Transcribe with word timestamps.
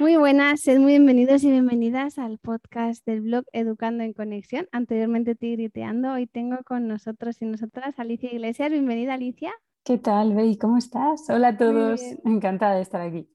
Muy 0.00 0.16
buenas, 0.16 0.62
sed 0.62 0.78
muy 0.78 0.92
bienvenidos 0.92 1.44
y 1.44 1.50
bienvenidas 1.50 2.18
al 2.18 2.38
podcast 2.38 3.04
del 3.04 3.20
blog 3.20 3.44
Educando 3.52 4.02
en 4.02 4.14
Conexión, 4.14 4.66
anteriormente 4.72 5.34
Tigriteando. 5.34 6.14
Hoy 6.14 6.26
tengo 6.26 6.56
con 6.64 6.88
nosotros 6.88 7.42
y 7.42 7.44
nosotras 7.44 7.98
Alicia 7.98 8.32
Iglesias. 8.32 8.70
Bienvenida, 8.70 9.12
Alicia. 9.12 9.52
¿Qué 9.84 9.98
tal, 9.98 10.32
Bey? 10.32 10.56
¿Cómo 10.56 10.78
estás? 10.78 11.28
Hola 11.28 11.48
a 11.48 11.56
todos. 11.58 12.00
Encantada 12.24 12.76
de 12.76 12.80
estar 12.80 13.02
aquí. 13.02 13.28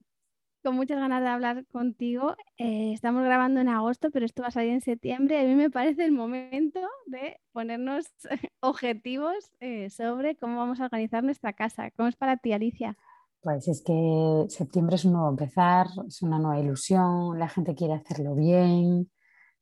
Con 0.64 0.76
muchas 0.76 0.98
ganas 0.98 1.22
de 1.22 1.28
hablar 1.28 1.68
contigo. 1.68 2.36
Eh, 2.58 2.94
estamos 2.94 3.24
grabando 3.24 3.62
en 3.62 3.70
agosto, 3.70 4.10
pero 4.10 4.26
esto 4.26 4.42
va 4.42 4.48
a 4.48 4.52
salir 4.52 4.72
en 4.72 4.82
septiembre. 4.82 5.40
A 5.40 5.44
mí 5.44 5.54
me 5.54 5.70
parece 5.70 6.04
el 6.04 6.14
momento 6.14 6.80
de 7.06 7.40
ponernos 7.52 8.08
objetivos 8.62 9.52
eh, 9.60 9.92
sobre 9.92 10.36
cómo 10.36 10.58
vamos 10.58 10.82
a 10.82 10.86
organizar 10.86 11.24
nuestra 11.24 11.54
casa. 11.54 11.92
¿Cómo 11.92 12.10
es 12.10 12.16
para 12.16 12.38
ti, 12.38 12.54
Alicia? 12.54 12.98
Pues 13.46 13.68
es 13.68 13.84
que 13.84 14.48
septiembre 14.50 14.96
es 14.96 15.06
un 15.06 15.14
nuevo 15.14 15.30
empezar, 15.30 15.86
es 16.08 16.24
una 16.24 16.40
nueva 16.40 16.60
ilusión, 16.60 17.38
la 17.38 17.48
gente 17.48 17.76
quiere 17.76 17.94
hacerlo 17.94 18.34
bien. 18.34 19.12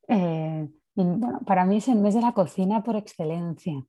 Eh, 0.08 0.70
para 1.46 1.66
mí 1.66 1.78
es 1.78 1.90
el 1.90 2.00
mes 2.00 2.14
de 2.16 2.22
la 2.22 2.32
cocina 2.32 2.82
por 2.82 2.96
excelencia, 2.96 3.86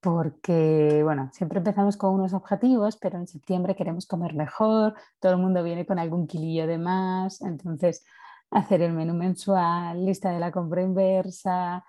porque 0.00 1.00
bueno, 1.02 1.28
siempre 1.32 1.58
empezamos 1.58 1.96
con 1.96 2.14
unos 2.14 2.34
objetivos, 2.34 2.96
pero 2.98 3.18
en 3.18 3.26
septiembre 3.26 3.74
queremos 3.74 4.06
comer 4.06 4.34
mejor, 4.34 4.94
todo 5.18 5.32
el 5.32 5.38
mundo 5.38 5.64
viene 5.64 5.86
con 5.86 5.98
algún 5.98 6.28
kilillo 6.28 6.68
de 6.68 6.78
más, 6.78 7.42
entonces 7.42 8.04
hacer 8.48 8.80
el 8.82 8.92
menú 8.92 9.14
mensual, 9.14 10.06
lista 10.06 10.30
de 10.30 10.38
la 10.38 10.52
compra 10.52 10.82
inversa, 10.82 11.84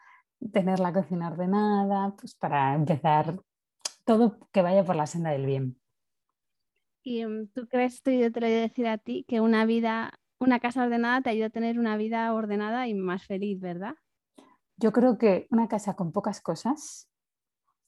tener 0.52 0.80
la 0.80 0.92
cocina 0.92 1.28
ordenada, 1.28 2.16
pues 2.20 2.34
para 2.34 2.74
empezar 2.74 3.36
todo 4.06 4.40
que 4.52 4.64
vaya 4.64 4.84
por 4.84 4.96
la 4.96 5.06
senda 5.06 5.30
del 5.30 5.46
bien. 5.46 5.83
¿Y 7.04 7.26
mm, 7.26 7.50
tú 7.54 7.68
crees, 7.68 7.96
esto 7.96 8.12
yo 8.12 8.32
te 8.32 8.40
lo 8.40 8.48
voy 8.48 8.56
a 8.56 8.62
decir 8.62 8.88
a 8.88 8.98
ti, 8.98 9.26
que 9.28 9.42
una 9.42 9.66
vida, 9.66 10.12
una 10.40 10.60
casa 10.60 10.84
ordenada 10.84 11.22
te 11.22 11.30
ayuda 11.30 11.48
a 11.48 11.52
tener 11.52 11.78
una 11.78 11.98
vida 11.98 12.34
ordenada 12.34 12.88
y 12.88 12.94
más 12.94 13.26
feliz, 13.26 13.60
¿verdad? 13.60 13.96
Yo 14.78 14.92
creo 14.92 15.18
que 15.18 15.48
una 15.52 15.68
casa 15.68 15.96
con 15.96 16.12
pocas 16.12 16.42
cosas 16.42 17.10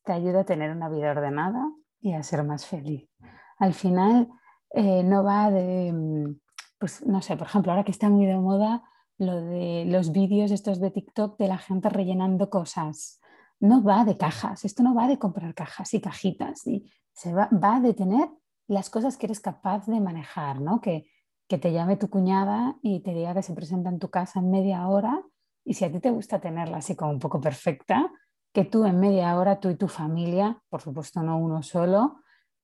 te 0.04 0.12
ayuda 0.12 0.42
a 0.42 0.46
tener 0.46 0.72
una 0.72 0.90
vida 0.90 1.12
ordenada 1.12 1.66
y 2.00 2.14
a 2.14 2.22
ser 2.24 2.44
más 2.44 2.68
feliz. 2.68 3.10
Al 3.58 3.74
final 3.74 4.30
eh, 4.72 5.04
no 5.04 5.24
va 5.24 5.50
de, 5.50 5.92
mm, 5.94 6.40
pues 6.78 7.06
no 7.06 7.22
sé, 7.22 7.38
por 7.38 7.48
ejemplo, 7.48 7.72
ahora 7.72 7.86
que 7.86 7.92
está 7.92 8.10
muy 8.10 8.26
de 8.26 8.38
moda 8.38 8.84
lo 9.18 9.42
de 9.42 9.86
los 9.86 10.12
vídeos 10.12 10.52
estos 10.52 10.82
de 10.82 10.92
TikTok 10.92 11.40
de 11.40 11.48
la 11.48 11.58
gente 11.58 11.88
rellenando 11.90 12.50
cosas. 12.50 13.22
No 13.62 13.82
va 13.82 14.04
de 14.04 14.18
cajas, 14.18 14.66
esto 14.66 14.84
no 14.84 14.94
va 14.94 15.08
de 15.08 15.18
comprar 15.18 15.54
cajas 15.56 15.94
y 15.94 16.02
cajitas, 16.02 16.68
y 16.68 16.92
se 17.14 17.34
va, 17.34 17.48
va 17.52 17.80
de 17.80 17.94
tener 17.94 18.28
las 18.68 18.90
cosas 18.90 19.18
que 19.18 19.28
eres 19.28 19.40
capaz 19.40 19.86
de 19.88 20.00
manejar, 20.00 20.62
¿no? 20.62 20.82
Que, 20.82 21.08
que 21.48 21.58
te 21.58 21.72
llame 21.72 21.98
tu 21.98 22.10
cuñada 22.10 22.78
y 22.82 23.02
te 23.02 23.14
diga 23.14 23.34
que 23.34 23.44
se 23.44 23.54
presenta 23.54 23.90
en 23.90 24.00
tu 24.00 24.10
casa 24.10 24.40
en 24.40 24.50
media 24.52 24.88
hora 24.88 25.24
y 25.64 25.74
si 25.74 25.86
a 25.86 25.92
ti 25.92 26.00
te 26.00 26.12
gusta 26.12 26.40
tenerla 26.40 26.78
así 26.78 26.96
como 26.96 27.12
un 27.12 27.20
poco 27.20 27.42
perfecta, 27.42 28.12
que 28.54 28.64
tú 28.64 28.86
en 28.86 29.00
media 29.00 29.38
hora, 29.38 29.60
tú 29.60 29.70
y 29.70 29.76
tu 29.76 29.88
familia, 29.88 30.62
por 30.70 30.82
supuesto 30.82 31.22
no 31.22 31.38
uno 31.38 31.62
solo, 31.64 32.22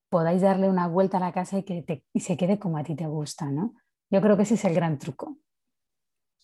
podáis 0.09 0.41
darle 0.41 0.69
una 0.69 0.87
vuelta 0.87 1.17
a 1.17 1.19
la 1.19 1.31
casa 1.31 1.57
y 1.57 1.63
que 1.63 1.81
te, 1.81 2.05
y 2.13 2.19
se 2.21 2.37
quede 2.37 2.59
como 2.59 2.77
a 2.77 2.83
ti 2.83 2.95
te 2.95 3.07
gusta, 3.07 3.49
¿no? 3.49 3.73
Yo 4.09 4.21
creo 4.21 4.37
que 4.37 4.43
ese 4.43 4.53
es 4.53 4.65
el 4.65 4.73
gran 4.73 4.97
truco. 4.99 5.37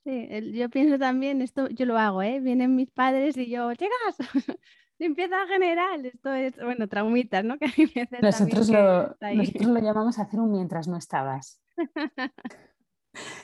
Sí, 0.04 0.28
yo 0.54 0.70
pienso 0.70 0.98
también, 0.98 1.42
esto 1.42 1.68
yo 1.70 1.86
lo 1.86 1.98
hago, 1.98 2.22
¿eh? 2.22 2.40
Vienen 2.40 2.76
mis 2.76 2.90
padres 2.92 3.36
y 3.38 3.50
yo, 3.50 3.74
chicas, 3.76 4.18
limpieza 5.00 5.46
general. 5.48 6.06
Esto 6.06 6.34
es, 6.34 6.56
bueno, 6.58 6.88
traumitas, 6.88 7.44
¿no? 7.44 7.58
Que 7.60 8.08
nosotros, 8.22 8.70
lo, 8.70 9.16
nosotros 9.34 9.68
lo 9.68 9.80
llamamos 9.80 10.20
hacer 10.20 10.40
un 10.40 10.52
mientras 10.52 10.88
no 10.88 10.98
estabas. 10.98 11.62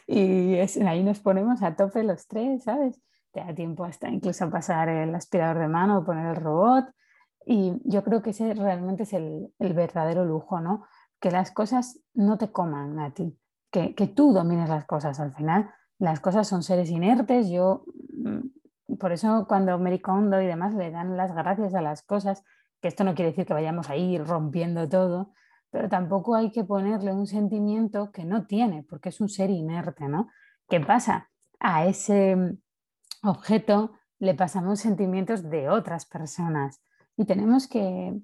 y 0.08 0.56
ahí 0.56 1.04
nos 1.04 1.20
ponemos 1.20 1.62
a 1.64 1.76
tope 1.76 2.04
los 2.04 2.28
tres, 2.28 2.64
¿sabes? 2.64 3.02
Te 3.32 3.42
da 3.42 3.54
tiempo 3.54 3.86
hasta 3.86 4.10
incluso 4.10 4.50
pasar 4.50 4.90
el 4.90 5.14
aspirador 5.16 5.60
de 5.60 5.68
mano 5.68 6.00
o 6.00 6.06
poner 6.06 6.28
el 6.28 6.36
robot. 6.36 6.86
Y 7.46 7.74
yo 7.84 8.04
creo 8.04 8.22
que 8.22 8.30
ese 8.30 8.54
realmente 8.54 9.04
es 9.04 9.14
el, 9.14 9.52
el 9.60 9.74
verdadero 9.74 10.24
lujo, 10.26 10.60
¿no? 10.60 10.86
Que 11.20 11.32
las 11.32 11.52
cosas 11.52 12.00
no 12.14 12.38
te 12.38 12.52
coman 12.52 13.00
a 13.00 13.14
ti, 13.14 13.38
que, 13.72 13.96
que 13.96 14.08
tú 14.08 14.34
domines 14.34 14.70
las 14.70 14.86
cosas. 14.86 15.20
Al 15.20 15.34
final, 15.34 15.70
las 16.00 16.20
cosas 16.20 16.48
son 16.48 16.64
seres 16.64 16.90
inertes. 16.90 17.50
Yo 17.50 17.86
mm, 18.14 18.40
por 19.00 19.12
eso 19.12 19.46
cuando 19.48 19.78
Mericondo 19.80 20.42
y 20.42 20.46
demás 20.46 20.74
le 20.74 20.92
dan 20.92 21.18
las 21.18 21.34
gracias 21.34 21.74
a 21.74 21.82
las 21.82 22.04
cosas, 22.04 22.44
que 22.82 22.88
esto 22.88 23.04
no 23.04 23.16
quiere 23.16 23.32
decir 23.32 23.46
que 23.46 23.54
vayamos 23.54 23.90
a 23.90 23.96
ir 23.96 24.26
rompiendo 24.26 24.88
todo, 24.90 25.34
pero 25.72 25.90
tampoco 25.90 26.36
hay 26.36 26.52
que 26.52 26.64
ponerle 26.64 27.14
un 27.14 27.26
sentimiento 27.26 28.12
que 28.12 28.26
no 28.26 28.46
tiene, 28.46 28.84
porque 28.84 29.10
es 29.10 29.22
un 29.22 29.30
ser 29.30 29.50
inerte, 29.50 30.08
¿no? 30.08 30.28
¿Qué 30.70 30.80
pasa? 30.80 31.30
A 31.60 31.86
ese 31.86 32.58
objeto 33.24 33.94
le 34.20 34.36
pasamos 34.36 34.80
sentimientos 34.80 35.50
de 35.50 35.70
otras 35.70 36.06
personas 36.06 36.82
y 37.18 37.26
tenemos 37.26 37.68
que, 37.68 38.20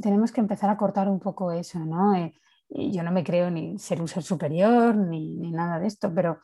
tenemos 0.00 0.32
que 0.32 0.40
empezar 0.40 0.70
a 0.70 0.76
cortar 0.76 1.08
un 1.08 1.18
poco 1.18 1.50
eso, 1.50 1.78
¿no? 1.80 2.14
Eh, 2.14 2.32
yo 2.68 3.02
no 3.02 3.10
me 3.10 3.24
creo 3.24 3.50
ni 3.50 3.78
ser 3.78 4.00
un 4.00 4.08
ser 4.08 4.22
superior 4.22 4.94
ni, 4.94 5.36
ni 5.36 5.50
nada 5.50 5.78
de 5.78 5.86
esto, 5.86 6.12
pero 6.14 6.38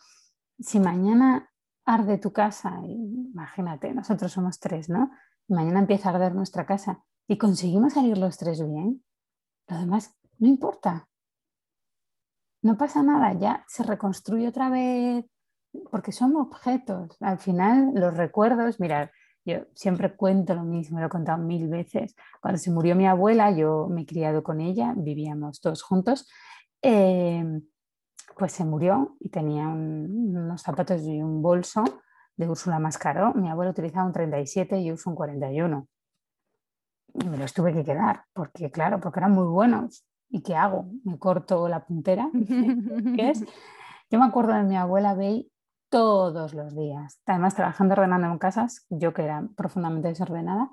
si 0.58 0.80
mañana 0.80 1.50
arde 1.84 2.18
tu 2.18 2.32
casa, 2.32 2.80
imagínate, 2.86 3.92
nosotros 3.92 4.32
somos 4.32 4.58
tres, 4.58 4.88
¿no? 4.88 5.10
mañana 5.48 5.80
empieza 5.80 6.08
a 6.08 6.14
arder 6.14 6.34
nuestra 6.34 6.66
casa 6.66 7.04
y 7.26 7.38
conseguimos 7.38 7.94
salir 7.94 8.18
los 8.18 8.36
tres 8.36 8.64
bien, 8.66 9.04
lo 9.68 9.78
demás 9.78 10.16
no 10.38 10.48
importa. 10.48 11.08
No 12.62 12.76
pasa 12.76 13.02
nada, 13.02 13.32
ya 13.34 13.64
se 13.68 13.82
reconstruye 13.82 14.48
otra 14.48 14.70
vez, 14.70 15.26
porque 15.90 16.12
son 16.12 16.36
objetos. 16.36 17.16
Al 17.20 17.38
final, 17.38 17.92
los 17.94 18.16
recuerdos, 18.16 18.80
mirad, 18.80 19.10
yo 19.44 19.66
siempre 19.74 20.16
cuento 20.16 20.54
lo 20.54 20.62
mismo, 20.64 20.98
lo 20.98 21.06
he 21.06 21.10
contado 21.10 21.38
mil 21.38 21.68
veces. 21.68 22.14
Cuando 22.40 22.58
se 22.58 22.70
murió 22.70 22.96
mi 22.96 23.06
abuela, 23.06 23.50
yo 23.50 23.88
me 23.90 24.02
he 24.02 24.06
criado 24.06 24.42
con 24.42 24.60
ella, 24.60 24.94
vivíamos 24.96 25.60
todos 25.60 25.82
juntos. 25.82 26.26
Eh, 26.80 27.44
pues 28.36 28.52
se 28.52 28.64
murió 28.64 29.16
y 29.20 29.28
tenía 29.28 29.68
unos 29.68 30.62
zapatos 30.62 31.02
y 31.02 31.22
un 31.22 31.42
bolso 31.42 31.84
de 32.36 32.48
Úrsula 32.48 32.78
Mascaró. 32.78 33.32
Mi 33.34 33.50
abuelo 33.50 33.70
utilizaba 33.70 34.06
un 34.06 34.12
37 34.12 34.78
y 34.78 34.86
yo 34.86 34.94
uso 34.94 35.10
un 35.10 35.16
41. 35.16 35.86
Y 37.14 37.28
me 37.28 37.38
los 37.38 37.52
tuve 37.52 37.72
que 37.72 37.84
quedar, 37.84 38.24
porque 38.32 38.70
claro, 38.70 39.00
porque 39.00 39.20
eran 39.20 39.32
muy 39.32 39.46
buenos. 39.46 40.04
¿Y 40.28 40.42
qué 40.42 40.56
hago? 40.56 40.86
¿Me 41.04 41.18
corto 41.18 41.68
la 41.68 41.84
puntera? 41.84 42.28
¿Qué 43.16 43.30
es? 43.30 43.44
Yo 44.10 44.18
me 44.18 44.26
acuerdo 44.26 44.52
de 44.52 44.64
mi 44.64 44.76
abuela 44.76 45.14
Bey 45.14 45.50
todos 45.88 46.54
los 46.54 46.74
días. 46.74 47.20
Además, 47.24 47.54
trabajando 47.54 47.94
ordenando 47.94 48.26
en 48.26 48.38
casas, 48.38 48.84
yo 48.90 49.14
que 49.14 49.22
era 49.22 49.48
profundamente 49.56 50.08
desordenada, 50.08 50.70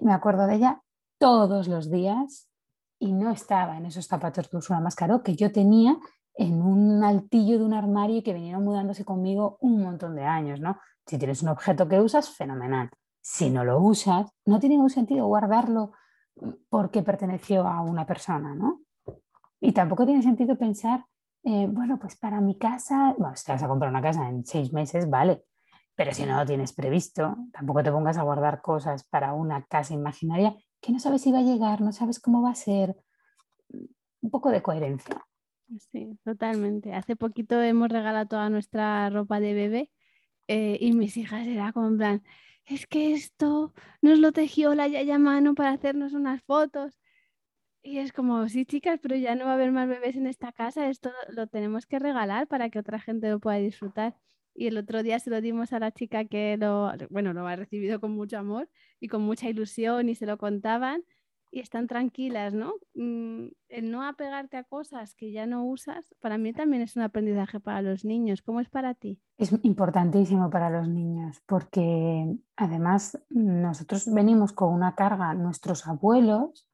me 0.00 0.12
acuerdo 0.12 0.46
de 0.46 0.56
ella 0.56 0.82
todos 1.18 1.68
los 1.68 1.90
días 1.90 2.50
y 2.98 3.12
no 3.12 3.30
estaba 3.30 3.76
en 3.76 3.86
esos 3.86 4.06
zapatos 4.06 4.50
de 4.50 4.56
Úrsula 4.56 4.80
Mascaró 4.80 5.22
que 5.22 5.36
yo 5.36 5.52
tenía 5.52 5.96
en 6.34 6.62
un 6.62 7.04
altillo 7.04 7.58
de 7.58 7.64
un 7.64 7.74
armario 7.74 8.22
que 8.22 8.32
vinieron 8.32 8.64
mudándose 8.64 9.04
conmigo 9.04 9.58
un 9.60 9.82
montón 9.82 10.16
de 10.16 10.24
años, 10.24 10.60
¿no? 10.60 10.78
Si 11.06 11.18
tienes 11.18 11.42
un 11.42 11.48
objeto 11.48 11.88
que 11.88 12.00
usas, 12.00 12.30
fenomenal. 12.30 12.90
Si 13.20 13.50
no 13.50 13.64
lo 13.64 13.80
usas, 13.80 14.30
no 14.46 14.58
tiene 14.58 14.76
ningún 14.76 14.90
sentido 14.90 15.26
guardarlo 15.26 15.92
porque 16.68 17.02
perteneció 17.02 17.66
a 17.66 17.80
una 17.82 18.06
persona, 18.06 18.54
¿no? 18.54 18.80
Y 19.60 19.72
tampoco 19.72 20.06
tiene 20.06 20.22
sentido 20.22 20.56
pensar, 20.56 21.04
eh, 21.44 21.68
bueno, 21.70 21.98
pues 21.98 22.16
para 22.16 22.40
mi 22.40 22.58
casa, 22.58 23.14
si 23.34 23.44
te 23.44 23.52
vas 23.52 23.62
a 23.62 23.68
comprar 23.68 23.90
una 23.90 24.02
casa 24.02 24.28
en 24.28 24.44
seis 24.44 24.72
meses, 24.72 25.08
vale, 25.08 25.44
pero 25.94 26.12
si 26.12 26.24
no 26.24 26.36
lo 26.36 26.46
tienes 26.46 26.72
previsto, 26.72 27.36
tampoco 27.52 27.82
te 27.82 27.92
pongas 27.92 28.16
a 28.16 28.22
guardar 28.22 28.62
cosas 28.62 29.04
para 29.04 29.34
una 29.34 29.64
casa 29.66 29.94
imaginaria 29.94 30.56
que 30.80 30.92
no 30.92 30.98
sabes 30.98 31.22
si 31.22 31.30
va 31.30 31.38
a 31.38 31.42
llegar, 31.42 31.80
no 31.80 31.92
sabes 31.92 32.18
cómo 32.18 32.42
va 32.42 32.50
a 32.50 32.54
ser. 32.56 32.96
Un 34.20 34.30
poco 34.30 34.50
de 34.50 34.62
coherencia. 34.62 35.24
Sí, 35.90 36.18
totalmente. 36.24 36.92
Hace 36.92 37.16
poquito 37.16 37.60
hemos 37.62 37.88
regalado 37.88 38.26
toda 38.26 38.50
nuestra 38.50 39.08
ropa 39.10 39.40
de 39.40 39.54
bebé 39.54 39.90
eh, 40.48 40.78
y 40.80 40.92
mis 40.92 41.16
hijas 41.16 41.46
era 41.46 41.72
como 41.72 41.88
en 41.88 41.98
plan, 41.98 42.24
es 42.66 42.86
que 42.86 43.12
esto 43.14 43.74
nos 44.02 44.18
lo 44.18 44.32
tejió 44.32 44.74
la 44.74 44.88
yaya 44.88 45.18
mano 45.18 45.54
para 45.54 45.72
hacernos 45.72 46.14
unas 46.14 46.42
fotos. 46.44 46.98
Y 47.82 47.98
es 47.98 48.12
como, 48.12 48.48
sí, 48.48 48.66
chicas, 48.66 49.00
pero 49.02 49.16
ya 49.16 49.34
no 49.36 49.46
va 49.46 49.52
a 49.52 49.54
haber 49.54 49.72
más 49.72 49.88
bebés 49.88 50.16
en 50.16 50.26
esta 50.26 50.52
casa, 50.52 50.88
esto 50.88 51.12
lo 51.30 51.48
tenemos 51.48 51.86
que 51.86 51.98
regalar 52.00 52.48
para 52.48 52.70
que 52.70 52.78
otra 52.80 53.00
gente 53.00 53.30
lo 53.30 53.40
pueda 53.40 53.58
disfrutar. 53.58 54.16
Y 54.54 54.68
el 54.68 54.78
otro 54.78 55.02
día 55.02 55.18
se 55.20 55.30
lo 55.30 55.40
dimos 55.40 55.72
a 55.72 55.80
la 55.80 55.92
chica 55.92 56.24
que 56.26 56.56
lo, 56.58 56.92
bueno, 57.10 57.32
lo 57.34 57.46
ha 57.46 57.56
recibido 57.56 58.00
con 58.00 58.12
mucho 58.12 58.38
amor 58.38 58.68
y 59.00 59.08
con 59.08 59.22
mucha 59.22 59.48
ilusión 59.48 60.08
y 60.08 60.14
se 60.16 60.26
lo 60.26 60.38
contaban 60.38 61.04
y 61.52 61.60
están 61.60 61.86
tranquilas, 61.86 62.54
¿no? 62.54 62.72
Mm, 62.94 63.48
el 63.68 63.90
no 63.90 64.02
apegarte 64.02 64.56
a 64.56 64.64
cosas 64.64 65.14
que 65.14 65.32
ya 65.32 65.46
no 65.46 65.66
usas, 65.66 66.14
para 66.20 66.38
mí 66.38 66.54
también 66.54 66.82
es 66.82 66.96
un 66.96 67.02
aprendizaje 67.02 67.60
para 67.60 67.82
los 67.82 68.06
niños. 68.06 68.40
¿Cómo 68.40 68.60
es 68.60 68.70
para 68.70 68.94
ti? 68.94 69.20
Es 69.36 69.52
importantísimo 69.62 70.48
para 70.48 70.70
los 70.70 70.88
niños 70.88 71.42
porque 71.46 72.34
además 72.56 73.22
nosotros 73.28 74.10
venimos 74.12 74.52
con 74.54 74.72
una 74.72 74.94
carga, 74.94 75.34
nuestros 75.34 75.86
abuelos, 75.86 76.66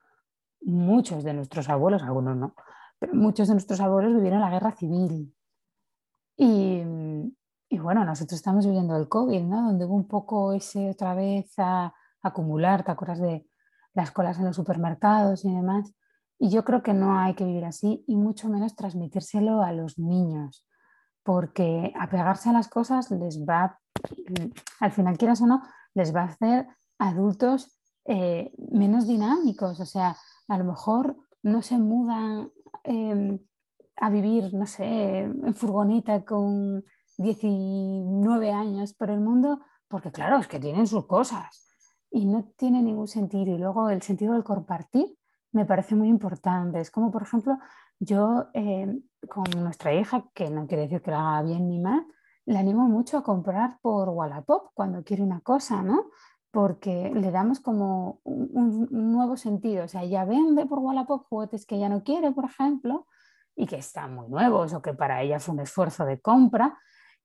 muchos 0.61 1.25
de 1.25 1.35
nuestros 1.35 1.69
abuelos, 1.69 2.05
algunos 2.05 2.37
no, 2.37 2.55
pero 3.01 3.15
muchos 3.15 3.49
de 3.49 3.55
nuestros 3.55 3.81
abuelos 3.81 4.15
vivieron 4.15 4.41
la 4.41 4.51
guerra 4.51 4.73
civil. 4.77 5.35
Y, 6.37 6.83
y, 7.69 7.79
bueno, 7.79 8.05
nosotros 8.05 8.39
estamos 8.39 8.65
viviendo 8.65 8.97
el 8.97 9.09
COVID, 9.09 9.43
¿no? 9.43 9.67
Donde 9.67 9.85
hubo 9.87 9.97
un 9.97 10.07
poco 10.07 10.53
ese 10.53 10.91
otra 10.91 11.15
vez 11.15 11.53
a, 11.59 11.93
acumular, 12.23 12.85
¿te 12.85 12.91
acuerdas 12.93 13.21
de 13.21 13.47
las 13.95 14.11
colas 14.11 14.39
en 14.39 14.45
los 14.45 14.57
supermercados 14.57 15.45
y 15.45 15.53
demás? 15.53 15.95
Y 16.39 16.51
yo 16.51 16.65
creo 16.65 16.83
que 16.83 16.95
no 16.95 17.19
hay 17.19 17.35
que 17.35 17.45
vivir 17.45 17.65
así 17.65 18.05
y 18.07 18.17
mucho 18.17 18.49
menos 18.49 18.77
transmitírselo 18.77 19.63
a 19.63 19.73
los 19.73 19.99
niños, 19.99 20.65
porque 21.25 21.93
apegarse 21.99 22.49
a 22.49 22.53
las 22.53 22.69
cosas 22.69 23.11
les 23.11 23.45
va, 23.45 23.79
al 24.81 24.93
final 24.93 25.19
quieras 25.19 25.41
o 25.43 25.47
no, 25.47 25.63
les 25.95 26.15
va 26.15 26.23
a 26.23 26.27
hacer 26.27 26.69
adultos 26.99 27.77
eh, 28.05 28.53
menos 28.71 29.07
dinámicos, 29.07 29.81
o 29.81 29.87
sea, 29.87 30.17
a 30.47 30.59
lo 30.59 30.65
mejor 30.65 31.17
no 31.43 31.61
se 31.61 31.77
mudan 31.77 32.51
em, 32.85 33.39
a 33.97 34.11
vivir, 34.11 34.55
no 34.55 34.67
sé, 34.67 35.23
en 35.23 35.55
furgoneta 35.55 36.25
con 36.25 36.85
19 37.19 38.53
años 38.53 38.95
por 38.95 39.11
el 39.11 39.21
mundo, 39.21 39.61
porque 39.89 40.13
claro, 40.13 40.39
es 40.39 40.47
que 40.47 40.61
tienen 40.61 40.87
sus 40.87 41.07
cosas 41.07 41.68
y 42.11 42.27
no 42.27 42.45
tiene 42.57 42.83
ningún 42.83 43.09
sentido. 43.09 43.55
Y 43.55 43.59
luego 43.59 43.91
el 43.91 44.03
sentido 44.03 44.35
del 44.35 44.45
compartir 44.45 45.17
me 45.53 45.65
parece 45.65 45.95
muy 45.95 46.09
importante. 46.09 46.81
Es 46.81 46.91
como, 46.91 47.11
por 47.11 47.23
ejemplo, 47.23 47.59
yo 47.99 48.49
em, 48.55 49.03
con 49.29 49.45
nuestra 49.57 49.93
hija, 49.95 50.25
que 50.35 50.51
no 50.51 50.67
quiere 50.67 50.85
decir 50.85 51.03
que 51.03 51.11
la 51.11 51.21
haga 51.21 51.43
bien 51.43 51.69
ni 51.69 51.79
mal, 51.81 52.07
le 52.47 52.59
animo 52.59 52.89
mucho 52.89 53.19
a 53.19 53.23
comprar 53.23 53.79
por 53.83 54.09
Wallapop 54.09 54.71
cuando 54.75 55.05
quiere 55.05 55.23
una 55.23 55.41
cosa, 55.41 55.83
¿no? 55.83 56.07
Porque 56.51 57.13
le 57.15 57.31
damos 57.31 57.61
como 57.61 58.21
un, 58.25 58.89
nuevo 58.91 59.37
sentido. 59.37 59.85
O 59.85 59.89
sea, 59.89 60.03
ella 60.03 60.25
vende 60.25 60.65
por 60.67 60.79
Wallapop 60.79 61.27
juguetes 61.29 61.67
que 61.67 61.77
ella 61.77 61.89
no 61.89 62.03
quiere, 62.03 62.31
por 62.33 62.47
ejemplo, 62.47 63.07
y 63.55 63.67
que 63.67 63.77
están 63.77 64.15
muy 64.15 64.29
nuevos 64.29 64.73
o 64.73 64.81
que 64.81 64.95
para 64.95 65.23
ella 65.23 65.41
fue 65.41 65.55
un 65.55 65.61
esfuerzo 65.61 66.05
de 66.07 66.21
compra. 66.21 66.79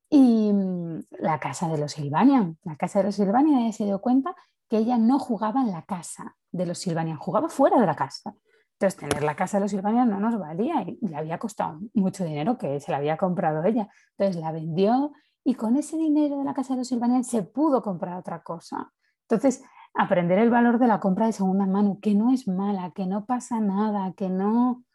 Y 0.09 0.51
mm, 0.51 0.99
la 1.19 1.39
casa 1.39 1.69
de 1.69 1.77
los 1.77 1.93
Silvanian, 1.93 2.57
la 2.63 2.75
casa 2.75 2.99
de 2.99 3.05
los 3.05 3.15
Silvanian, 3.15 3.59
ella 3.61 3.71
se 3.71 3.85
dio 3.85 4.01
cuenta 4.01 4.35
que 4.73 4.79
ella 4.79 4.97
no 4.97 5.19
jugaba 5.19 5.61
en 5.61 5.71
la 5.71 5.83
casa 5.83 6.35
de 6.51 6.65
los 6.65 6.79
Silvanian, 6.79 7.17
jugaba 7.17 7.47
fuera 7.47 7.79
de 7.79 7.85
la 7.85 7.95
casa. 7.95 8.33
Entonces, 8.79 8.99
tener 8.99 9.21
la 9.21 9.35
casa 9.35 9.57
de 9.57 9.61
los 9.61 9.69
Silvanian 9.69 10.09
no 10.09 10.19
nos 10.19 10.39
valía 10.39 10.81
y 10.81 10.97
le 10.99 11.15
había 11.15 11.37
costado 11.37 11.79
mucho 11.93 12.25
dinero 12.25 12.57
que 12.57 12.79
se 12.79 12.89
la 12.89 12.97
había 12.97 13.15
comprado 13.15 13.63
ella. 13.63 13.87
Entonces, 14.17 14.41
la 14.41 14.51
vendió 14.51 15.11
y 15.43 15.53
con 15.53 15.75
ese 15.75 15.95
dinero 15.95 16.39
de 16.39 16.43
la 16.43 16.55
casa 16.55 16.73
de 16.73 16.79
los 16.79 16.87
Silvanian 16.87 17.23
se 17.23 17.43
pudo 17.43 17.83
comprar 17.83 18.17
otra 18.17 18.41
cosa. 18.41 18.91
Entonces, 19.29 19.63
aprender 19.93 20.39
el 20.39 20.49
valor 20.49 20.79
de 20.79 20.87
la 20.87 20.99
compra 20.99 21.27
de 21.27 21.33
segunda 21.33 21.67
mano, 21.67 21.99
que 22.01 22.15
no 22.15 22.33
es 22.33 22.47
mala, 22.47 22.93
que 22.95 23.05
no 23.05 23.27
pasa 23.27 23.59
nada, 23.59 24.13
que 24.13 24.29
no, 24.29 24.85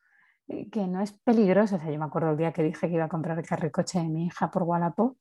que 0.73 0.89
no 0.89 1.03
es 1.03 1.13
peligroso. 1.13 1.77
O 1.77 1.79
sea, 1.79 1.93
yo 1.93 2.01
me 2.01 2.07
acuerdo 2.07 2.33
el 2.33 2.37
día 2.37 2.53
que 2.53 2.65
dije 2.65 2.89
que 2.89 2.95
iba 2.95 3.05
a 3.05 3.09
comprar 3.09 3.39
el 3.39 3.47
carricoche 3.47 4.01
de 4.01 4.09
mi 4.09 4.27
hija 4.27 4.51
por 4.51 4.65
Wallapop. 4.65 5.19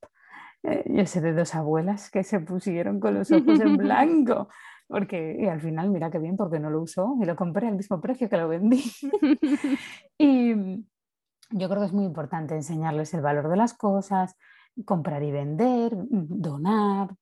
Eh, 0.63 0.83
yo 0.87 1.05
sé 1.05 1.21
de 1.21 1.33
dos 1.33 1.55
abuelas 1.55 2.09
que 2.09 2.23
se 2.23 2.39
pusieron 2.39 2.99
con 2.99 3.13
los 3.13 3.31
ojos 3.31 3.59
en 3.59 3.77
blanco 3.77 4.49
porque 4.87 5.37
y 5.39 5.47
al 5.47 5.59
final, 5.61 5.89
mira 5.89 6.09
qué 6.09 6.17
bien, 6.17 6.37
porque 6.37 6.59
no 6.59 6.69
lo 6.69 6.81
usó 6.81 7.17
y 7.21 7.25
lo 7.25 7.35
compré 7.35 7.67
al 7.67 7.75
mismo 7.75 7.99
precio 7.99 8.29
que 8.29 8.37
lo 8.37 8.47
vendí. 8.47 8.83
y 10.17 10.53
yo 11.51 11.69
creo 11.69 11.79
que 11.79 11.85
es 11.85 11.93
muy 11.93 12.05
importante 12.05 12.55
enseñarles 12.55 13.13
el 13.13 13.21
valor 13.21 13.49
de 13.49 13.57
las 13.57 13.73
cosas, 13.73 14.35
comprar 14.85 15.23
y 15.23 15.31
vender, 15.31 15.91
donar, 16.09 17.15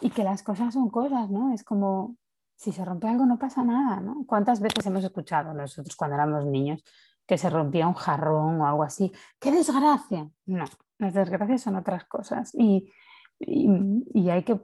y 0.00 0.10
que 0.10 0.24
las 0.24 0.42
cosas 0.42 0.74
son 0.74 0.90
cosas, 0.90 1.30
¿no? 1.30 1.52
Es 1.54 1.64
como, 1.64 2.16
si 2.56 2.72
se 2.72 2.84
rompe 2.84 3.08
algo 3.08 3.24
no 3.26 3.38
pasa 3.38 3.64
nada, 3.64 4.00
¿no? 4.00 4.24
¿Cuántas 4.26 4.60
veces 4.60 4.84
hemos 4.86 5.04
escuchado 5.04 5.54
nosotros 5.54 5.96
cuando 5.96 6.16
éramos 6.16 6.44
niños 6.46 6.82
que 7.26 7.38
se 7.38 7.48
rompía 7.48 7.88
un 7.88 7.94
jarrón 7.94 8.60
o 8.60 8.66
algo 8.66 8.82
así? 8.82 9.10
¡Qué 9.40 9.50
desgracia! 9.50 10.28
No, 10.46 10.64
las 11.04 11.14
desgracias 11.14 11.62
son 11.62 11.76
otras 11.76 12.04
cosas 12.04 12.54
y, 12.54 12.90
y 13.38 14.30
hay 14.30 14.42
que 14.42 14.60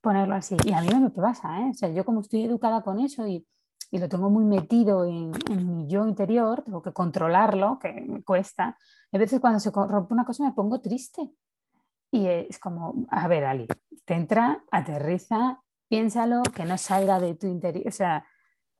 ponerlo 0.00 0.34
así. 0.34 0.56
Y 0.64 0.72
a 0.72 0.80
mí 0.80 0.88
no 0.88 1.00
me 1.00 1.10
pasa, 1.10 1.60
¿eh? 1.60 1.70
O 1.70 1.74
sea, 1.74 1.88
yo 1.90 2.04
como 2.04 2.20
estoy 2.20 2.44
educada 2.44 2.82
con 2.82 3.00
eso 3.00 3.26
y, 3.26 3.46
y 3.90 3.98
lo 3.98 4.08
tengo 4.08 4.30
muy 4.30 4.44
metido 4.44 5.04
en, 5.04 5.32
en, 5.50 5.76
mi 5.76 5.88
yo 5.88 6.06
interior, 6.06 6.62
tengo 6.62 6.82
que 6.82 6.92
controlarlo, 6.92 7.78
que 7.78 7.92
me 7.92 8.22
cuesta. 8.22 8.76
A 9.12 9.18
veces 9.18 9.40
cuando 9.40 9.60
se 9.60 9.70
rompe 9.70 10.14
una 10.14 10.24
cosa 10.24 10.44
me 10.44 10.52
pongo 10.52 10.80
triste. 10.80 11.30
Y 12.10 12.26
es 12.26 12.58
como, 12.58 13.06
a 13.10 13.28
ver, 13.28 13.44
Ali, 13.44 13.66
te 14.06 14.14
entra, 14.14 14.64
aterriza, 14.70 15.60
piénsalo, 15.88 16.42
que 16.54 16.64
no 16.64 16.78
salga 16.78 17.20
de 17.20 17.34
tu 17.34 17.46
interior, 17.46 17.86
o 17.86 17.90
sea, 17.90 18.24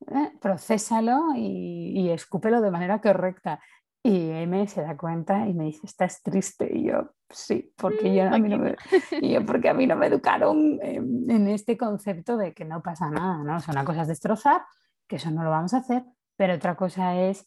¿eh? 0.06 0.32
procésalo 0.40 1.34
y, 1.36 1.92
y 1.94 2.10
escúpelo 2.10 2.62
de 2.62 2.70
manera 2.70 3.02
correcta. 3.02 3.60
Y 4.08 4.31
M 4.31 4.66
se 4.66 4.81
da 4.81 4.96
cuenta 4.96 5.46
y 5.46 5.52
me 5.52 5.64
dice, 5.64 5.81
¿estás 5.84 6.22
triste? 6.22 6.66
Y 6.75 6.84
yo, 6.84 7.10
sí, 7.28 7.75
porque, 7.76 8.14
yo, 8.14 8.25
a, 8.25 8.38
mí 8.38 8.49
no 8.49 8.56
me, 8.56 8.75
yo, 9.20 9.44
porque 9.44 9.69
a 9.69 9.75
mí 9.75 9.87
no 9.87 9.96
me 9.96 10.06
educaron 10.06 10.78
en, 10.81 11.46
este 11.49 11.76
concepto 11.76 12.38
de 12.38 12.55
que 12.55 12.64
no 12.64 12.82
pasa 12.82 13.10
nada, 13.10 13.44
¿no? 13.44 13.56
O 13.56 13.60
sea, 13.60 13.72
una 13.72 13.84
cosa 13.84 14.02
es 14.02 14.08
destrozar, 14.08 14.62
que 15.06 15.16
eso 15.16 15.31
no 15.31 15.44
lo 15.44 15.50
vamos 15.50 15.75
a 15.75 15.78
hacer, 15.78 16.05
pero 16.37 16.55
otra 16.55 16.75
cosa 16.75 17.20
es, 17.20 17.46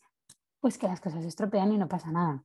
pues 0.59 0.77
que 0.77 0.85
las 0.85 1.01
cosas 1.01 1.23
se 1.23 1.29
estropean 1.29 1.71
y 1.71 1.79
no 1.79 1.87
pasa 1.87 2.11
nada. 2.11 2.43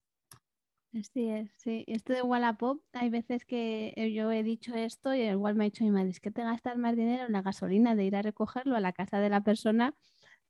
Así 0.98 1.28
es, 1.28 1.50
sí. 1.58 1.84
Esto 1.86 2.14
de 2.14 2.22
Wallapop, 2.22 2.80
hay 2.94 3.10
veces 3.10 3.44
que 3.44 3.92
yo 4.14 4.32
he 4.32 4.42
dicho 4.42 4.74
esto 4.74 5.14
y 5.14 5.24
igual 5.24 5.56
me 5.56 5.64
ha 5.64 5.66
dicho 5.66 5.84
mi 5.84 5.90
madre, 5.90 6.08
es 6.08 6.20
que 6.20 6.30
te 6.30 6.42
gastas 6.42 6.78
más 6.78 6.96
dinero 6.96 7.26
en 7.26 7.32
la 7.32 7.42
gasolina 7.42 7.94
de 7.94 8.04
ir 8.04 8.16
a 8.16 8.22
recogerlo 8.22 8.76
a 8.76 8.80
la 8.80 8.94
casa 8.94 9.20
de 9.20 9.28
la 9.28 9.42
persona 9.42 9.94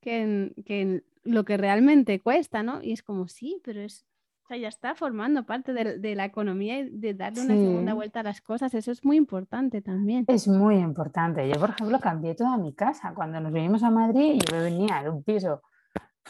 que 0.00 0.22
en, 0.22 0.54
que 0.64 1.02
lo 1.26 1.44
que 1.44 1.56
realmente 1.56 2.20
cuesta, 2.20 2.62
¿no? 2.62 2.82
Y 2.82 2.92
es 2.92 3.02
como, 3.02 3.28
sí, 3.28 3.60
pero 3.64 3.80
es, 3.80 4.06
o 4.44 4.48
sea, 4.48 4.56
ya 4.56 4.68
está 4.68 4.94
formando 4.94 5.44
parte 5.44 5.72
de, 5.72 6.14
la 6.14 6.24
economía 6.24 6.78
y 6.78 6.90
de 6.90 7.14
darle 7.14 7.42
una 7.42 7.54
segunda 7.54 7.94
vuelta 7.94 8.20
a 8.20 8.22
las 8.22 8.40
cosas. 8.40 8.72
Eso 8.74 8.92
es 8.92 9.04
muy 9.04 9.16
importante 9.16 9.82
también. 9.82 10.24
Es 10.28 10.46
muy 10.46 10.76
importante. 10.76 11.48
Yo, 11.48 11.58
por 11.58 11.70
ejemplo, 11.70 11.98
cambié 11.98 12.34
toda 12.36 12.56
mi 12.56 12.72
casa. 12.72 13.12
Cuando 13.12 13.40
nos 13.40 13.52
vinimos 13.52 13.82
a 13.82 13.90
Madrid, 13.90 14.40
yo 14.48 14.60
venía 14.60 15.02
de 15.02 15.10
un 15.10 15.24
piso 15.24 15.62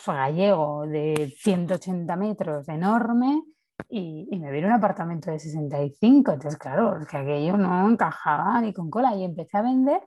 gallego 0.06 0.86
de 0.86 1.34
180 1.36 2.16
metros 2.16 2.68
enorme 2.68 3.42
y, 3.88 4.28
y, 4.30 4.38
me 4.38 4.50
vino 4.50 4.68
un 4.68 4.72
apartamento 4.72 5.30
de 5.30 5.38
65. 5.38 6.32
Entonces, 6.32 6.58
claro, 6.58 6.98
es 6.98 7.06
que 7.06 7.18
aquello 7.18 7.58
no 7.58 7.90
encajaba 7.90 8.60
ni 8.62 8.72
con 8.72 8.88
cola. 8.88 9.14
Y 9.14 9.24
empecé 9.24 9.58
a 9.58 9.62
vender 9.62 10.00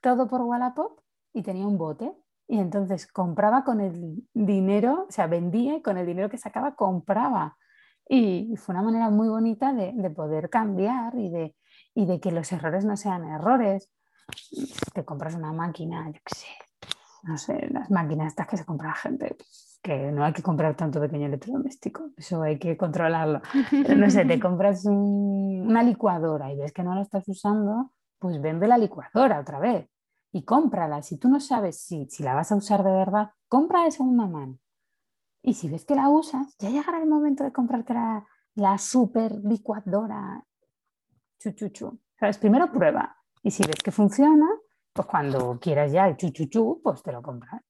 todo 0.00 0.26
por 0.28 0.40
Wallapop 0.40 1.00
y 1.34 1.42
tenía 1.42 1.66
un 1.66 1.76
bote 1.76 2.10
y 2.46 2.58
entonces 2.58 3.06
compraba 3.06 3.64
con 3.64 3.80
el 3.80 4.26
dinero, 4.34 5.06
o 5.08 5.12
sea, 5.12 5.26
vendía 5.26 5.76
y 5.76 5.82
con 5.82 5.96
el 5.96 6.06
dinero 6.06 6.28
que 6.28 6.38
sacaba 6.38 6.74
compraba. 6.74 7.56
Y 8.06 8.54
fue 8.56 8.74
una 8.74 8.84
manera 8.84 9.08
muy 9.08 9.28
bonita 9.28 9.72
de, 9.72 9.92
de 9.94 10.10
poder 10.10 10.50
cambiar 10.50 11.14
y 11.16 11.30
de, 11.30 11.56
y 11.94 12.04
de, 12.04 12.20
que 12.20 12.30
los 12.32 12.52
errores 12.52 12.84
no 12.84 12.96
sean 12.96 13.24
errores. 13.24 13.90
Te 14.92 15.04
compras 15.04 15.34
una 15.34 15.52
máquina, 15.52 16.06
yo 16.06 16.20
qué 16.24 16.34
sé, 16.34 16.46
no 17.22 17.38
sé, 17.38 17.68
las 17.70 17.90
máquinas 17.90 18.28
estas 18.28 18.46
que 18.46 18.58
se 18.58 18.64
compra 18.66 18.88
la 18.88 18.94
gente, 18.94 19.36
que 19.82 20.12
no 20.12 20.24
hay 20.24 20.32
que 20.34 20.42
comprar 20.42 20.76
tanto 20.76 21.00
pequeño 21.00 21.26
electrodoméstico, 21.26 22.10
eso 22.16 22.42
hay 22.42 22.58
que 22.58 22.76
controlarlo. 22.76 23.40
Pero 23.70 23.96
no 23.96 24.10
sé, 24.10 24.26
te 24.26 24.38
compras 24.40 24.84
una 24.84 25.82
licuadora 25.82 26.52
y 26.52 26.56
ves 26.56 26.72
que 26.72 26.82
no 26.82 26.94
la 26.94 27.02
estás 27.02 27.26
usando, 27.26 27.92
pues 28.18 28.40
vende 28.40 28.68
la 28.68 28.76
licuadora 28.78 29.40
otra 29.40 29.58
vez 29.60 29.88
y 30.34 30.42
cómprala. 30.42 31.00
Si 31.02 31.16
tú 31.16 31.28
no 31.28 31.38
sabes 31.38 31.78
si, 31.78 32.06
si 32.10 32.24
la 32.24 32.34
vas 32.34 32.50
a 32.50 32.56
usar 32.56 32.82
de 32.82 32.90
verdad, 32.90 33.30
compra 33.48 33.84
de 33.84 33.92
segunda 33.92 34.26
mano. 34.26 34.58
Y 35.42 35.54
si 35.54 35.68
ves 35.68 35.84
que 35.84 35.94
la 35.94 36.08
usas, 36.08 36.56
ya 36.58 36.70
llegará 36.70 36.98
el 37.00 37.08
momento 37.08 37.44
de 37.44 37.52
comprarte 37.52 37.94
la, 37.94 38.26
la 38.56 38.76
super 38.78 39.32
licuadora. 39.44 40.44
Chuchuchu. 41.38 42.00
¿Sabes? 42.18 42.38
Primero 42.38 42.72
prueba. 42.72 43.16
Y 43.44 43.52
si 43.52 43.62
ves 43.64 43.76
que 43.76 43.92
funciona, 43.92 44.48
pues 44.92 45.06
cuando 45.06 45.60
quieras 45.60 45.92
ya 45.92 46.08
el 46.08 46.16
chuchuchu, 46.16 46.80
pues 46.82 47.00
te 47.04 47.12
lo 47.12 47.22
compras. 47.22 47.62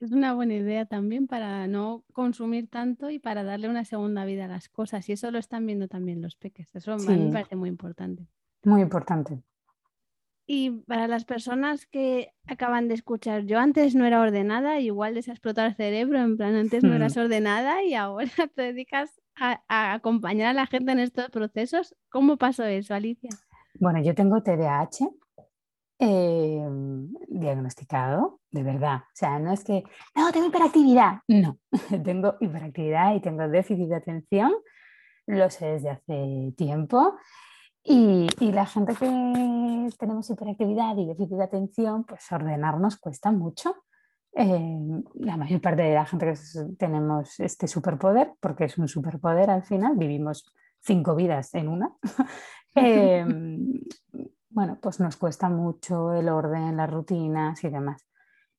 Es 0.00 0.10
una 0.10 0.34
buena 0.34 0.54
idea 0.54 0.86
también 0.86 1.28
para 1.28 1.68
no 1.68 2.02
consumir 2.12 2.68
tanto 2.68 3.10
y 3.10 3.20
para 3.20 3.44
darle 3.44 3.68
una 3.68 3.84
segunda 3.84 4.24
vida 4.24 4.46
a 4.46 4.48
las 4.48 4.68
cosas. 4.68 5.08
Y 5.08 5.12
eso 5.12 5.30
lo 5.30 5.38
están 5.38 5.66
viendo 5.66 5.86
también 5.86 6.20
los 6.20 6.34
peques. 6.34 6.74
Eso 6.74 6.96
me 6.96 7.30
parece 7.30 7.54
muy 7.54 7.68
importante. 7.68 8.26
Muy 8.64 8.82
importante. 8.82 9.40
Y 10.52 10.82
para 10.88 11.06
las 11.06 11.24
personas 11.24 11.86
que 11.86 12.32
acaban 12.44 12.88
de 12.88 12.94
escuchar, 12.94 13.44
yo 13.44 13.60
antes 13.60 13.94
no 13.94 14.04
era 14.04 14.20
ordenada, 14.20 14.80
igual 14.80 15.14
les 15.14 15.28
ha 15.28 15.30
explotado 15.30 15.68
el 15.68 15.76
cerebro, 15.76 16.18
en 16.18 16.36
plan, 16.36 16.56
antes 16.56 16.82
no 16.82 16.92
eras 16.92 17.16
ordenada 17.16 17.84
y 17.84 17.94
ahora 17.94 18.26
te 18.56 18.62
dedicas 18.62 19.20
a, 19.36 19.60
acompañar 19.92 20.48
a 20.48 20.52
la 20.52 20.66
gente 20.66 20.90
en 20.90 20.98
estos 20.98 21.30
procesos. 21.30 21.94
¿Cómo 22.08 22.36
pasó 22.36 22.64
eso, 22.64 22.94
Alicia? 22.94 23.30
Bueno, 23.78 24.02
yo 24.02 24.12
tengo 24.12 24.42
TDAH 24.42 25.08
em, 26.00 27.12
diagnosticado, 27.28 28.40
de 28.50 28.64
verdad. 28.64 28.96
O 28.96 29.14
sea, 29.14 29.38
no 29.38 29.52
es 29.52 29.62
que, 29.62 29.84
no, 30.16 30.32
tengo 30.32 30.48
hiperactividad. 30.48 31.20
No, 31.28 31.58
tengo 32.04 32.34
hiperactividad 32.40 33.14
y 33.14 33.20
tengo 33.20 33.46
déficit 33.46 33.86
de 33.88 33.94
atención. 33.94 34.52
Lo 35.26 35.48
sé 35.48 35.66
desde 35.66 35.90
hace 35.90 36.52
tiempo 36.56 37.14
y, 37.82 38.28
y, 38.40 38.52
la 38.52 38.66
gente 38.66 38.94
que 38.94 39.88
tenemos 39.98 40.30
hiperactividad 40.30 40.96
y 40.96 41.06
déficit 41.06 41.36
de 41.36 41.44
atención, 41.44 42.04
pues 42.04 42.30
ordenarnos 42.30 42.96
cuesta 42.98 43.32
mucho. 43.32 43.74
Eh, 44.32 45.02
la 45.14 45.36
mayor 45.36 45.60
parte 45.60 45.82
de 45.82 45.94
la 45.94 46.06
gente 46.06 46.32
que 46.32 46.74
tenemos 46.78 47.40
este 47.40 47.66
superpoder, 47.66 48.32
porque 48.40 48.64
es 48.64 48.78
un 48.78 48.86
superpoder 48.86 49.50
al 49.50 49.64
final, 49.64 49.96
vivimos 49.96 50.54
cinco 50.80 51.16
vidas 51.16 51.52
en 51.54 51.68
una, 51.68 51.92
em, 52.74 53.72
bueno, 54.50 54.78
pues 54.80 55.00
nos 55.00 55.16
cuesta 55.16 55.48
mucho 55.48 56.12
el 56.14 56.28
orden, 56.28 56.76
las 56.76 56.90
rutinas 56.90 57.62
y 57.64 57.70
demás. 57.70 58.06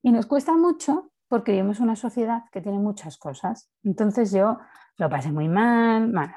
Y 0.01 0.11
nos 0.11 0.25
cuesta 0.25 0.53
mucho 0.57 1.11
porque 1.27 1.53
vivimos 1.53 1.79
una 1.79 1.95
sociedad 1.95 2.43
que 2.51 2.61
tiene 2.61 2.79
muchas 2.79 3.17
cosas. 3.17 3.71
Entonces 3.83 4.31
yo 4.31 4.57
lo 4.97 5.09
pasé 5.09 5.31
muy 5.31 5.47
mal, 5.47 6.11
bueno, 6.11 6.33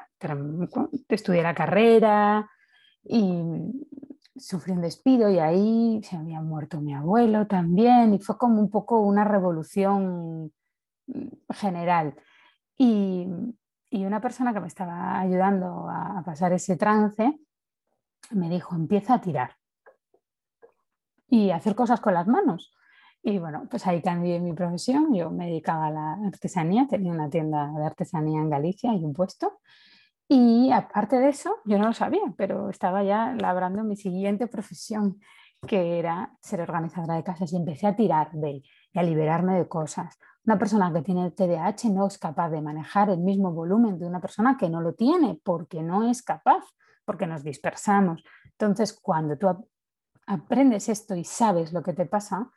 estudié 1.08 1.42
la 1.42 1.54
carrera 1.54 2.48
y 3.04 3.86
sufrí 4.36 4.72
un 4.72 4.80
despido 4.80 5.30
y 5.30 5.38
ahí 5.38 6.00
se 6.02 6.16
había 6.16 6.40
muerto 6.40 6.80
mi 6.80 6.94
abuelo 6.94 7.46
también 7.46 8.14
y 8.14 8.18
fue 8.18 8.36
como 8.36 8.60
un 8.60 8.70
poco 8.70 9.00
una 9.00 9.24
revolución 9.24 10.52
mm, 11.06 11.28
general. 11.50 12.14
Y, 12.76 13.28
y 13.94 14.04
una 14.04 14.20
persona 14.20 14.52
que 14.52 14.58
me 14.58 14.66
estaba 14.66 15.20
ayudando 15.20 15.86
a, 15.88 16.20
pasar 16.24 16.52
ese 16.52 16.76
trance 16.76 17.38
me 18.32 18.48
dijo, 18.48 18.74
empieza 18.74 19.14
a 19.14 19.20
tirar 19.20 19.52
y 21.28 21.50
hacer 21.50 21.76
cosas 21.76 22.00
con 22.00 22.14
las 22.14 22.26
manos. 22.26 22.74
Y 23.22 23.38
bueno, 23.38 23.68
pues 23.70 23.86
ahí 23.86 24.02
cambié 24.02 24.40
mi 24.40 24.52
profesión. 24.52 25.14
Yo 25.14 25.30
me 25.30 25.46
dedicaba 25.46 25.86
a 25.86 25.90
la 25.90 26.12
artesanía, 26.26 26.88
tenía 26.88 27.12
una 27.12 27.30
tienda 27.30 27.70
de 27.72 27.84
artesanía 27.84 28.40
en 28.40 28.50
Galicia 28.50 28.92
y 28.94 29.04
un 29.04 29.12
puesto. 29.12 29.60
Y 30.28 30.70
aparte 30.72 31.16
de 31.16 31.28
eso, 31.28 31.56
yo 31.64 31.78
no 31.78 31.86
lo 31.86 31.92
sabía, 31.92 32.34
pero 32.36 32.70
estaba 32.70 33.02
ya 33.02 33.34
labrando 33.38 33.84
mi 33.84 33.96
siguiente 33.96 34.46
profesión, 34.46 35.20
que 35.66 35.98
era 35.98 36.36
ser 36.40 36.60
organizadora 36.60 37.14
de 37.14 37.24
casas. 37.24 37.52
Y 37.52 37.56
empecé 37.56 37.86
a 37.86 37.96
tirar 37.96 38.32
de 38.32 38.62
y 38.94 38.98
a 38.98 39.02
liberarme 39.02 39.58
de 39.58 39.68
cosas. 39.68 40.18
Una 40.46 40.58
persona 40.58 40.92
que 40.92 41.02
tiene 41.02 41.30
TDAH 41.30 41.90
no 41.90 42.06
es 42.06 42.18
capaz 42.18 42.50
de 42.50 42.62
manejar 42.62 43.10
el 43.10 43.18
mismo 43.18 43.52
volumen 43.52 43.98
de 43.98 44.06
una 44.06 44.20
persona 44.20 44.56
que 44.56 44.68
no 44.68 44.80
lo 44.80 44.94
tiene 44.94 45.40
porque 45.42 45.82
no 45.82 46.08
es 46.08 46.22
capaz, 46.22 46.64
porque 47.04 47.26
nos 47.26 47.42
dispersamos. 47.42 48.22
Entonces, 48.52 48.92
cuando 48.92 49.36
tú 49.36 49.48
aprendes 50.26 50.88
esto 50.88 51.16
y 51.16 51.24
sabes 51.24 51.72
lo 51.72 51.82
que 51.82 51.92
te 51.92 52.06
pasa, 52.06 52.50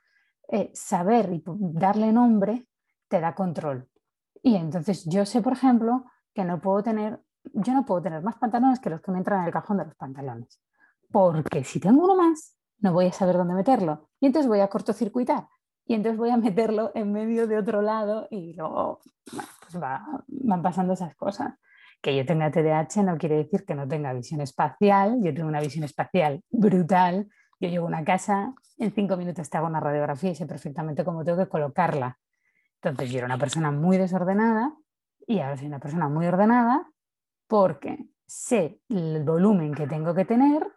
eh, 0.49 0.69
saber 0.73 1.33
y 1.33 1.43
darle 1.45 2.11
nombre 2.11 2.67
te 3.07 3.19
da 3.19 3.33
control. 3.33 3.89
Y 4.43 4.55
entonces 4.55 5.05
yo 5.05 5.25
sé, 5.25 5.41
por 5.41 5.53
ejemplo, 5.53 6.05
que 6.33 6.45
no 6.45 6.61
puedo 6.61 6.83
tener, 6.83 7.19
yo 7.53 7.73
no 7.73 7.85
puedo 7.85 8.01
tener 8.01 8.21
más 8.23 8.35
pantalones 8.35 8.79
que 8.79 8.89
los 8.89 9.01
que 9.01 9.11
me 9.11 9.17
entran 9.17 9.41
en 9.41 9.47
el 9.47 9.51
cajón 9.51 9.77
de 9.77 9.85
los 9.85 9.95
pantalones. 9.95 10.61
Porque 11.11 11.63
si 11.63 11.79
tengo 11.79 12.03
uno 12.03 12.15
más, 12.15 12.57
no 12.79 12.93
voy 12.93 13.07
a 13.07 13.11
saber 13.11 13.37
dónde 13.37 13.53
meterlo. 13.53 14.09
Y 14.19 14.27
entonces 14.27 14.47
voy 14.47 14.59
a 14.59 14.67
cortocircuitar 14.67 15.47
y 15.87 15.95
entonces 15.95 16.17
voy 16.17 16.29
a 16.29 16.37
meterlo 16.37 16.91
en 16.95 17.11
medio 17.13 17.47
de 17.47 17.57
otro 17.57 17.81
lado 17.81 18.27
y 18.29 18.53
luego 18.53 18.99
pues 19.61 19.81
van 20.27 20.61
pasando 20.61 20.93
esas 20.93 21.15
cosas. 21.15 21.53
Que 22.01 22.15
yo 22.15 22.25
tenga 22.25 22.51
TDAH 22.51 23.03
no 23.03 23.17
quiere 23.17 23.37
decir 23.37 23.65
que 23.65 23.73
no 23.73 23.87
tenga 23.87 24.13
visión 24.13 24.41
espacial, 24.41 25.17
yo 25.23 25.33
tengo 25.33 25.47
una 25.47 25.61
visión 25.61 25.83
espacial 25.83 26.43
brutal, 26.51 27.27
yo 27.59 27.69
llego 27.69 27.85
a 27.85 27.87
una 27.87 28.03
casa, 28.03 28.53
en 28.77 28.91
cinco 28.93 29.17
minutos 29.17 29.49
te 29.49 29.57
hago 29.57 29.65
una 29.65 29.79
radiografía 29.79 30.31
y 30.31 30.35
sé 30.35 30.45
perfectamente 30.45 31.03
cómo 31.03 31.23
tengo 31.23 31.39
que 31.39 31.47
colocarla. 31.47 32.19
Entonces 32.81 33.11
yo 33.11 33.19
era 33.19 33.25
una 33.25 33.39
persona 33.39 33.71
muy 33.71 33.97
desordenada 33.97 34.75
y 35.25 35.39
ahora 35.39 35.57
soy 35.57 35.67
una 35.67 35.79
persona 35.79 36.07
muy 36.07 36.27
ordenada 36.27 36.87
porque 37.47 38.09
sé 38.25 38.81
el 38.89 39.23
volumen 39.23 39.73
que 39.73 39.87
tengo 39.87 40.13
que 40.13 40.25
tener 40.25 40.67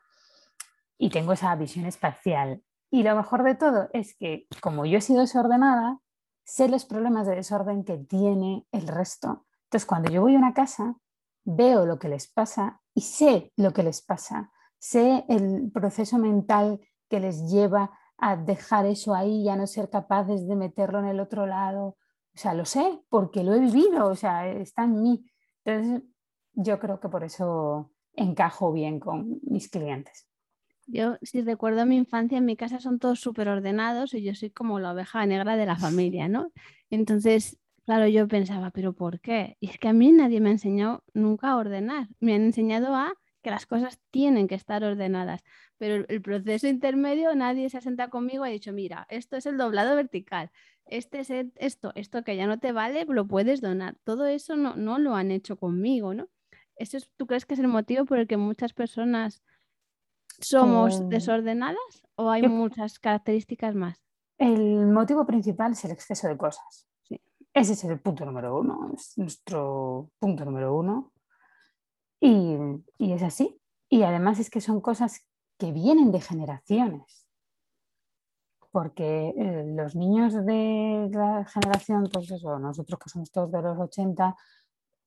y 0.99 1.11
tengo 1.11 1.33
esa 1.33 1.55
visión 1.57 1.87
espacial 1.87 2.62
y 2.91 3.05
lo 3.05 3.15
mejor 3.15 3.45
de 3.45 3.55
todo 3.55 3.89
es 3.93 4.17
que 4.17 4.47
como 4.61 4.85
yo 4.85 4.99
he 4.99 5.00
sido 5.00 5.21
desordenada, 5.21 6.00
sé 6.45 6.69
los 6.69 6.85
problemas 6.85 7.27
de 7.27 7.37
desorden 7.37 7.85
que 7.85 7.99
tiene 7.99 8.67
el 8.73 8.89
resto. 8.89 9.47
Entonces, 9.65 9.87
cuando 9.87 10.11
yo 10.11 10.23
voy 10.23 10.35
a 10.35 10.39
una 10.39 10.55
casa, 10.55 10.97
veo 11.45 11.87
lo 11.87 11.99
que 12.00 12.09
les 12.09 12.27
pasa 12.27 12.81
y 12.93 13.03
sé 13.03 13.53
lo 13.57 13.73
que 13.73 13.85
les 13.85 14.03
pasa. 14.03 14.50
Sé 14.79 15.25
el 15.29 15.71
proceso 15.73 16.19
mental 16.19 16.81
que 17.09 17.21
les 17.21 17.49
lleva 17.49 17.97
a 18.19 18.37
dejar 18.37 18.87
eso 18.87 19.15
ahí 19.15 19.43
y 19.43 19.49
a 19.49 19.57
no 19.57 19.69
ser 19.69 19.89
capaces 19.89 20.49
de 20.49 20.57
meterlo 20.57 20.99
en 20.99 21.07
el 21.07 21.21
otro 21.21 21.47
lado. 21.47 21.97
O 22.35 22.39
sea, 22.39 22.55
lo 22.55 22.65
sé 22.65 23.00
porque 23.09 23.45
lo 23.45 23.55
he 23.55 23.61
vivido, 23.61 24.09
o 24.09 24.17
sea, 24.17 24.49
está 24.49 24.85
en 24.85 25.00
mí. 25.00 25.25
Entonces, 25.65 26.03
yo 26.52 26.78
creo 26.78 27.00
que 27.00 27.09
por 27.09 27.25
eso 27.25 27.90
encajo 28.14 28.73
bien 28.73 29.00
con 29.00 29.40
mis 29.42 29.69
clientes. 29.69 30.26
Yo, 30.87 31.16
si 31.23 31.42
recuerdo 31.42 31.87
mi 31.87 31.97
infancia, 31.97 32.38
en 32.38 32.45
mi 32.45 32.57
casa 32.57 32.80
son 32.80 32.99
todos 32.99 33.21
súper 33.21 33.49
ordenados 33.49 34.12
y 34.14 34.23
yo 34.23 34.35
soy 34.35 34.50
como 34.50 34.80
la 34.80 34.92
oveja 34.92 35.25
negra 35.25 35.57
de 35.57 35.66
la 35.66 35.76
familia, 35.76 36.28
¿no? 36.28 36.52
Entonces, 36.90 37.59
claro, 37.85 38.09
yo 38.09 38.26
pensaba, 38.26 38.71
¿pero 38.71 38.92
por 38.92 39.21
qué? 39.21 39.57
Y 39.61 39.71
es 39.71 39.78
que 39.78 39.88
a 39.88 39.92
mí 39.92 40.11
nadie 40.11 40.40
me 40.40 40.49
ha 40.49 40.52
enseñado 40.52 41.04
nunca 41.14 41.50
a 41.50 41.57
ordenar. 41.57 42.09
Me 42.19 42.35
han 42.35 42.42
enseñado 42.42 42.97
a 42.97 43.14
que 43.42 43.50
las 43.50 43.66
cosas 43.66 44.00
tienen 44.11 44.49
que 44.49 44.57
estar 44.57 44.83
ordenadas, 44.83 45.42
pero 45.78 46.04
el 46.09 46.23
proceso 46.23 46.66
intermedio 46.66 47.35
nadie 47.35 47.71
se 47.71 47.78
ha 47.78 47.80
sentado 47.80 48.11
conmigo 48.11 48.45
y 48.45 48.50
ha 48.50 48.52
dicho, 48.52 48.73
mira, 48.73 49.07
esto 49.11 49.37
es 49.37 49.47
el 49.47 49.57
doblado 49.57 49.97
vertical, 49.97 50.50
este 50.87 51.21
es 51.21 51.30
esto, 51.57 51.92
esto 51.95 52.23
que 52.25 52.37
ya 52.37 52.47
no 52.47 52.59
te 52.59 52.73
vale, 52.73 53.07
lo 53.09 53.26
puedes 53.26 53.61
donar. 53.61 53.97
Todo 54.04 54.26
eso 54.26 54.57
no, 54.57 54.75
no 54.76 54.99
lo 54.99 55.14
han 55.14 55.30
hecho 55.30 55.57
conmigo, 55.57 56.14
¿no? 56.14 56.28
¿Eso 56.81 56.99
¿Tú 57.17 57.27
crees 57.27 57.45
que 57.45 57.55
es 57.55 57.61
el 57.61 57.69
motivo 57.69 58.05
por 58.07 58.19
el 58.19 58.27
que 58.27 58.37
muchas 58.37 58.73
personas 58.73 59.43
¿Somos 60.41 61.09
desordenadas 61.09 62.07
o 62.17 62.31
hay 62.31 62.49
muchas 62.49 62.99
características 62.99 63.75
más? 63.75 64.03
El 64.39 64.87
motivo 64.87 65.27
principal 65.27 65.73
es 65.73 65.85
el 65.85 65.91
exceso 65.91 66.29
de 66.29 66.37
cosas. 66.37 66.87
Ese 67.53 67.73
es 67.75 67.85
el 67.85 68.01
punto 68.01 68.25
número 68.25 68.59
uno, 68.59 68.91
es 68.95 69.19
nuestro 69.19 70.11
punto 70.19 70.45
número 70.45 70.75
uno. 70.75 71.13
Y, 72.21 72.57
es 72.99 73.23
así. 73.23 73.61
Y 73.89 74.03
además 74.03 74.39
es 74.39 74.49
que 74.51 74.61
son 74.61 74.81
cosas 74.81 75.27
que 75.59 75.73
vienen 75.73 76.13
de 76.13 76.21
generaciones. 76.21 77.27
Porque 78.71 79.35
eh, 79.37 79.65
los 79.67 79.97
niños 79.97 80.33
de 80.47 81.11
la 81.13 81.45
generación, 81.45 82.09
pues 82.11 82.31
eso, 82.31 82.59
nosotros 82.59 83.01
que 83.01 83.11
somos 83.11 83.33
todos 83.33 83.51
de 83.51 83.61
los 83.61 83.79
80, 83.79 84.37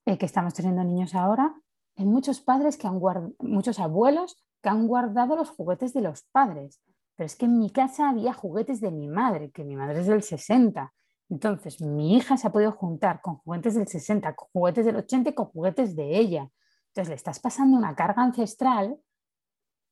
que 0.06 0.26
estamos 0.26 0.54
teniendo 0.54 0.84
niños 0.84 1.16
ahora, 1.16 1.56
hay 1.96 2.06
muchos 2.06 2.42
padres 2.42 2.78
que 2.78 2.88
han 2.88 3.00
guardado, 3.00 3.34
muchos 3.40 3.80
abuelos 3.80 4.44
que 4.62 4.70
han 4.70 4.88
guardado 4.88 5.36
los 5.36 5.50
juguetes 5.50 5.94
de 5.94 6.02
los 6.02 6.24
padres. 6.32 6.82
Pero 7.16 7.26
es 7.26 7.36
que 7.36 7.46
en 7.46 7.60
mi 7.60 7.70
casa 7.70 8.10
había 8.10 8.34
juguetes 8.34 8.82
de 8.82 8.92
mi 8.92 9.08
madre, 9.08 9.52
que 9.52 9.64
mi 9.64 9.76
madre 9.76 10.00
es 10.00 10.08
del 10.08 10.24
60. 10.24 10.92
Entonces, 11.30 11.82
mi 11.82 12.16
hija 12.16 12.38
se 12.38 12.48
ha 12.48 12.52
podido 12.52 12.72
juntar 12.72 13.22
con 13.22 13.38
juguetes 13.38 13.76
del 13.76 13.88
60, 13.88 14.36
con 14.36 14.48
juguetes 14.52 14.86
del 14.86 14.96
80 14.96 15.30
y 15.30 15.34
con 15.34 15.46
juguetes 15.48 15.96
de 15.96 16.18
ella. 16.18 16.50
Entonces, 16.88 17.10
le 17.10 17.16
estás 17.16 17.40
pasando 17.40 17.78
una 17.78 17.96
carga 17.96 18.24
ancestral 18.24 18.98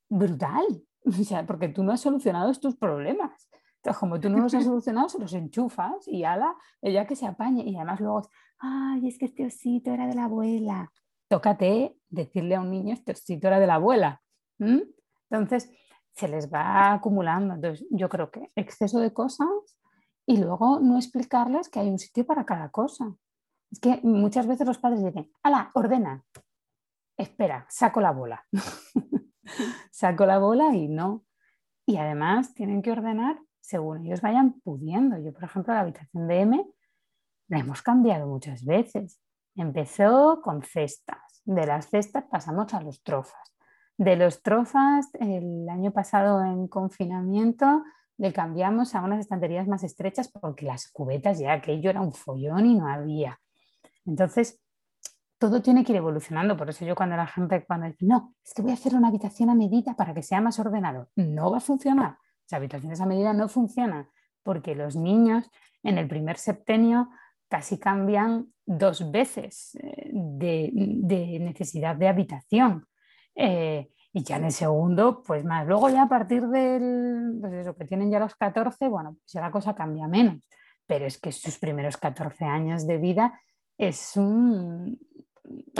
brutal, 0.08 0.64
o 1.04 1.24
sea, 1.24 1.46
porque 1.46 1.68
tú 1.68 1.84
no 1.84 1.92
has 1.92 2.00
solucionado 2.00 2.50
estos 2.50 2.76
problemas. 2.76 3.48
Entonces, 3.82 3.98
como 3.98 4.20
tú 4.20 4.30
no 4.30 4.38
los 4.38 4.54
has 4.54 4.62
solucionado, 4.62 5.08
se 5.08 5.18
los 5.18 5.32
enchufas 5.32 6.06
y 6.06 6.22
ala, 6.22 6.54
ella 6.80 7.04
que 7.04 7.16
se 7.16 7.26
apañe. 7.26 7.64
Y 7.64 7.74
además 7.74 7.98
luego, 7.98 8.22
ay, 8.60 9.08
es 9.08 9.18
que 9.18 9.24
este 9.24 9.44
osito 9.44 9.90
era 9.90 10.06
de 10.06 10.14
la 10.14 10.26
abuela. 10.26 10.92
Tócate 11.26 11.96
decirle 12.08 12.54
a 12.54 12.60
un 12.60 12.70
niño, 12.70 12.94
este 12.94 13.10
osito 13.10 13.48
era 13.48 13.58
de 13.58 13.66
la 13.66 13.74
abuela. 13.74 14.22
Entonces, 14.60 15.68
se 16.12 16.28
les 16.28 16.52
va 16.52 16.92
acumulando. 16.92 17.54
Entonces, 17.54 17.84
yo 17.90 18.08
creo 18.08 18.30
que 18.30 18.52
exceso 18.54 19.00
de 19.00 19.12
cosas 19.12 19.48
y 20.26 20.36
luego 20.36 20.78
no 20.78 20.96
explicarles 20.96 21.68
que 21.68 21.80
hay 21.80 21.90
un 21.90 21.98
sitio 21.98 22.24
para 22.24 22.46
cada 22.46 22.68
cosa. 22.68 23.12
Es 23.72 23.80
que 23.80 23.98
muchas 24.04 24.46
veces 24.46 24.64
los 24.64 24.78
padres 24.78 25.02
dicen, 25.02 25.28
ala, 25.42 25.72
ordena. 25.74 26.24
Espera, 27.16 27.66
saco 27.68 28.00
la 28.00 28.12
bola. 28.12 28.46
saco 29.90 30.24
la 30.24 30.38
bola 30.38 30.72
y 30.76 30.86
no. 30.86 31.24
Y 31.84 31.96
además 31.96 32.54
tienen 32.54 32.80
que 32.80 32.92
ordenar 32.92 33.40
según 33.62 34.04
ellos 34.04 34.20
vayan 34.20 34.60
pudiendo. 34.60 35.18
Yo, 35.18 35.32
por 35.32 35.44
ejemplo, 35.44 35.72
la 35.72 35.80
habitación 35.80 36.28
de 36.28 36.40
M 36.40 36.66
la 37.48 37.58
hemos 37.58 37.80
cambiado 37.80 38.26
muchas 38.26 38.64
veces. 38.64 39.18
Empezó 39.54 40.42
con 40.42 40.62
cestas. 40.62 41.42
De 41.44 41.66
las 41.66 41.88
cestas 41.88 42.24
pasamos 42.30 42.74
a 42.74 42.82
los 42.82 43.02
trofas 43.02 43.52
de 44.02 44.16
los 44.16 44.42
trofas, 44.42 45.10
el 45.20 45.68
año 45.68 45.92
pasado 45.92 46.44
en 46.44 46.66
confinamiento 46.66 47.84
le 48.18 48.32
cambiamos 48.32 48.94
a 48.94 49.02
unas 49.02 49.20
estanterías 49.20 49.68
más 49.68 49.84
estrechas 49.84 50.28
porque 50.28 50.66
las 50.66 50.90
cubetas 50.90 51.38
ya 51.38 51.52
aquello 51.52 51.90
era 51.90 52.00
un 52.00 52.12
follón 52.12 52.66
y 52.66 52.74
no 52.74 52.88
había. 52.88 53.38
Entonces, 54.04 54.60
todo 55.38 55.62
tiene 55.62 55.84
que 55.84 55.92
ir 55.92 55.98
evolucionando. 55.98 56.56
Por 56.56 56.70
eso 56.70 56.84
yo 56.84 56.94
cuando 56.94 57.16
la 57.16 57.26
gente 57.26 57.64
cuando 57.64 57.86
dice, 57.86 58.04
no, 58.04 58.34
es 58.44 58.54
que 58.54 58.62
voy 58.62 58.72
a 58.72 58.74
hacer 58.74 58.94
una 58.94 59.08
habitación 59.08 59.50
a 59.50 59.54
medida 59.54 59.94
para 59.94 60.14
que 60.14 60.22
sea 60.22 60.40
más 60.40 60.58
ordenado, 60.58 61.08
no 61.16 61.50
va 61.50 61.58
a 61.58 61.60
funcionar. 61.60 62.18
Las 62.52 62.58
habitaciones 62.58 63.00
a 63.00 63.06
medida 63.06 63.32
no 63.32 63.48
funcionan 63.48 64.10
porque 64.42 64.74
los 64.74 64.94
niños 64.94 65.50
en 65.82 65.96
el 65.96 66.06
primer 66.06 66.36
septenio 66.36 67.08
casi 67.48 67.78
cambian 67.78 68.52
dos 68.66 69.10
veces 69.10 69.74
eh, 69.82 70.10
de 70.12 71.38
necesidad 71.40 71.96
de 71.96 72.08
habitación. 72.08 72.86
Eh, 73.34 73.88
y 74.12 74.22
ya 74.22 74.36
en 74.36 74.44
el 74.44 74.52
segundo, 74.52 75.22
pues 75.22 75.46
más. 75.46 75.66
Luego 75.66 75.88
ya 75.88 76.02
a 76.02 76.08
partir 76.10 76.46
del, 76.48 77.38
pues 77.40 77.54
eso, 77.54 77.74
que 77.74 77.86
tienen 77.86 78.10
ya 78.10 78.18
los 78.18 78.34
14, 78.34 78.86
bueno, 78.88 79.14
pues 79.14 79.32
ya 79.32 79.40
la 79.40 79.50
cosa 79.50 79.74
cambia 79.74 80.06
menos. 80.06 80.46
Pero 80.86 81.06
es 81.06 81.18
que 81.18 81.32
sus 81.32 81.58
primeros 81.58 81.96
14 81.96 82.44
años 82.44 82.86
de 82.86 82.98
vida 82.98 83.40
es 83.78 84.14
un, 84.14 84.98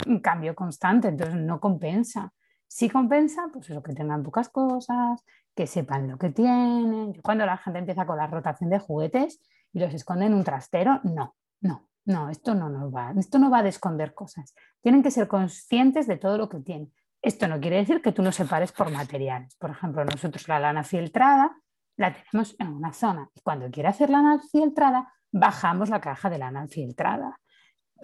un 0.07 0.19
cambio 0.21 0.55
constante, 0.55 1.09
entonces 1.09 1.35
no 1.35 1.59
compensa. 1.59 2.33
Si 2.67 2.89
compensa, 2.89 3.43
pues 3.53 3.69
eso, 3.69 3.83
que 3.83 3.93
tengan 3.93 4.23
pocas 4.23 4.49
cosas, 4.49 5.23
que 5.55 5.67
sepan 5.67 6.07
lo 6.09 6.17
que 6.17 6.29
tienen. 6.29 7.13
Cuando 7.21 7.45
la 7.45 7.57
gente 7.57 7.79
empieza 7.79 8.05
con 8.05 8.17
la 8.17 8.27
rotación 8.27 8.69
de 8.69 8.79
juguetes 8.79 9.39
y 9.71 9.79
los 9.79 9.93
esconde 9.93 10.25
en 10.25 10.33
un 10.33 10.43
trastero, 10.43 10.99
no, 11.03 11.35
no, 11.61 11.87
no, 12.05 12.29
esto 12.29 12.55
no 12.55 12.69
nos 12.69 12.93
va, 12.93 13.13
esto 13.17 13.39
no 13.39 13.49
va 13.49 13.63
de 13.63 13.69
esconder 13.69 14.13
cosas. 14.13 14.53
Tienen 14.81 15.03
que 15.03 15.11
ser 15.11 15.27
conscientes 15.27 16.07
de 16.07 16.17
todo 16.17 16.37
lo 16.37 16.49
que 16.49 16.59
tienen. 16.59 16.91
Esto 17.21 17.47
no 17.47 17.59
quiere 17.59 17.77
decir 17.77 18.01
que 18.01 18.11
tú 18.11 18.21
no 18.21 18.31
separes 18.31 18.71
por 18.71 18.91
materiales. 18.91 19.55
Por 19.55 19.69
ejemplo, 19.69 20.03
nosotros 20.03 20.47
la 20.47 20.59
lana 20.59 20.83
filtrada 20.83 21.55
la 21.95 22.13
tenemos 22.13 22.55
en 22.59 22.69
una 22.69 22.91
zona 22.91 23.29
cuando 23.43 23.69
quiere 23.69 23.89
hacer 23.89 24.09
lana 24.09 24.39
filtrada, 24.51 25.13
bajamos 25.31 25.89
la 25.89 26.01
caja 26.01 26.29
de 26.29 26.39
lana 26.39 26.67
filtrada. 26.67 27.39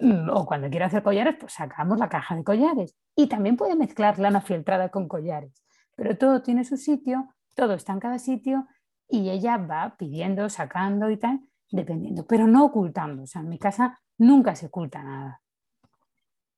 Mm, 0.00 0.30
o 0.30 0.46
cuando 0.46 0.70
quiere 0.70 0.86
hacer 0.86 1.02
collares, 1.02 1.36
pues 1.38 1.52
sacamos 1.52 1.98
la 1.98 2.08
caja 2.08 2.36
de 2.36 2.44
collares. 2.44 2.96
Y 3.14 3.28
también 3.28 3.56
puede 3.56 3.76
mezclar 3.76 4.18
lana 4.18 4.40
filtrada 4.40 4.88
con 4.88 5.08
collares. 5.08 5.62
Pero 5.96 6.16
todo 6.16 6.42
tiene 6.42 6.64
su 6.64 6.76
sitio, 6.76 7.34
todo 7.54 7.74
está 7.74 7.92
en 7.92 8.00
cada 8.00 8.18
sitio 8.18 8.66
y 9.08 9.30
ella 9.30 9.56
va 9.56 9.96
pidiendo, 9.98 10.48
sacando 10.48 11.10
y 11.10 11.16
tal, 11.16 11.40
dependiendo, 11.70 12.26
pero 12.26 12.46
no 12.46 12.64
ocultando. 12.64 13.24
O 13.24 13.26
sea, 13.26 13.42
en 13.42 13.48
mi 13.48 13.58
casa 13.58 14.00
nunca 14.18 14.54
se 14.54 14.66
oculta 14.66 15.02
nada. 15.02 15.42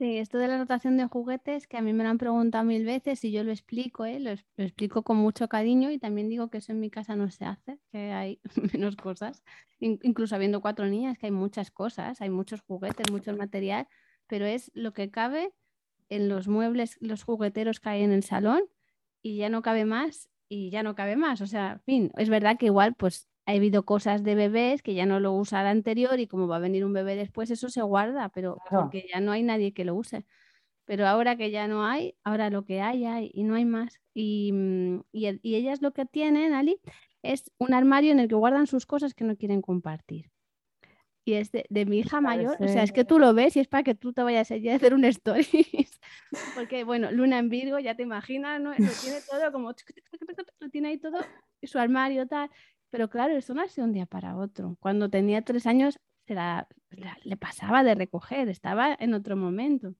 Sí, 0.02 0.18
esto 0.18 0.38
de 0.38 0.48
la 0.48 0.58
rotación 0.58 0.96
de 0.96 1.06
juguetes, 1.06 1.68
que 1.68 1.76
a 1.76 1.80
mí 1.80 1.92
me 1.92 2.02
lo 2.02 2.10
han 2.10 2.18
preguntado 2.18 2.64
mil 2.64 2.84
veces 2.84 3.22
y 3.22 3.30
yo 3.30 3.44
lo 3.44 3.52
explico, 3.52 4.04
¿eh? 4.04 4.18
lo, 4.18 4.32
explico 4.56 5.04
con 5.04 5.16
mucho 5.16 5.48
cariño 5.48 5.92
y 5.92 5.98
también 6.00 6.28
digo 6.28 6.50
que 6.50 6.58
eso 6.58 6.72
en 6.72 6.80
mi 6.80 6.90
casa 6.90 7.14
no 7.14 7.30
se 7.30 7.44
hace, 7.44 7.78
que 7.92 8.10
hay 8.10 8.40
menos 8.74 8.96
cosas, 8.96 9.44
incluso 9.78 10.34
habiendo 10.34 10.60
cuatro 10.60 10.86
niñas, 10.86 11.18
que 11.18 11.26
hay 11.26 11.32
muchas 11.32 11.70
cosas, 11.70 12.20
hay 12.20 12.30
muchos 12.30 12.62
juguetes, 12.62 13.12
mucho 13.12 13.36
material, 13.36 13.86
pero 14.26 14.44
es 14.44 14.72
lo 14.74 14.92
que 14.92 15.08
cabe 15.12 15.54
en 16.08 16.28
los 16.28 16.48
muebles, 16.48 16.98
los 17.00 17.22
jugueteros 17.22 17.78
que 17.78 17.90
hay 17.90 18.02
en 18.02 18.10
el 18.10 18.24
salón 18.24 18.62
y 19.22 19.36
ya 19.36 19.50
no 19.50 19.62
cabe 19.62 19.84
más 19.84 20.31
y 20.48 20.70
ya 20.70 20.82
no 20.82 20.94
cabe 20.94 21.16
más. 21.16 21.40
O 21.40 21.46
sea, 21.46 21.80
fin, 21.84 22.10
es 22.16 22.28
verdad 22.28 22.58
que 22.58 22.66
igual 22.66 22.94
pues 22.94 23.28
ha 23.46 23.52
habido 23.52 23.84
cosas 23.84 24.22
de 24.22 24.34
bebés 24.34 24.82
que 24.82 24.94
ya 24.94 25.06
no 25.06 25.20
lo 25.20 25.32
usa 25.32 25.62
el 25.62 25.66
anterior 25.66 26.18
y 26.20 26.26
como 26.26 26.48
va 26.48 26.56
a 26.56 26.60
venir 26.60 26.84
un 26.84 26.92
bebé 26.92 27.16
después, 27.16 27.50
eso 27.50 27.68
se 27.68 27.82
guarda, 27.82 28.28
pero 28.30 28.58
porque 28.70 29.06
ya 29.12 29.20
no 29.20 29.32
hay 29.32 29.42
nadie 29.42 29.72
que 29.72 29.84
lo 29.84 29.94
use. 29.94 30.24
Pero 30.84 31.06
ahora 31.06 31.36
que 31.36 31.50
ya 31.50 31.68
no 31.68 31.84
hay, 31.86 32.16
ahora 32.24 32.50
lo 32.50 32.64
que 32.64 32.80
hay, 32.80 33.04
hay 33.04 33.30
y 33.32 33.44
no 33.44 33.54
hay 33.54 33.64
más. 33.64 34.00
Y, 34.14 34.52
mm, 34.52 35.02
y, 35.12 35.54
ellas 35.54 35.80
lo 35.80 35.92
que 35.92 36.06
tienen, 36.06 36.54
Ali, 36.54 36.80
es 37.22 37.52
un 37.58 37.72
armario 37.72 38.12
en 38.12 38.18
el 38.18 38.28
que 38.28 38.34
guardan 38.34 38.66
sus 38.66 38.84
cosas 38.84 39.14
que 39.14 39.24
no 39.24 39.36
quieren 39.36 39.62
compartir. 39.62 40.31
Y 41.24 41.34
es 41.34 41.52
de, 41.52 41.86
mi 41.86 42.00
hija 42.00 42.20
mayor, 42.20 42.56
o 42.58 42.66
sea, 42.66 42.82
es 42.82 42.90
que 42.90 43.04
tú 43.04 43.20
lo 43.20 43.32
ves 43.32 43.56
y 43.56 43.60
es 43.60 43.68
para 43.68 43.84
que 43.84 43.94
tú 43.94 44.12
te 44.12 44.22
vayas 44.22 44.50
allí 44.50 44.68
a 44.68 44.74
hacer 44.74 44.92
un 44.92 45.04
story. 45.04 45.46
Porque, 46.56 46.82
bueno, 46.82 47.12
Luna 47.12 47.38
en 47.38 47.48
Virgo, 47.48 47.78
ya 47.78 47.94
te 47.94 48.02
imaginas, 48.02 48.60
¿no? 48.60 48.70
Lo 48.70 48.76
tiene 48.76 49.18
todo 49.30 49.52
como, 49.52 49.72
lo 50.58 50.70
tiene 50.70 50.88
ahí 50.88 50.98
todo, 50.98 51.18
su 51.62 51.78
armario, 51.78 52.26
tal. 52.26 52.50
Pero 52.90 53.08
claro, 53.08 53.36
eso 53.36 53.54
no 53.54 53.62
ha 53.62 53.68
sido 53.68 53.86
un 53.86 53.92
día 53.92 54.06
para 54.06 54.36
otro. 54.36 54.76
Cuando 54.80 55.08
tenía 55.08 55.42
tres 55.42 55.66
años 55.66 55.98
se 56.26 56.36
le 57.24 57.36
pasaba 57.36 57.82
de 57.82 57.94
recoger, 57.94 58.48
estaba 58.48 58.94
en 58.98 59.14
otro 59.14 59.36
momento. 59.36 59.94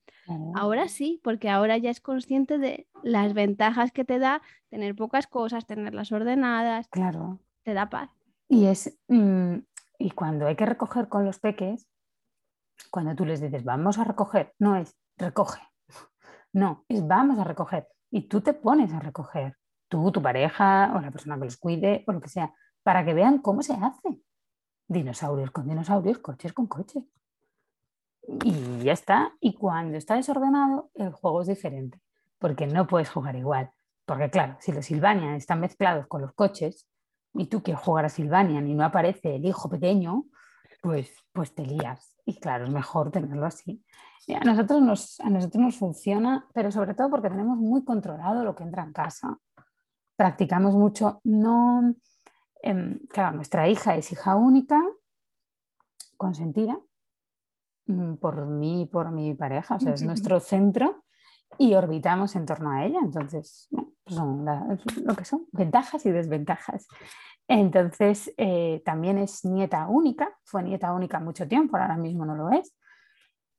Ahora 0.55 0.89
sí, 0.89 1.21
porque 1.23 1.49
ahora 1.49 1.79
ya 1.79 1.91
es 1.91 2.01
consciente 2.01 2.59
de 2.59 2.87
las 3.03 3.33
ventajas 3.33 3.93
que 3.93 4.05
te 4.05 4.19
da 4.19 4.43
tener 4.71 4.95
pocas 4.95 5.27
cosas, 5.27 5.67
tenerlas 5.67 6.13
ordenadas. 6.13 6.89
Claro. 6.89 7.41
Te 7.63 7.75
da 7.75 7.89
paz. 7.89 8.11
Y 8.49 8.67
es 8.67 8.99
mm, 9.09 9.57
y 10.03 10.11
cuando 10.11 10.47
hay 10.49 10.57
que 10.57 10.67
recoger 10.67 11.09
con 11.09 11.25
los 11.25 11.39
peques, 11.39 11.87
cuando 12.91 13.15
tú 13.15 13.25
les 13.25 13.41
dices 13.41 13.63
vamos 13.63 13.99
a 13.99 14.05
recoger, 14.05 14.53
no 14.59 14.77
es 14.77 14.97
recoge. 15.17 15.61
No, 16.53 16.85
es 16.89 17.07
vamos 17.07 17.39
a 17.39 17.45
recoger. 17.45 17.89
Y 18.11 18.29
tú 18.29 18.41
te 18.41 18.53
pones 18.53 18.93
a 18.93 18.99
recoger. 18.99 19.57
Tú, 19.89 20.11
tu 20.11 20.21
pareja 20.21 20.93
o 20.95 21.01
la 21.01 21.11
persona 21.11 21.39
que 21.39 21.45
los 21.45 21.57
cuide 21.57 22.05
o 22.07 22.13
lo 22.13 22.21
que 22.21 22.29
sea 22.29 22.53
para 22.83 23.05
que 23.05 23.15
vean 23.15 23.39
cómo 23.39 23.63
se 23.63 23.75
hace. 23.75 24.21
Dinosaurios 24.89 25.51
con 25.51 25.69
dinosaurios, 25.69 26.19
coches 26.19 26.53
con 26.53 26.67
coches. 26.67 27.05
Y 28.45 28.83
ya 28.83 28.93
está. 28.93 29.33
Y 29.41 29.55
cuando 29.55 29.97
está 29.97 30.17
desordenado, 30.17 30.91
el 30.95 31.13
juego 31.13 31.43
es 31.43 31.49
diferente, 31.49 32.01
porque 32.39 32.67
no 32.67 32.87
puedes 32.87 33.09
jugar 33.09 33.37
igual. 33.37 33.71
Porque 34.05 34.31
claro, 34.31 34.57
si 34.61 34.73
los 34.73 34.85
Silvanian 34.85 35.35
están 35.37 35.61
mezclados 35.61 36.07
con 36.09 36.21
los 36.23 36.33
coches 36.35 36.89
y 37.35 37.47
tú 37.47 37.63
quieres 37.63 37.83
jugar 37.83 38.05
a 38.05 38.09
Silvanian 38.09 38.69
y 38.69 38.75
no 38.75 38.85
aparece 38.85 39.37
el 39.37 39.45
hijo 39.45 39.69
pequeño, 39.69 40.25
pues, 40.83 41.11
pues 41.33 41.55
te 41.55 41.65
lías. 41.67 42.17
Y 42.25 42.39
claro, 42.39 42.65
es 42.65 42.71
mejor 42.71 43.11
tenerlo 43.11 43.47
así. 43.47 43.85
a, 44.35 44.41
nosotros 44.45 44.83
nos, 44.83 45.21
a 45.21 45.31
nosotros 45.31 45.63
nos 45.63 45.77
funciona, 45.77 46.47
pero 46.55 46.71
sobre 46.71 46.95
todo 46.95 47.11
porque 47.11 47.31
tenemos 47.31 47.59
muy 47.59 47.85
controlado 47.85 48.45
lo 48.45 48.55
que 48.55 48.65
entra 48.65 48.85
en 48.85 48.93
casa. 48.93 49.39
Practicamos 50.17 50.75
mucho, 50.75 51.21
no 51.25 51.95
Em, 52.63 53.01
claro, 53.09 53.37
nuestra 53.37 53.69
hija 53.69 53.97
es 53.97 54.13
hija 54.13 54.37
única, 54.37 54.81
consentida 56.17 56.79
mm, 57.87 58.15
por 58.15 58.47
mí 58.47 58.83
y 58.83 58.87
por 58.87 59.11
mi 59.11 59.35
pareja, 59.35 59.75
o 59.75 59.81
sea, 59.81 59.95
es 59.95 60.03
nuestro 60.03 60.39
centro 60.39 61.03
y 61.59 61.75
orbitamos 61.75 62.37
en 62.37 62.47
torno 62.47 62.71
a 62.71 62.85
ella. 62.85 63.01
Entonces, 63.03 63.69
pues 63.71 64.17
son 64.17 64.45
lo 65.05 65.17
que 65.17 65.25
son, 65.25 65.47
ventajas 65.53 66.05
y 66.07 66.11
desventajas. 66.11 66.87
Entonces, 67.49 68.33
eh, 68.37 68.83
también 68.85 69.19
es 69.19 69.45
nieta 69.45 69.87
única, 69.89 70.31
fue 70.45 70.63
nieta 70.63 70.93
única 70.93 71.21
mucho 71.21 71.47
tiempo, 71.49 71.77
ahora 71.77 71.97
mismo 71.97 72.25
no 72.25 72.35
lo 72.35 72.51
es. 72.51 72.75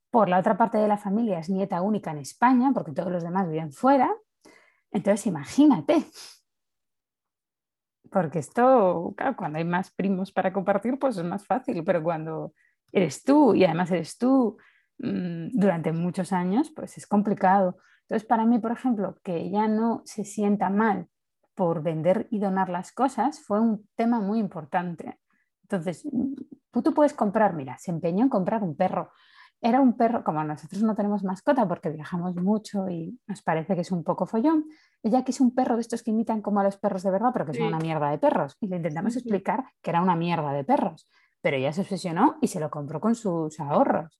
Por 0.09 0.29
la 0.29 0.39
otra 0.39 0.57
parte 0.57 0.77
de 0.77 0.87
la 0.87 0.97
familia 0.97 1.39
es 1.39 1.49
nieta 1.49 1.81
única 1.81 2.11
en 2.11 2.19
España, 2.19 2.71
porque 2.73 2.91
todos 2.91 3.11
los 3.11 3.23
demás 3.23 3.49
viven 3.49 3.71
fuera. 3.71 4.11
Entonces, 4.91 5.25
imagínate, 5.27 6.05
porque 8.13 8.39
esto, 8.39 9.13
claro, 9.17 9.35
cuando 9.35 9.57
hay 9.57 9.65
más 9.65 9.91
primos 9.91 10.31
para 10.31 10.53
compartir, 10.53 10.99
pues 10.99 11.17
es 11.17 11.25
más 11.25 11.45
fácil, 11.45 11.83
pero 11.83 12.03
cuando 12.03 12.53
eres 12.91 13.23
tú 13.23 13.55
y 13.55 13.65
además 13.65 13.89
eres 13.91 14.17
tú 14.17 14.57
mm, 14.99 15.49
durante 15.53 15.91
muchos 15.91 16.33
años, 16.33 16.71
pues 16.75 16.97
es 16.97 17.07
complicado. 17.07 17.77
Entonces, 18.01 18.27
para 18.27 18.45
mí, 18.45 18.59
por 18.59 18.71
ejemplo, 18.71 19.17
que 19.23 19.37
ella 19.37 19.67
no 19.67 20.01
se 20.05 20.25
sienta 20.25 20.69
mal 20.69 21.07
por 21.55 21.83
vender 21.83 22.27
y 22.31 22.39
donar 22.39 22.69
las 22.69 22.91
cosas 22.91 23.41
fue 23.41 23.59
un 23.59 23.87
tema 23.95 24.19
muy 24.19 24.39
importante. 24.39 25.19
Entonces, 25.63 26.07
tú 26.71 26.93
puedes 26.93 27.13
comprar, 27.13 27.53
mira, 27.53 27.77
se 27.77 27.91
empeñó 27.91 28.23
en 28.23 28.29
comprar 28.29 28.63
un 28.63 28.75
perro 28.75 29.11
era 29.63 29.79
un 29.79 29.95
perro, 29.95 30.25
como 30.25 30.43
nosotros 30.43 30.83
no 30.83 30.93
tenemos 30.93 31.23
mascota 31.23 31.65
porque 31.65 31.89
viajamos 31.89 32.35
mucho 32.35 32.89
y 32.89 33.17
nos 33.27 33.41
parece 33.41 33.75
que 33.75 33.81
es 33.81 33.91
un 33.93 34.03
poco 34.03 34.25
follón, 34.25 34.65
ella 35.01 35.23
quiso 35.23 35.41
un 35.41 35.55
perro 35.55 35.75
de 35.75 35.81
estos 35.81 36.03
que 36.03 36.11
imitan 36.11 36.41
como 36.41 36.59
a 36.59 36.65
los 36.65 36.75
perros 36.75 37.01
de 37.01 37.11
verdad, 37.11 37.29
pero 37.31 37.45
que 37.45 37.53
son 37.53 37.67
una 37.67 37.79
mierda 37.79 38.11
de 38.11 38.17
perros. 38.17 38.57
Y 38.59 38.67
le 38.67 38.75
intentamos 38.75 39.15
explicar 39.15 39.63
que 39.81 39.91
era 39.91 40.01
una 40.01 40.17
mierda 40.17 40.51
de 40.51 40.65
perros, 40.65 41.07
pero 41.41 41.55
ella 41.55 41.71
se 41.71 41.79
obsesionó 41.79 42.35
y 42.41 42.47
se 42.47 42.59
lo 42.59 42.69
compró 42.69 42.99
con 42.99 43.15
sus 43.15 43.57
ahorros. 43.61 44.19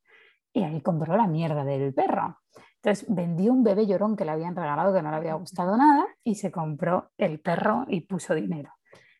Y 0.53 0.63
ahí 0.63 0.81
compró 0.81 1.17
la 1.17 1.27
mierda 1.27 1.63
del 1.65 1.93
perro. 1.93 2.39
Entonces 2.75 3.05
vendió 3.09 3.51
un 3.51 3.63
bebé 3.63 3.87
llorón 3.87 4.15
que 4.15 4.25
le 4.25 4.31
habían 4.31 4.55
regalado 4.55 4.93
que 4.93 5.01
no 5.01 5.09
le 5.09 5.17
había 5.17 5.33
gustado 5.35 5.75
nada 5.77 6.05
y 6.23 6.35
se 6.35 6.51
compró 6.51 7.11
el 7.17 7.39
perro 7.39 7.85
y 7.87 8.01
puso 8.01 8.35
dinero. 8.35 8.73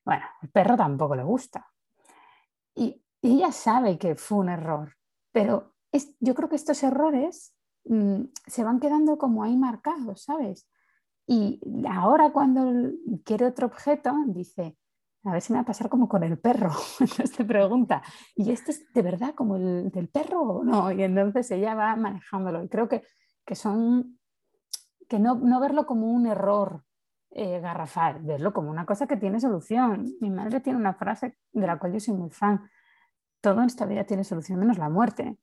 Bueno, 0.06 0.26
el 0.42 0.50
perro 0.50 0.76
tampoco 0.76 1.16
le 1.16 1.24
gusta. 1.24 1.66
Y 2.76 3.02
ella 3.22 3.52
sabe 3.52 3.98
que 3.98 4.16
fue 4.16 4.40
un 4.40 4.50
error, 4.50 4.96
pero 5.32 5.74
yo 6.20 6.36
creo 6.36 6.50
que 6.50 6.56
estos 6.56 6.84
errores 6.84 7.56
mm, 7.86 8.24
se 8.46 8.64
van 8.64 8.80
quedando 8.80 9.18
como 9.18 9.44
ahí 9.44 9.56
marcados, 9.56 10.24
¿sabes? 10.24 10.68
Y 11.26 11.62
ahora 11.90 12.32
cuando 12.32 12.92
quiere 13.24 13.46
otro 13.46 13.68
objeto, 13.68 14.14
dice, 14.28 14.78
a 15.26 15.32
ver 15.32 15.42
si 15.42 15.54
me 15.54 15.58
va 15.58 15.64
a 15.64 15.66
pasar 15.66 15.90
como 15.90 16.10
con 16.10 16.24
el 16.24 16.38
perro. 16.38 16.72
Entonces 17.00 17.32
te 17.32 17.46
pregunta, 17.46 18.02
¿y 18.36 18.52
esto 18.52 18.72
es 18.72 18.92
de 18.94 19.02
verdad 19.02 19.34
como 19.36 19.56
el 19.56 19.90
del 19.92 20.10
perro 20.10 20.42
o 20.42 20.64
no? 20.64 20.92
Y 20.92 21.04
entonces 21.04 21.50
ella 21.52 21.76
va 21.76 21.96
manejándolo. 21.96 22.64
Y 22.64 22.70
creo 22.70 22.88
que, 22.88 23.04
que 23.46 23.56
son, 23.56 24.20
que 25.08 25.20
no, 25.20 25.36
no, 25.36 25.60
verlo 25.60 25.86
como 25.86 26.12
un 26.12 26.28
error 26.28 26.84
eh, 27.32 27.60
garrafal, 27.60 28.22
verlo 28.22 28.54
como 28.54 28.70
una 28.70 28.86
cosa 28.86 29.08
que 29.08 29.18
tiene 29.18 29.40
solución. 29.40 30.14
Mi 30.20 30.30
madre 30.30 30.60
tiene 30.60 30.78
una 30.78 30.94
frase 30.94 31.38
de 31.52 31.68
la 31.68 31.80
cual 31.80 31.94
yo 31.94 32.00
soy 32.00 32.16
muy 32.16 32.30
fan. 32.30 32.70
Todo 33.42 33.60
en 33.62 33.68
esta 33.68 33.86
vida 33.86 34.04
tiene 34.06 34.24
solución 34.24 34.60
menos 34.60 34.78
la 34.78 34.90
muerte. 34.90 35.38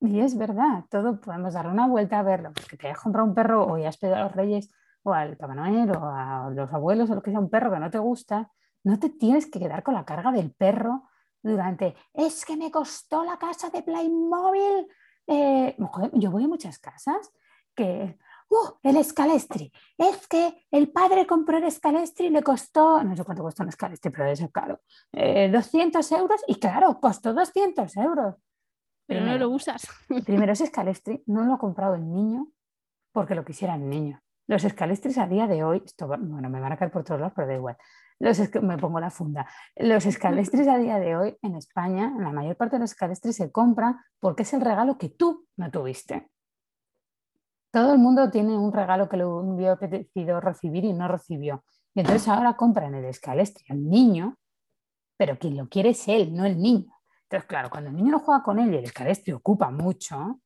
Y 0.00 0.18
es 0.18 0.36
verdad, 0.36 0.84
todo 0.90 1.20
podemos 1.20 1.54
dar 1.54 1.68
una 1.68 1.86
vuelta 1.86 2.18
a 2.18 2.22
verlo, 2.24 2.52
porque 2.52 2.76
te 2.76 2.88
hayas 2.88 2.98
comprado 2.98 3.28
un 3.28 3.34
perro 3.36 3.64
o 3.64 3.76
hayas 3.76 3.96
pedido 3.98 4.16
a 4.16 4.24
los 4.24 4.32
reyes 4.32 4.68
o 5.04 5.12
al 5.12 5.36
Papá 5.36 5.54
Noel 5.54 5.92
o 5.92 6.04
a 6.04 6.50
los 6.50 6.72
abuelos 6.72 7.08
o 7.10 7.14
lo 7.14 7.22
que 7.22 7.30
sea 7.30 7.38
un 7.38 7.48
perro 7.48 7.70
que 7.70 7.78
no 7.78 7.88
te 7.88 7.98
gusta, 7.98 8.50
no 8.84 8.98
te 8.98 9.10
tienes 9.10 9.46
que 9.46 9.58
quedar 9.58 9.82
con 9.82 9.94
la 9.94 10.04
carga 10.04 10.32
del 10.32 10.52
perro 10.52 11.08
durante, 11.42 11.96
es 12.12 12.44
que 12.44 12.56
me 12.56 12.70
costó 12.70 13.24
la 13.24 13.38
casa 13.38 13.70
de 13.70 13.82
Playmobil. 13.82 14.86
Eh, 15.26 15.76
yo 16.14 16.30
voy 16.30 16.44
a 16.44 16.48
muchas 16.48 16.78
casas 16.78 17.32
que, 17.74 18.18
¡uh! 18.48 18.78
El 18.82 18.96
escalestri. 18.96 19.72
Es 19.98 20.26
que 20.28 20.66
el 20.70 20.90
padre 20.90 21.26
compró 21.26 21.58
el 21.58 21.64
escalestri 21.64 22.26
y 22.26 22.30
le 22.30 22.42
costó, 22.42 23.02
no 23.02 23.16
sé 23.16 23.24
cuánto 23.24 23.42
costó 23.42 23.62
un 23.62 23.70
escalestri, 23.70 24.10
pero 24.10 24.26
es 24.26 24.44
caro, 24.52 24.80
200 25.12 26.12
eh, 26.12 26.16
euros 26.16 26.44
y 26.46 26.56
claro, 26.56 27.00
costó 27.00 27.32
200 27.32 27.96
euros. 27.96 28.36
Pero 29.06 29.26
no 29.26 29.36
lo 29.36 29.50
usas. 29.50 29.82
Primero, 30.26 30.52
ese 30.52 30.64
escalestri 30.64 31.22
no 31.26 31.44
lo 31.44 31.54
ha 31.54 31.58
comprado 31.58 31.94
el 31.94 32.08
niño 32.08 32.48
porque 33.12 33.34
lo 33.34 33.44
quisiera 33.44 33.74
el 33.74 33.88
niño. 33.88 34.22
Los 34.46 34.64
escalestris 34.64 35.18
a 35.18 35.26
día 35.26 35.46
de 35.46 35.62
hoy, 35.64 35.82
esto, 35.84 36.06
bueno, 36.06 36.48
me 36.48 36.60
van 36.60 36.72
a 36.72 36.76
caer 36.76 36.90
por 36.90 37.04
todos 37.04 37.20
lados, 37.20 37.32
pero 37.34 37.48
da 37.48 37.54
igual. 37.54 37.76
Los 38.22 38.38
me 38.62 38.78
pongo 38.78 39.00
la 39.00 39.10
funda. 39.10 39.48
Los 39.74 40.06
escalestris 40.06 40.68
a 40.68 40.78
día 40.78 41.00
de 41.00 41.16
hoy 41.16 41.36
en 41.42 41.56
España, 41.56 42.14
la 42.20 42.30
mayor 42.30 42.56
parte 42.56 42.76
de 42.76 42.80
los 42.80 42.92
escalestris 42.92 43.34
se 43.34 43.50
compran 43.50 43.98
porque 44.20 44.44
es 44.44 44.52
el 44.52 44.60
regalo 44.60 44.96
que 44.96 45.08
tú 45.08 45.48
no 45.56 45.72
tuviste. 45.72 46.30
Todo 47.72 47.92
el 47.92 47.98
mundo 47.98 48.30
tiene 48.30 48.56
un 48.56 48.72
regalo 48.72 49.08
que 49.08 49.16
le 49.16 49.24
hubiera 49.24 49.72
apetecido 49.72 50.40
recibir 50.40 50.84
y 50.84 50.92
no 50.92 51.08
recibió. 51.08 51.64
Y 51.94 52.00
entonces 52.00 52.28
ahora 52.28 52.56
compran 52.56 52.94
el 52.94 53.06
escalestri 53.06 53.64
al 53.70 53.88
niño, 53.88 54.36
pero 55.16 55.36
quien 55.36 55.56
lo 55.56 55.68
quiere 55.68 55.90
es 55.90 56.06
él, 56.06 56.32
no 56.32 56.44
el 56.44 56.62
niño. 56.62 56.94
Entonces, 57.24 57.48
claro, 57.48 57.70
cuando 57.70 57.90
el 57.90 57.96
niño 57.96 58.12
no 58.12 58.20
juega 58.20 58.44
con 58.44 58.60
él 58.60 58.72
y 58.72 58.76
el 58.76 58.84
escalestri 58.84 59.32
ocupa 59.32 59.72
mucho, 59.72 60.40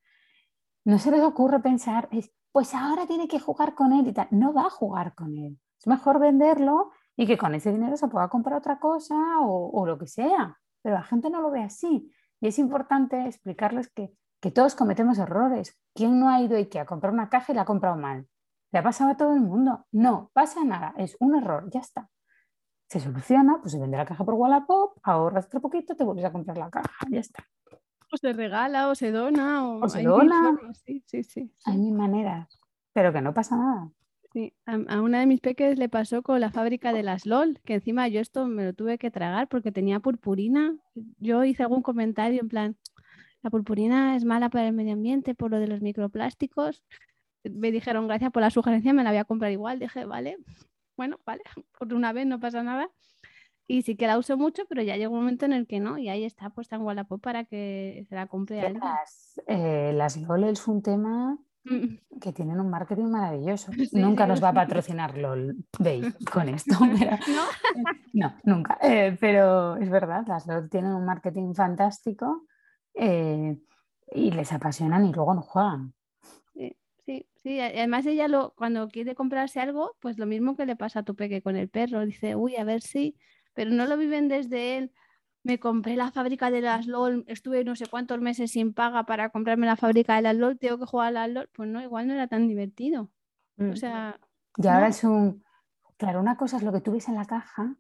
no 0.87 0.99
se 0.99 1.11
les 1.11 1.23
ocurre 1.23 1.61
pensar, 1.61 2.09
pues 2.53 2.73
ahora 2.73 3.07
tiene 3.07 3.29
que 3.29 3.39
jugar 3.39 3.75
con 3.75 3.93
él 3.93 4.09
y 4.09 4.15
tal. 4.15 4.29
No 4.31 4.55
va 4.55 4.63
a 4.63 4.71
jugar 4.71 5.15
con 5.15 5.37
él. 5.37 5.59
Es 5.79 5.87
mejor 5.87 6.19
venderlo 6.19 6.93
y 7.17 7.27
que 7.27 7.39
con 7.39 7.55
ese 7.55 7.73
dinero 7.73 7.97
se 7.97 8.09
pueda 8.09 8.29
comprar 8.29 8.59
otra 8.59 8.79
cosa 8.79 9.15
o, 9.41 9.87
lo 9.87 9.99
que 9.99 10.07
sea. 10.07 10.59
Pero 10.83 10.95
la 10.95 11.03
gente 11.03 11.31
no 11.31 11.41
lo 11.41 11.51
ve 11.51 11.63
así. 11.63 12.13
Y 12.41 12.49
es 12.49 12.59
importante 12.59 13.27
explicarles 13.27 13.91
que, 13.91 14.13
que 14.41 14.51
todos 14.51 14.75
cometemos 14.75 15.19
errores. 15.19 15.79
¿Quién 15.95 16.21
no 16.21 16.29
ha 16.29 16.41
ido 16.43 16.59
y 16.59 16.67
que 16.67 16.79
a 16.79 16.87
comprar 16.87 17.13
una 17.13 17.31
caja 17.31 17.53
y 17.53 17.57
la 17.57 17.63
ha 17.63 17.67
comprado 17.67 17.97
mal? 17.97 18.29
¿Le 18.73 18.81
ha 18.81 18.83
pasado 18.83 19.11
a 19.11 19.17
todo 19.17 19.33
el 19.33 19.41
mundo? 19.41 19.87
No, 19.93 20.31
pasa 20.35 20.65
nada, 20.65 20.93
es 20.99 21.17
un 21.21 21.35
error, 21.35 21.71
ya 21.71 21.81
está. 21.81 22.11
Se 22.89 23.01
soluciona, 23.01 23.59
pues 23.61 23.73
se 23.73 23.81
vende 23.81 23.97
la 23.97 24.05
caja 24.05 24.25
por 24.25 24.35
Wallapop, 24.35 24.99
ahorras 25.03 25.47
otro 25.47 25.61
poquito, 25.61 25.97
te 25.97 26.05
vuelves 26.05 26.25
a 26.25 26.33
comprar 26.33 26.59
la 26.59 26.71
caja, 26.71 27.07
ya 27.09 27.21
está. 27.21 27.45
O 28.13 28.17
se 28.17 28.33
regala, 28.33 28.89
o 28.89 28.95
se 28.95 29.11
dona, 29.11 29.67
o, 29.69 29.89
se 29.89 30.03
dona. 30.03 30.57
Sí, 30.85 31.03
sí, 31.07 31.25
sí, 31.25 31.53
Hay 31.65 31.79
mil 31.79 31.95
maneras, 31.95 32.61
pero 32.93 33.13
que 33.13 33.21
no 33.21 33.35
pasa 33.35 33.57
nada. 33.57 33.91
Sí, 34.37 34.53
a, 34.67 35.01
una 35.01 35.21
de 35.21 35.25
mis 35.25 35.41
peques 35.41 35.79
le 35.79 35.89
pasó 35.89 36.23
con 36.23 36.43
la 36.43 36.51
fábrica 36.51 36.93
de 36.93 37.03
las 37.03 37.25
LOL, 37.25 37.59
que 37.65 37.73
encima 37.73 38.07
yo 38.09 38.21
esto 38.21 38.45
me 38.45 38.67
lo 38.67 38.75
tuve 38.75 38.99
que 38.99 39.11
tragar 39.11 39.49
porque 39.49 39.73
tenía 39.73 39.99
purpurina. 39.99 40.77
Yo 41.17 41.43
hice 41.45 41.63
algún 41.63 41.81
comentario 41.81 42.43
en 42.43 42.49
plan, 42.51 42.77
la 43.41 43.49
purpurina 43.49 44.15
es 44.15 44.27
mala 44.27 44.51
para 44.51 44.69
el 44.69 44.75
medio 44.75 44.93
ambiente 44.93 45.35
por 45.35 45.51
lo 45.51 45.59
de 45.59 45.69
los 45.69 45.81
microplásticos. 45.81 46.85
Me 47.45 47.73
dijeron, 47.73 48.09
gracias 48.09 48.31
por 48.31 48.43
la 48.43 48.51
sugerencia, 48.51 48.93
me 48.93 49.05
la 49.05 49.09
voy 49.09 49.21
a 49.21 49.25
comprar 49.25 49.53
igual. 49.53 49.79
Dije, 49.79 50.05
vale, 50.05 50.37
bueno, 50.99 51.19
vale, 51.25 51.43
por 51.79 51.95
una 51.95 52.13
vez 52.13 52.27
no 52.27 52.39
pasa 52.39 52.63
nada. 52.63 52.91
Y 53.67 53.85
sí 53.85 53.97
que 53.97 54.07
la 54.07 54.19
uso 54.19 54.37
mucho, 54.37 54.65
pero 54.69 54.83
ya 54.83 54.99
llega 54.99 55.09
un 55.09 55.17
momento 55.17 55.47
en 55.47 55.55
el 55.55 55.67
que 55.67 55.81
no, 55.81 55.97
y 55.97 56.11
ahí 56.11 56.25
está 56.25 56.51
puesta 56.51 56.77
en 56.77 56.83
Wallapop 56.83 57.23
para 57.23 57.47
que 57.47 58.05
se 58.07 58.15
la 58.15 58.27
compre 58.27 58.61
alguien. 58.61 58.85
Las, 58.85 59.41
eh, 59.47 59.93
las 59.95 60.19
LOL 60.19 60.45
es 60.45 60.69
un 60.69 60.83
tema. 60.83 61.39
Que 62.21 62.33
tienen 62.33 62.61
un 62.61 62.71
marketing 62.71 63.07
maravilloso. 63.07 63.73
nunca 63.93 64.27
nos 64.27 64.43
va 64.43 64.51
a 64.51 64.55
patrocinar 64.55 65.17
LOL 65.17 65.57
con 66.33 66.49
esto. 66.49 66.75
¿No? 68.13 68.35
nunca. 68.45 68.79
Eh, 68.83 69.17
pero 69.21 69.77
es 69.77 69.91
verdad, 69.91 70.25
las 70.27 70.47
LOL 70.47 70.69
tienen 70.71 70.93
un 70.93 71.05
marketing 71.05 71.55
fantástico 71.55 72.47
eh, 72.95 73.59
y 74.13 74.31
les 74.31 74.53
apasionan 74.53 75.07
y 75.07 75.13
luego 75.13 75.35
no 75.35 75.43
juegan. 75.43 75.93
Sí, 76.55 76.77
sí, 77.05 77.27
sí. 77.35 77.61
Además 77.61 78.07
ella 78.07 78.29
lo, 78.29 78.55
cuando 78.57 78.89
quiere 78.89 79.15
comprarse 79.15 79.61
algo, 79.61 79.97
pues 80.01 80.19
lo 80.19 80.27
mismo 80.27 80.57
que 80.57 80.67
le 80.67 80.77
pasa 80.77 81.01
a 81.01 81.05
tu 81.05 81.15
peque 81.15 81.43
con 81.43 81.57
el 81.57 81.69
perro. 81.69 82.05
Dice, 82.07 82.37
uy, 82.37 82.57
a 82.57 82.65
ver 82.65 82.81
si 82.81 83.17
pero 83.57 83.71
no 83.71 83.87
lo 83.87 83.97
viven 83.97 84.29
desde 84.29 84.77
él. 84.77 84.93
Me 85.47 85.61
compré 85.61 85.97
la 85.97 86.11
fábrica 86.11 86.51
de 86.51 86.61
las 86.61 86.87
LOL, 86.87 87.25
estuve 87.29 87.63
no 87.65 87.77
sé 87.77 87.87
cuántos 87.87 88.21
meses 88.21 88.51
sin 88.51 88.75
paga 88.75 89.05
para 89.05 89.31
comprarme 89.31 89.67
la 89.67 89.77
fábrica 89.77 90.17
de 90.17 90.23
las 90.23 90.37
LOL, 90.37 90.59
tengo 90.59 90.79
que 90.79 90.87
jugar 90.87 91.09
a 91.09 91.11
las 91.13 91.31
LOL. 91.31 91.49
Pues 91.55 91.69
no, 91.69 91.81
igual 91.81 92.09
no 92.09 92.15
era 92.15 92.27
tan 92.27 92.49
divertido. 92.49 93.11
O 93.59 93.65
mm. 93.65 93.77
sea. 93.77 94.19
Y 94.57 94.67
ahora 94.67 94.89
es 94.89 95.05
un. 95.05 95.45
Claro, 95.97 96.21
una 96.21 96.37
cosa 96.37 96.57
es 96.57 96.63
lo 96.63 96.73
que 96.73 96.81
tú 96.81 96.93
ves 96.93 97.09
en 97.09 97.15
la 97.15 97.25
caja 97.25 97.77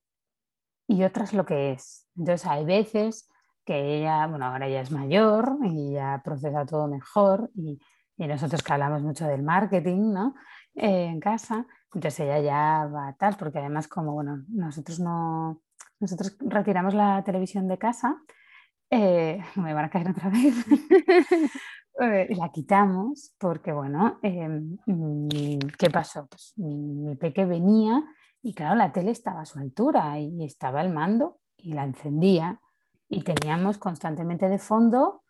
y 0.87 1.02
otra 1.02 1.24
es 1.24 1.33
lo 1.33 1.44
que 1.44 1.72
es. 1.72 2.07
Entonces 2.16 2.46
hay 2.46 2.64
veces 2.64 3.29
que 3.64 3.98
ella, 3.98 4.26
bueno, 4.26 4.46
ahora 4.46 4.68
ya 4.68 4.81
es 4.81 4.90
mayor 4.90 5.59
y 5.64 5.94
ya 5.94 6.22
procesa 6.24 6.64
todo 6.64 6.87
mejor 6.87 7.50
y, 7.55 7.81
y 8.16 8.26
nosotros 8.26 8.62
que 8.62 8.72
hablamos 8.72 9.02
mucho 9.02 9.26
del 9.26 9.42
marketing, 9.42 10.12
¿no? 10.12 10.35
Eh, 10.74 11.07
en 11.07 11.20
casa, 11.20 11.66
entonces 11.92 12.20
ella 12.20 12.38
ya 12.40 12.87
va 12.87 13.14
tal, 13.18 13.37
porque 13.37 13.59
además 13.59 13.88
como, 13.88 14.12
bueno, 14.12 14.44
nosotros 14.48 15.00
no, 15.00 15.62
nosotros 16.01 16.37
retiramos 16.41 16.95
la 16.95 17.23
televisión 17.25 17.69
de 17.69 17.79
casa, 17.79 18.17
eh, 18.91 19.41
me 19.57 19.75
van 19.75 19.87
a 19.87 19.91
caer 19.91 20.11
otra 20.11 20.31
vez, 20.31 20.55
eh, 22.01 22.29
la 22.37 22.51
quitamos 22.53 23.35
porque, 23.39 23.73
bueno, 23.73 24.19
mm, 24.23 25.59
¿qué 25.79 25.91
pasó? 25.91 26.27
Pues 26.29 26.55
mi 26.57 27.17
peque 27.17 27.45
venía 27.45 28.05
y 28.43 28.55
claro, 28.55 28.77
la 28.77 28.93
tele 28.93 29.11
estaba 29.11 29.41
a 29.41 29.47
su 29.47 29.59
altura 29.59 30.19
y 30.21 30.45
estaba 30.45 30.81
el 30.81 30.93
mando 30.93 31.41
y 31.57 31.73
la 31.73 31.85
encendía 31.85 32.61
y 33.09 33.23
teníamos 33.23 33.79
constantemente 33.79 34.49
de 34.49 34.59
fondo, 34.59 35.23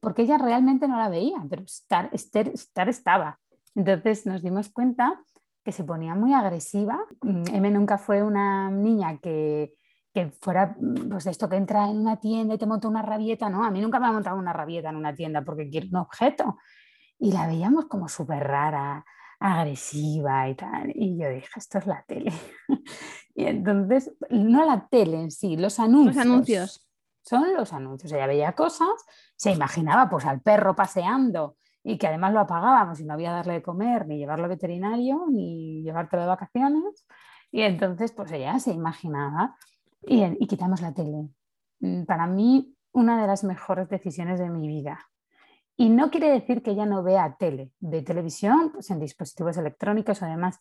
porque 0.00 0.22
ella 0.22 0.38
realmente 0.38 0.88
no 0.88 0.98
la 0.98 1.08
veía, 1.08 1.44
pero 1.48 1.62
estar, 1.62 2.10
estar 2.12 2.88
estaba. 2.88 3.40
Entonces 3.74 4.26
nos 4.26 4.42
dimos 4.42 4.70
cuenta 4.70 5.20
que 5.64 5.72
se 5.72 5.84
ponía 5.84 6.14
muy 6.14 6.32
agresiva. 6.32 6.98
Mm, 7.22 7.42
M 7.54 7.70
nunca 7.70 7.98
fue 7.98 8.22
una 8.22 8.70
niña 8.70 9.18
que, 9.18 9.72
que 10.14 10.30
fuera, 10.30 10.76
mm, 10.80 11.08
pues 11.10 11.26
esto 11.26 11.48
que 11.48 11.56
entra 11.56 11.90
en 11.90 11.98
una 11.98 12.18
tienda 12.20 12.54
y 12.54 12.58
te 12.58 12.66
monta 12.66 12.88
una 12.88 13.02
rabieta, 13.02 13.50
no, 13.50 13.64
a 13.64 13.70
mí 13.70 13.80
nunca 13.80 13.98
me 13.98 14.06
ha 14.06 14.12
montado 14.12 14.38
una 14.38 14.52
rabieta 14.52 14.90
en 14.90 14.96
una 14.96 15.14
tienda 15.14 15.42
porque 15.42 15.68
quiere 15.68 15.88
un 15.88 15.96
objeto. 15.96 16.56
Y 17.18 17.32
la 17.32 17.46
veíamos 17.46 17.86
como 17.86 18.08
súper 18.08 18.44
rara, 18.44 19.04
agresiva 19.40 20.48
y 20.48 20.54
tal. 20.54 20.92
Y 20.94 21.18
yo 21.18 21.28
dije, 21.28 21.48
esto 21.56 21.78
es 21.78 21.86
la 21.86 22.04
tele. 22.06 22.32
y 23.34 23.44
entonces, 23.44 24.12
no 24.30 24.64
la 24.64 24.86
tele 24.88 25.20
en 25.20 25.30
sí, 25.30 25.56
los 25.56 25.80
anuncios. 25.80 26.16
Los 26.16 26.24
anuncios. 26.24 26.88
Son 27.22 27.54
los 27.54 27.72
anuncios. 27.72 28.12
Ella 28.12 28.26
veía 28.26 28.52
cosas, 28.52 29.04
se 29.36 29.50
imaginaba 29.50 30.08
pues 30.08 30.26
al 30.26 30.42
perro 30.42 30.76
paseando 30.76 31.56
y 31.82 31.98
que 31.98 32.06
además 32.06 32.32
lo 32.32 32.40
apagábamos 32.40 33.00
y 33.00 33.04
no 33.04 33.14
había 33.14 33.32
darle 33.32 33.54
de 33.54 33.62
comer, 33.62 34.06
ni 34.06 34.18
llevarlo 34.18 34.44
al 34.44 34.50
veterinario, 34.50 35.26
ni 35.30 35.82
llevártelo 35.82 36.22
de 36.22 36.28
vacaciones. 36.28 37.06
Y 37.50 37.62
entonces, 37.62 38.12
pues 38.12 38.30
ella 38.32 38.58
se 38.58 38.72
imaginaba 38.72 39.56
y, 40.06 40.46
quitamos 40.46 40.80
la 40.80 40.92
tele. 40.92 41.28
Mm, 41.80 42.04
para 42.04 42.26
mí, 42.26 42.76
una 42.92 43.20
de 43.20 43.26
las 43.26 43.44
mejores 43.44 43.88
decisiones 43.88 44.38
de 44.38 44.48
mi 44.48 44.68
vida. 44.68 44.98
Y 45.76 45.88
no 45.88 46.10
quiere 46.10 46.30
decir 46.30 46.62
que 46.62 46.70
ella 46.70 46.86
no 46.86 47.02
vea 47.02 47.36
tele, 47.38 47.72
de 47.80 48.02
televisión, 48.02 48.70
pues 48.72 48.90
en 48.90 49.00
dispositivos 49.00 49.56
electrónicos 49.56 50.22
o 50.22 50.26
demás, 50.26 50.60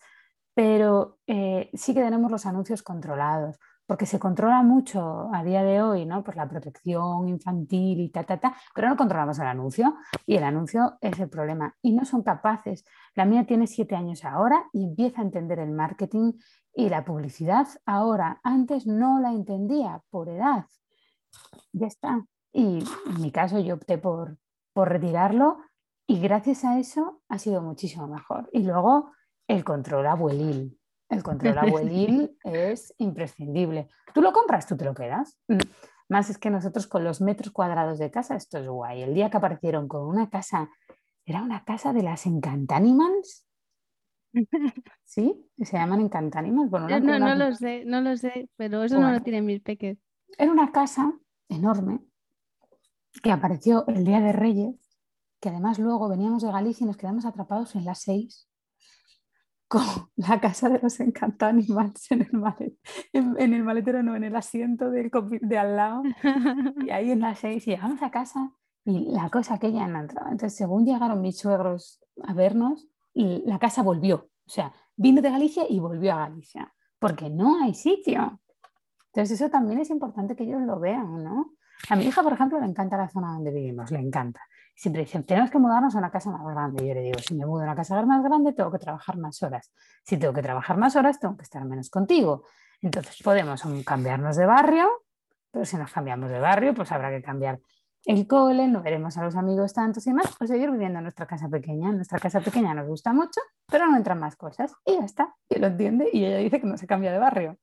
pero 0.56 1.20
eh, 1.28 1.70
sí 1.74 1.94
que 1.94 2.02
tenemos 2.02 2.32
los 2.32 2.46
anuncios 2.46 2.82
controlados 2.82 3.60
porque 3.94 4.08
se 4.08 4.18
controla 4.18 4.64
mucho 4.64 5.30
a 5.32 5.44
día 5.44 5.64
de 5.64 5.84
hoy, 5.84 6.04
¿no? 6.08 6.24
Pues 6.24 6.36
la 6.36 6.50
protección 6.50 7.30
infantil 7.30 8.00
y 8.00 8.10
ta, 8.10 8.24
ta, 8.24 8.40
ta, 8.40 8.56
pero 8.74 8.90
no 8.90 8.98
controlamos 8.98 9.38
el 9.38 9.46
anuncio 9.46 9.98
y 10.26 10.36
el 10.36 10.44
anuncio 10.44 10.98
es 11.00 11.20
el 11.20 11.30
problema 11.30 11.76
y 11.80 11.92
no 11.92 12.04
son 12.04 12.24
capaces. 12.24 12.86
La 13.14 13.26
mía 13.26 13.46
tiene 13.46 13.68
siete 13.68 13.96
años 13.96 14.26
ahora 14.26 14.66
y 14.74 14.84
empieza 14.84 15.22
a 15.22 15.26
entender 15.26 15.60
el 15.60 15.70
marketing 15.70 16.34
y 16.74 16.90
la 16.90 17.06
publicidad 17.06 17.68
ahora. 17.86 18.40
Antes 18.42 18.88
no 18.88 19.20
la 19.20 19.32
entendía 19.32 20.02
por 20.10 20.28
edad. 20.28 20.66
Ya 21.72 21.86
está. 21.86 22.26
Y 22.52 22.84
en 23.06 23.22
mi 23.22 23.32
caso 23.32 23.60
yo 23.60 23.76
opté 23.76 24.00
por, 24.00 24.40
por 24.74 24.90
retirarlo 24.90 25.60
y 26.08 26.20
gracias 26.20 26.66
a 26.66 26.80
eso 26.80 27.22
ha 27.30 27.38
sido 27.38 27.62
muchísimo 27.62 28.08
mejor. 28.08 28.50
Y 28.54 28.64
luego 28.64 29.12
el 29.48 29.64
control 29.64 30.08
abuelil 30.08 30.80
el 31.14 31.24
control 31.24 31.58
abuelil 31.58 32.38
es 32.44 32.94
imprescindible. 32.98 33.88
Tú 34.14 34.22
lo 34.22 34.34
compras, 34.34 34.68
tú 34.68 34.76
te 34.78 34.86
lo 34.86 34.94
quedas. 34.94 35.38
Mm. 35.48 35.58
Más 36.10 36.30
es 36.30 36.38
que 36.38 36.50
nosotros 36.50 36.88
con 36.88 37.04
los 37.04 37.22
metros 37.22 37.52
cuadrados 37.52 37.98
de 37.98 38.12
casa, 38.12 38.36
esto 38.36 38.58
es 38.58 38.68
guay. 38.68 39.04
El 39.04 39.14
día 39.14 39.30
que 39.30 39.38
aparecieron 39.38 39.88
con 39.88 40.06
una 40.06 40.30
casa, 40.30 40.70
era 41.26 41.42
una 41.42 41.64
casa 41.64 41.94
de 41.94 42.04
las 42.04 42.26
Encantanimals. 42.26 43.48
¿Sí? 45.04 45.50
¿Se 45.58 45.78
llaman 45.78 46.02
Encantanimals? 46.02 46.70
Bueno, 46.70 46.88
no, 47.00 47.20
no, 47.20 47.36
lo 47.36 47.56
sé, 47.56 47.84
no 47.86 48.02
lo 48.02 48.18
sé, 48.18 48.50
pero 48.58 48.84
eso 48.84 49.00
no 49.00 49.12
lo 49.12 49.22
tienen 49.22 49.46
mis 49.46 49.62
peques. 49.62 49.98
Era 50.38 50.52
una 50.52 50.72
casa 50.72 51.14
enorme 51.50 52.00
que 53.22 53.32
apareció 53.32 53.86
el 53.88 54.04
día 54.04 54.20
de 54.20 54.34
Reyes, 54.34 55.00
que 55.40 55.50
además 55.50 55.78
luego 55.80 56.10
veníamos 56.10 56.42
de 56.44 56.52
Galicia 56.52 56.84
y 56.84 56.88
nos 56.88 56.98
quedamos 56.98 57.26
atrapados 57.26 57.76
en 57.76 57.86
las 57.86 58.02
seis 58.02 58.50
la 60.16 60.40
casa 60.40 60.70
de 60.70 60.80
los 60.80 61.00
encantanimals 61.00 62.12
en 62.12 62.22
el, 62.22 62.34
maletero, 62.34 62.78
en, 63.14 63.54
el 63.54 63.64
maletero, 63.64 64.04
no, 64.04 64.16
en 64.16 64.24
el 64.24 64.36
asiento 64.36 64.90
del, 64.90 65.12
de 65.42 65.58
al 65.58 65.76
lado. 65.76 66.04
Y 66.86 66.90
ahí 66.90 67.12
en 67.12 67.22
las 67.22 67.40
seis 67.40 67.66
llegamos 67.66 68.02
a 68.02 68.12
casa 68.12 68.52
y 68.86 69.12
la 69.12 69.30
cosa 69.30 69.60
que 69.60 69.72
ya 69.72 69.88
no 69.88 70.00
entrado. 70.00 70.30
Entonces, 70.32 70.58
según 70.58 70.86
llegaron 70.86 71.22
mis 71.22 71.38
suegros 71.38 72.02
a 72.24 72.34
vernos, 72.34 72.88
la 73.14 73.60
casa 73.60 73.84
volvió. 73.84 74.30
O 74.46 74.50
sea, 74.50 74.74
vino 74.96 75.22
de 75.22 75.30
Galicia 75.30 75.64
y 75.70 75.80
volvió 75.80 76.14
a 76.14 76.28
Galicia, 76.28 76.74
porque 77.00 77.30
no 77.30 77.64
hay 77.64 77.74
sitio. 77.74 78.42
Entonces 79.08 79.40
eso 79.40 79.50
también 79.50 79.80
es 79.80 79.90
importante 79.90 80.36
que 80.36 80.44
ellos 80.44 80.62
lo 80.62 80.80
vean, 80.80 81.24
¿no? 81.24 81.54
A 81.90 81.96
mi 81.96 82.06
hija, 82.06 82.24
por 82.24 82.34
ejemplo, 82.34 82.60
le 82.60 82.66
encanta 82.66 82.98
la 82.98 83.10
zona 83.10 83.34
donde 83.34 83.52
vivimos, 83.52 83.92
le 83.92 84.00
encanta. 84.00 84.42
Siempre 84.76 85.04
dicen, 85.04 85.24
tenemos 85.26 85.52
que 85.52 85.60
mudarnos 85.60 85.96
a 85.96 85.98
una 86.00 86.10
casa 86.10 86.32
más 86.32 86.42
grande. 86.46 86.88
Yo 86.88 86.94
le 86.94 87.02
digo, 87.02 87.20
si 87.20 87.36
me 87.36 87.46
mudo 87.46 87.62
a 87.62 87.66
una 87.66 87.76
casa 87.76 88.02
más 88.06 88.24
grande, 88.24 88.54
tengo 88.54 88.72
que 88.72 88.80
trabajar 88.80 89.18
más 89.18 89.42
horas. 89.44 89.72
Si 90.04 90.18
tengo 90.18 90.34
que 90.34 90.42
trabajar 90.42 90.78
más 90.78 90.96
horas, 90.96 91.20
tengo 91.20 91.38
que 91.38 91.44
estar 91.44 91.64
menos 91.66 91.90
contigo. 91.90 92.44
Entonces 92.82 93.22
podemos 93.24 93.64
cambiarnos 93.86 94.36
de 94.36 94.46
barrio, 94.46 94.90
pero 95.52 95.66
si 95.66 95.78
nos 95.78 95.92
cambiamos 95.92 96.30
de 96.30 96.40
barrio, 96.40 96.74
pues 96.74 96.92
habrá 96.92 97.12
que 97.12 97.22
cambiar 97.22 97.60
el 98.06 98.28
cole, 98.28 98.68
no 98.68 98.82
veremos 98.82 99.18
a 99.18 99.24
los 99.24 99.36
amigos 99.36 99.74
tantos 99.74 100.06
y 100.08 100.14
más, 100.14 100.36
pues 100.38 100.50
seguir 100.50 100.70
viviendo 100.72 101.00
en 101.00 101.04
nuestra 101.04 101.26
casa 101.26 101.48
pequeña. 101.48 101.90
En 101.90 101.98
nuestra 101.98 102.20
casa 102.20 102.42
pequeña 102.42 102.74
nos 102.74 102.88
gusta 102.88 103.14
mucho, 103.14 103.40
pero 103.68 103.88
no 103.88 103.96
entran 103.96 104.20
más 104.20 104.36
cosas. 104.36 104.74
Y 104.86 104.98
ya 104.98 105.06
está, 105.06 105.34
y 105.48 105.60
lo 105.60 105.68
entiende 105.68 106.10
y 106.12 106.26
ella 106.26 106.38
dice 106.38 106.60
que 106.60 106.68
no 106.68 106.78
se 106.78 106.88
cambia 106.88 107.12
de 107.12 107.20
barrio. 107.20 107.58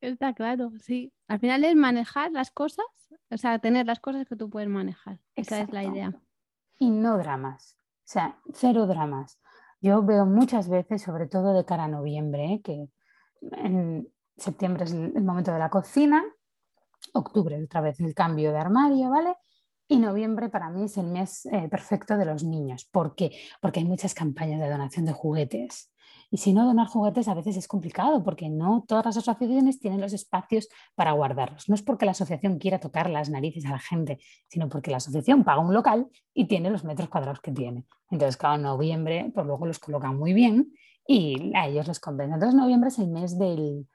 Está 0.00 0.34
claro, 0.34 0.72
sí. 0.80 1.12
Al 1.28 1.40
final 1.40 1.64
es 1.64 1.74
manejar 1.74 2.30
las 2.32 2.50
cosas, 2.50 2.86
o 3.30 3.36
sea, 3.36 3.58
tener 3.58 3.86
las 3.86 4.00
cosas 4.00 4.26
que 4.26 4.36
tú 4.36 4.50
puedes 4.50 4.68
manejar. 4.68 5.18
Esa 5.34 5.60
es 5.60 5.70
la 5.70 5.84
idea. 5.84 6.12
Y 6.78 6.90
no 6.90 7.16
dramas, 7.16 7.76
o 7.80 8.08
sea, 8.08 8.38
cero 8.52 8.86
dramas. 8.86 9.40
Yo 9.80 10.02
veo 10.02 10.26
muchas 10.26 10.68
veces, 10.68 11.02
sobre 11.02 11.26
todo 11.26 11.54
de 11.54 11.64
cara 11.64 11.84
a 11.84 11.88
noviembre, 11.88 12.60
que 12.62 12.88
en 13.52 14.08
septiembre 14.36 14.84
es 14.84 14.92
el 14.92 15.22
momento 15.22 15.52
de 15.52 15.58
la 15.58 15.70
cocina, 15.70 16.22
octubre 17.12 17.62
otra 17.62 17.80
vez 17.80 18.00
el 18.00 18.14
cambio 18.14 18.52
de 18.52 18.58
armario, 18.58 19.10
¿vale? 19.10 19.36
Y 19.88 19.98
noviembre 19.98 20.48
para 20.48 20.68
mí 20.70 20.84
es 20.84 20.96
el 20.98 21.06
mes 21.06 21.46
eh, 21.46 21.68
perfecto 21.68 22.16
de 22.16 22.24
los 22.24 22.42
niños. 22.42 22.88
¿Por 22.90 23.14
qué? 23.14 23.30
Porque 23.60 23.80
hay 23.80 23.86
muchas 23.86 24.14
campañas 24.14 24.60
de 24.60 24.68
donación 24.68 25.04
de 25.04 25.12
juguetes. 25.12 25.92
Y 26.30 26.38
si 26.38 26.52
no, 26.52 26.66
donar 26.66 26.88
juguetes 26.88 27.28
a 27.28 27.34
veces 27.34 27.56
es 27.56 27.68
complicado 27.68 28.22
porque 28.24 28.48
no 28.48 28.84
todas 28.86 29.04
las 29.04 29.16
asociaciones 29.16 29.78
tienen 29.78 30.00
los 30.00 30.12
espacios 30.12 30.68
para 30.94 31.12
guardarlos. 31.12 31.68
No 31.68 31.74
es 31.74 31.82
porque 31.82 32.04
la 32.04 32.12
asociación 32.12 32.58
quiera 32.58 32.80
tocar 32.80 33.08
las 33.10 33.30
narices 33.30 33.64
a 33.66 33.70
la 33.70 33.78
gente, 33.78 34.18
sino 34.48 34.68
porque 34.68 34.90
la 34.90 34.96
asociación 34.96 35.44
paga 35.44 35.60
un 35.60 35.72
local 35.72 36.08
y 36.34 36.46
tiene 36.46 36.70
los 36.70 36.84
metros 36.84 37.08
cuadrados 37.08 37.40
que 37.40 37.52
tiene. 37.52 37.84
Entonces, 38.10 38.36
cada 38.36 38.58
noviembre, 38.58 39.30
pues 39.34 39.46
luego 39.46 39.66
los 39.66 39.78
colocan 39.78 40.18
muy 40.18 40.32
bien 40.32 40.72
y 41.06 41.52
a 41.54 41.68
ellos 41.68 41.86
les 41.86 42.00
compensa. 42.00 42.34
Entonces, 42.34 42.58
noviembre 42.58 42.88
es 42.88 42.98
el 42.98 43.08
mes 43.08 43.38
del, 43.38 43.86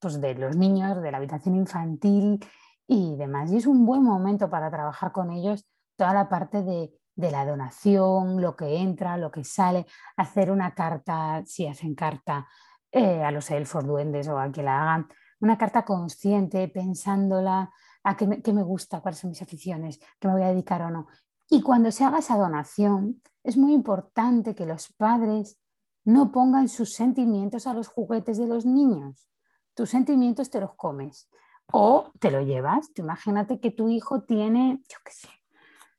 pues 0.00 0.20
de 0.20 0.34
los 0.34 0.56
niños, 0.56 1.00
de 1.00 1.10
la 1.12 1.18
habitación 1.18 1.54
infantil 1.54 2.44
y 2.86 3.16
demás. 3.16 3.52
Y 3.52 3.56
es 3.58 3.66
un 3.66 3.86
buen 3.86 4.02
momento 4.02 4.50
para 4.50 4.70
trabajar 4.70 5.12
con 5.12 5.30
ellos 5.30 5.64
toda 5.96 6.14
la 6.14 6.28
parte 6.28 6.62
de, 6.62 6.90
la 7.18 7.44
donación, 7.44 8.40
lo 8.40 8.56
que 8.56 8.78
entra, 8.78 9.16
lo 9.16 9.30
que 9.30 9.44
sale, 9.44 9.86
hacer 10.16 10.50
una 10.50 10.74
carta, 10.74 11.42
si 11.44 11.66
hacen 11.66 11.94
carta 11.94 12.46
eh, 12.92 13.22
a 13.22 13.30
los 13.30 13.50
elfos, 13.50 13.84
duendes 13.84 14.28
o 14.28 14.38
a 14.38 14.50
quien 14.50 14.66
la 14.66 14.80
hagan, 14.80 15.08
una 15.40 15.58
carta 15.58 15.84
consciente, 15.84 16.68
pensándola, 16.68 17.70
a 18.04 18.16
qué 18.16 18.26
me, 18.26 18.40
qué 18.40 18.52
me 18.52 18.62
gusta, 18.62 19.00
cuáles 19.00 19.20
son 19.20 19.30
mis 19.30 19.42
aficiones, 19.42 20.00
qué 20.18 20.28
me 20.28 20.34
voy 20.34 20.42
a 20.44 20.48
dedicar 20.48 20.82
o 20.82 20.90
no. 20.90 21.08
Y 21.50 21.60
cuando 21.62 21.90
se 21.90 22.04
haga 22.04 22.18
esa 22.18 22.36
donación, 22.36 23.20
es 23.42 23.56
muy 23.56 23.72
importante 23.74 24.54
que 24.54 24.66
los 24.66 24.92
padres 24.92 25.58
no 26.04 26.30
pongan 26.32 26.68
sus 26.68 26.94
sentimientos 26.94 27.66
a 27.66 27.74
los 27.74 27.88
juguetes 27.88 28.38
de 28.38 28.46
los 28.46 28.64
niños. 28.64 29.28
Tus 29.74 29.90
sentimientos 29.90 30.50
te 30.50 30.60
los 30.60 30.74
comes 30.74 31.28
o 31.72 32.12
te 32.18 32.30
lo 32.30 32.40
llevas. 32.42 32.90
imagínate 32.96 33.60
que 33.60 33.70
tu 33.70 33.88
hijo 33.88 34.22
tiene, 34.22 34.80
yo 34.88 34.98
qué 35.04 35.12
sé, 35.12 35.28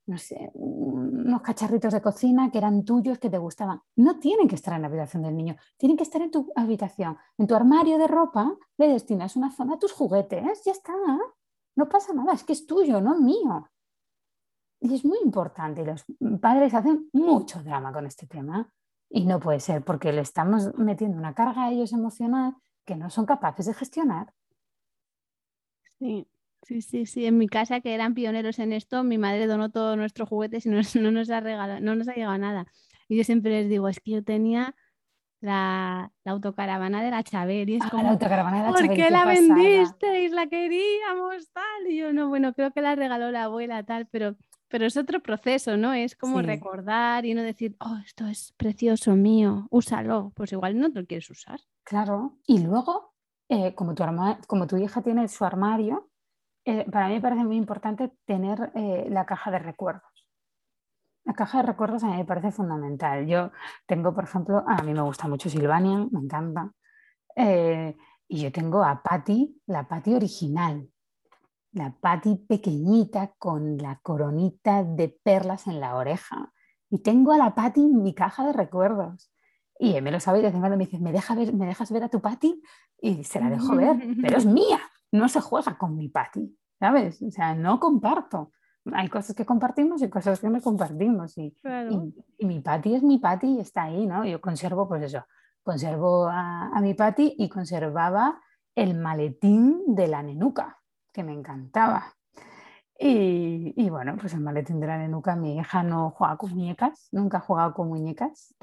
no 0.10 0.18
sé, 0.18 0.50
unos 0.56 1.42
cacharritos 1.44 1.94
de 1.94 2.02
cocina 2.02 2.50
que 2.52 2.58
eran 2.58 2.84
tuyos, 2.84 3.20
que 3.20 3.30
te 3.30 3.38
gustaban. 3.38 3.80
No 3.96 4.18
tienen 4.18 4.48
que 4.48 4.56
estar 4.56 4.74
en 4.74 4.82
la 4.82 4.88
habitación 4.88 5.22
del 5.22 5.38
niño, 5.38 5.56
tienen 5.78 5.96
que 5.96 6.04
estar 6.04 6.20
en 6.22 6.32
tu 6.32 6.52
habitación. 6.56 7.16
En 7.38 7.46
tu 7.46 7.54
armario 7.54 8.00
de 8.00 8.08
ropa 8.08 8.58
le 8.78 8.88
destinas 8.88 9.36
una 9.36 9.52
zona 9.52 9.76
a 9.76 9.80
tus 9.80 9.92
juguetes, 9.92 10.64
ya 10.66 10.72
está. 10.72 10.94
No 11.76 11.88
pasa 11.88 12.12
nada, 12.14 12.34
es 12.34 12.44
que 12.44 12.54
es 12.54 12.66
tuyo, 12.66 13.00
no 13.02 13.20
mío. 13.20 13.70
Y 14.82 14.96
es 14.96 15.06
muy 15.06 15.20
importante. 15.24 15.86
Los 15.86 16.06
padres 16.42 16.74
hacen 16.74 17.08
mucho 17.14 17.62
drama 17.62 17.94
con 17.94 18.08
este 18.08 18.26
tema. 18.26 18.74
Y 19.12 19.26
no 19.26 19.40
puede 19.40 19.60
ser 19.60 19.84
porque 19.84 20.12
le 20.12 20.22
estamos 20.22 20.76
metiendo 20.76 21.18
una 21.18 21.36
carga 21.36 21.66
a 21.66 21.72
ellos 21.72 21.94
emocional 21.94 22.56
que 22.84 22.96
no 22.96 23.12
son 23.12 23.28
capaces 23.28 23.68
de 23.68 23.76
gestionar. 23.76 24.34
Sí, 26.00 26.28
sí, 26.64 26.82
sí, 26.82 27.06
sí. 27.06 27.26
En 27.26 27.38
mi 27.38 27.48
casa, 27.48 27.82
que 27.82 27.94
eran 27.94 28.14
pioneros 28.14 28.60
en 28.60 28.74
esto, 28.74 29.04
mi 29.04 29.18
madre 29.18 29.48
donó 29.48 29.70
todos 29.70 29.98
nuestros 29.98 30.30
juguetes 30.30 30.66
y 30.66 30.70
no, 30.70 30.82
nos 31.12 31.30
ha 31.30 31.40
regalado, 31.40 31.80
no 31.82 31.96
nos 31.96 32.08
ha 32.08 32.14
llegado 32.14 32.38
nada. 32.38 32.68
Y 33.08 33.18
yo 33.18 33.24
siempre 33.24 33.52
les 33.52 33.70
digo, 33.70 33.88
es 33.88 34.00
que 34.00 34.12
yo 34.12 34.24
tenía 34.24 34.76
la, 35.42 36.12
autocaravana 36.26 37.02
de 37.04 37.12
la 37.12 37.24
Chabel. 37.24 37.70
Y 37.70 37.76
es 37.76 37.84
ah, 37.84 37.90
como, 37.90 38.04
la 38.04 38.10
autocaravana 38.12 38.58
de 38.58 38.64
la 38.64 38.70
¿por 38.70 38.90
qué, 38.96 39.10
la 39.10 39.26
vendisteis? 39.26 40.32
La 40.32 40.48
queríamos, 40.48 41.52
tal. 41.52 41.88
Y 41.88 41.98
yo, 41.98 42.14
no, 42.14 42.30
bueno, 42.30 42.54
creo 42.54 42.72
que 42.72 42.82
la 42.82 42.96
regaló 42.96 43.32
la 43.32 43.44
abuela, 43.44 43.84
tal, 43.84 44.08
pero 44.08 44.36
pero 44.70 44.86
es 44.86 44.96
otro 44.96 45.20
proceso, 45.20 45.78
¿no? 45.78 45.94
Es 45.94 46.16
como 46.16 46.42
recordar 46.42 47.26
y 47.26 47.34
no 47.34 47.42
decir, 47.42 47.76
oh, 47.80 47.98
esto 48.06 48.28
es 48.28 48.54
precioso 48.56 49.16
mío, 49.16 49.68
úsalo. 49.72 50.32
Pues 50.36 50.52
igual 50.54 50.80
no 50.80 50.92
te 50.92 51.02
lo 51.02 51.08
quieres 51.08 51.30
usar. 51.30 51.60
Claro. 51.84 52.38
Y 52.46 52.60
luego, 52.60 53.16
eh, 53.50 53.74
como, 53.74 53.96
tu 53.96 54.04
como 54.48 54.68
tu 54.68 54.78
hija 54.78 55.02
tiene 55.02 55.28
su 55.28 55.44
armario, 55.44 56.09
eh, 56.66 56.86
para 56.92 57.08
mí 57.08 57.16
me 57.16 57.22
parece 57.22 57.44
muy 57.44 57.58
importante 57.58 58.12
tener 58.26 58.72
eh, 58.76 59.08
la 59.10 59.26
caja 59.26 59.52
de 59.52 59.60
recuerdos. 59.60 60.28
La 61.26 61.34
caja 61.34 61.60
de 61.60 61.68
recuerdos 61.68 62.04
a 62.04 62.08
mí 62.08 62.18
me 62.18 62.26
parece 62.26 62.52
fundamental. 62.52 63.28
Yo 63.28 63.52
tengo, 63.86 64.14
por 64.14 64.24
ejemplo, 64.24 64.64
a 64.68 64.82
mí 64.84 64.94
me 64.94 65.02
gusta 65.02 65.28
mucho 65.28 65.50
Silvanian, 65.50 66.10
me 66.12 66.22
encanta. 66.22 66.72
y 68.28 68.42
yo 68.42 68.52
tengo 68.52 68.84
a 68.84 69.02
Patty, 69.02 69.62
la 69.68 69.88
Patty 69.88 70.14
original, 70.16 70.88
la 71.74 71.96
Patty 72.00 72.36
pequeñita 72.36 73.34
con 73.38 73.78
la 73.78 74.00
coronita 74.02 74.84
de 74.84 75.10
perlas 75.24 75.68
en 75.68 75.80
la 75.80 75.96
oreja. 75.96 76.52
Y 76.90 77.00
tengo 77.00 77.32
a 77.32 77.38
la 77.38 77.54
Patty 77.54 77.82
en 77.82 78.02
mi 78.02 78.14
caja 78.14 78.46
de 78.46 78.54
recuerdos. 78.54 79.32
Y 79.78 80.02
me 80.02 80.12
lo 80.12 80.20
sabe 80.20 80.40
y 80.40 80.42
de 80.42 80.52
vez 80.52 80.60
me 80.60 80.78
dice, 80.78 81.00
¿me, 81.00 81.12
deja 81.12 81.36
ver, 81.36 81.54
¿me 81.54 81.66
dejas 81.66 81.92
ver 81.92 82.04
a 82.04 82.10
tu 82.10 82.20
Patty? 82.20 82.62
Y 83.02 83.24
se 83.24 83.40
la 83.40 83.50
dejo 83.50 83.76
ver, 83.76 83.96
pero 84.22 84.38
es 84.38 84.46
mía, 84.46 84.80
no 85.12 85.28
se 85.30 85.42
juega 85.42 85.78
con 85.78 85.96
mi 85.96 86.10
Patty, 86.10 86.58
¿sabes? 86.80 87.22
O 87.22 87.32
sea, 87.32 87.56
no 87.56 87.80
comparto. 87.80 88.52
Hay 88.94 89.10
cosas 89.10 89.36
que 89.36 89.46
compartimos 89.46 90.02
y 90.02 90.10
cosas 90.10 90.40
que 90.40 90.50
no 90.50 90.62
compartimos. 90.62 91.38
Y, 91.38 91.56
y, 92.38 92.46
mi 92.46 92.60
Patty 92.62 92.96
es 92.96 93.04
mi 93.04 93.20
Patty 93.20 93.48
y 93.48 93.60
está 93.60 93.84
ahí, 93.84 94.08
¿no? 94.08 94.26
Yo 94.26 94.42
conservo, 94.42 94.88
pues 94.88 95.04
eso, 95.04 95.26
conservo 95.64 96.28
a, 96.28 96.70
a 96.70 96.82
mi 96.82 96.94
Patty 96.94 97.36
y 97.38 97.50
conservaba 97.50 98.42
el 98.76 98.96
maletín 98.96 99.84
de 99.88 100.08
la 100.08 100.24
nenuca 100.24 100.80
que 101.12 101.24
me 101.24 101.34
encantaba. 101.34 102.14
Y, 103.02 103.90
bueno, 103.90 104.18
pues 104.20 104.34
el 104.34 104.42
maletín 104.42 104.82
de 104.82 104.88
la 104.88 104.98
nenuca, 104.98 105.34
mi 105.38 105.58
hija 105.58 105.84
no 105.84 106.12
juega 106.12 106.36
con 106.36 106.50
muñecas, 106.50 107.08
nunca 107.14 107.38
ha 107.38 107.42
jugado 107.42 107.74
con 107.74 107.88
muñecas. 107.88 108.56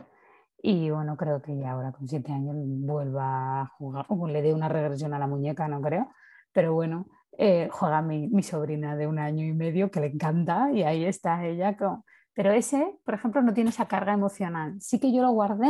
Y 0.62 0.90
bueno, 0.90 1.16
creo 1.16 1.40
que 1.40 1.56
ya 1.56 1.70
ahora 1.70 1.92
con 1.92 2.06
siete 2.06 2.32
años 2.32 2.54
vuelva 2.58 3.62
a 3.62 3.66
jugar, 3.66 4.04
o 4.08 4.28
le 4.28 4.42
dé 4.42 4.52
una 4.52 4.68
regresión 4.68 5.14
a 5.14 5.18
la 5.18 5.26
muñeca, 5.26 5.68
no 5.68 5.80
creo. 5.80 6.10
Pero 6.56 6.72
bueno, 6.72 7.06
eh, 7.36 7.68
juega 7.70 8.00
mi, 8.00 8.28
mi, 8.28 8.42
sobrina 8.42 8.96
de 8.96 9.06
un 9.06 9.18
año 9.18 9.44
y 9.44 9.52
medio 9.52 9.90
que 9.90 10.00
le 10.00 10.06
encanta 10.06 10.72
y 10.72 10.84
ahí 10.84 11.04
está 11.04 11.44
ella. 11.44 11.76
Con... 11.76 12.02
Pero 12.32 12.50
ese, 12.50 12.98
por 13.04 13.12
ejemplo, 13.12 13.42
no 13.42 13.52
tiene 13.52 13.68
esa 13.68 13.86
carga 13.86 14.14
emocional. 14.14 14.80
Sí 14.80 14.98
que 14.98 15.12
yo 15.12 15.20
lo 15.20 15.32
guardé 15.32 15.68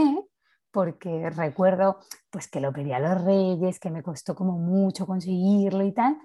porque 0.71 1.29
recuerdo 1.31 1.99
pues 2.31 2.49
que 2.49 2.61
lo 2.61 2.73
pedía 2.73 2.99
a 2.99 3.01
los 3.01 3.25
reyes, 3.25 3.81
que 3.81 3.91
me 3.91 4.05
costó 4.05 4.37
como 4.37 4.59
mucho 4.59 5.07
conseguirlo 5.07 5.85
y 5.85 5.93
tal, 5.93 6.19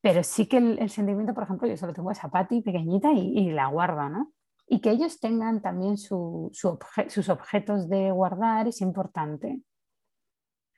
pero 0.00 0.22
sí 0.22 0.46
que 0.46 0.56
el, 0.56 0.88
sentimiento, 0.88 1.34
por 1.34 1.42
ejemplo, 1.42 1.68
yo 1.68 1.76
solo 1.76 1.92
tengo 1.92 2.10
esa 2.10 2.30
Patti 2.30 2.62
pequeñita 2.62 3.12
y, 3.12 3.50
la 3.50 3.66
guardo, 3.66 4.08
¿no? 4.08 4.32
Y 4.66 4.80
que 4.80 4.92
ellos 4.92 5.20
tengan 5.20 5.60
también 5.60 5.98
sus 5.98 6.64
objetos 6.64 7.90
de 7.90 8.10
guardar 8.12 8.66
es 8.66 8.80
importante. 8.80 9.60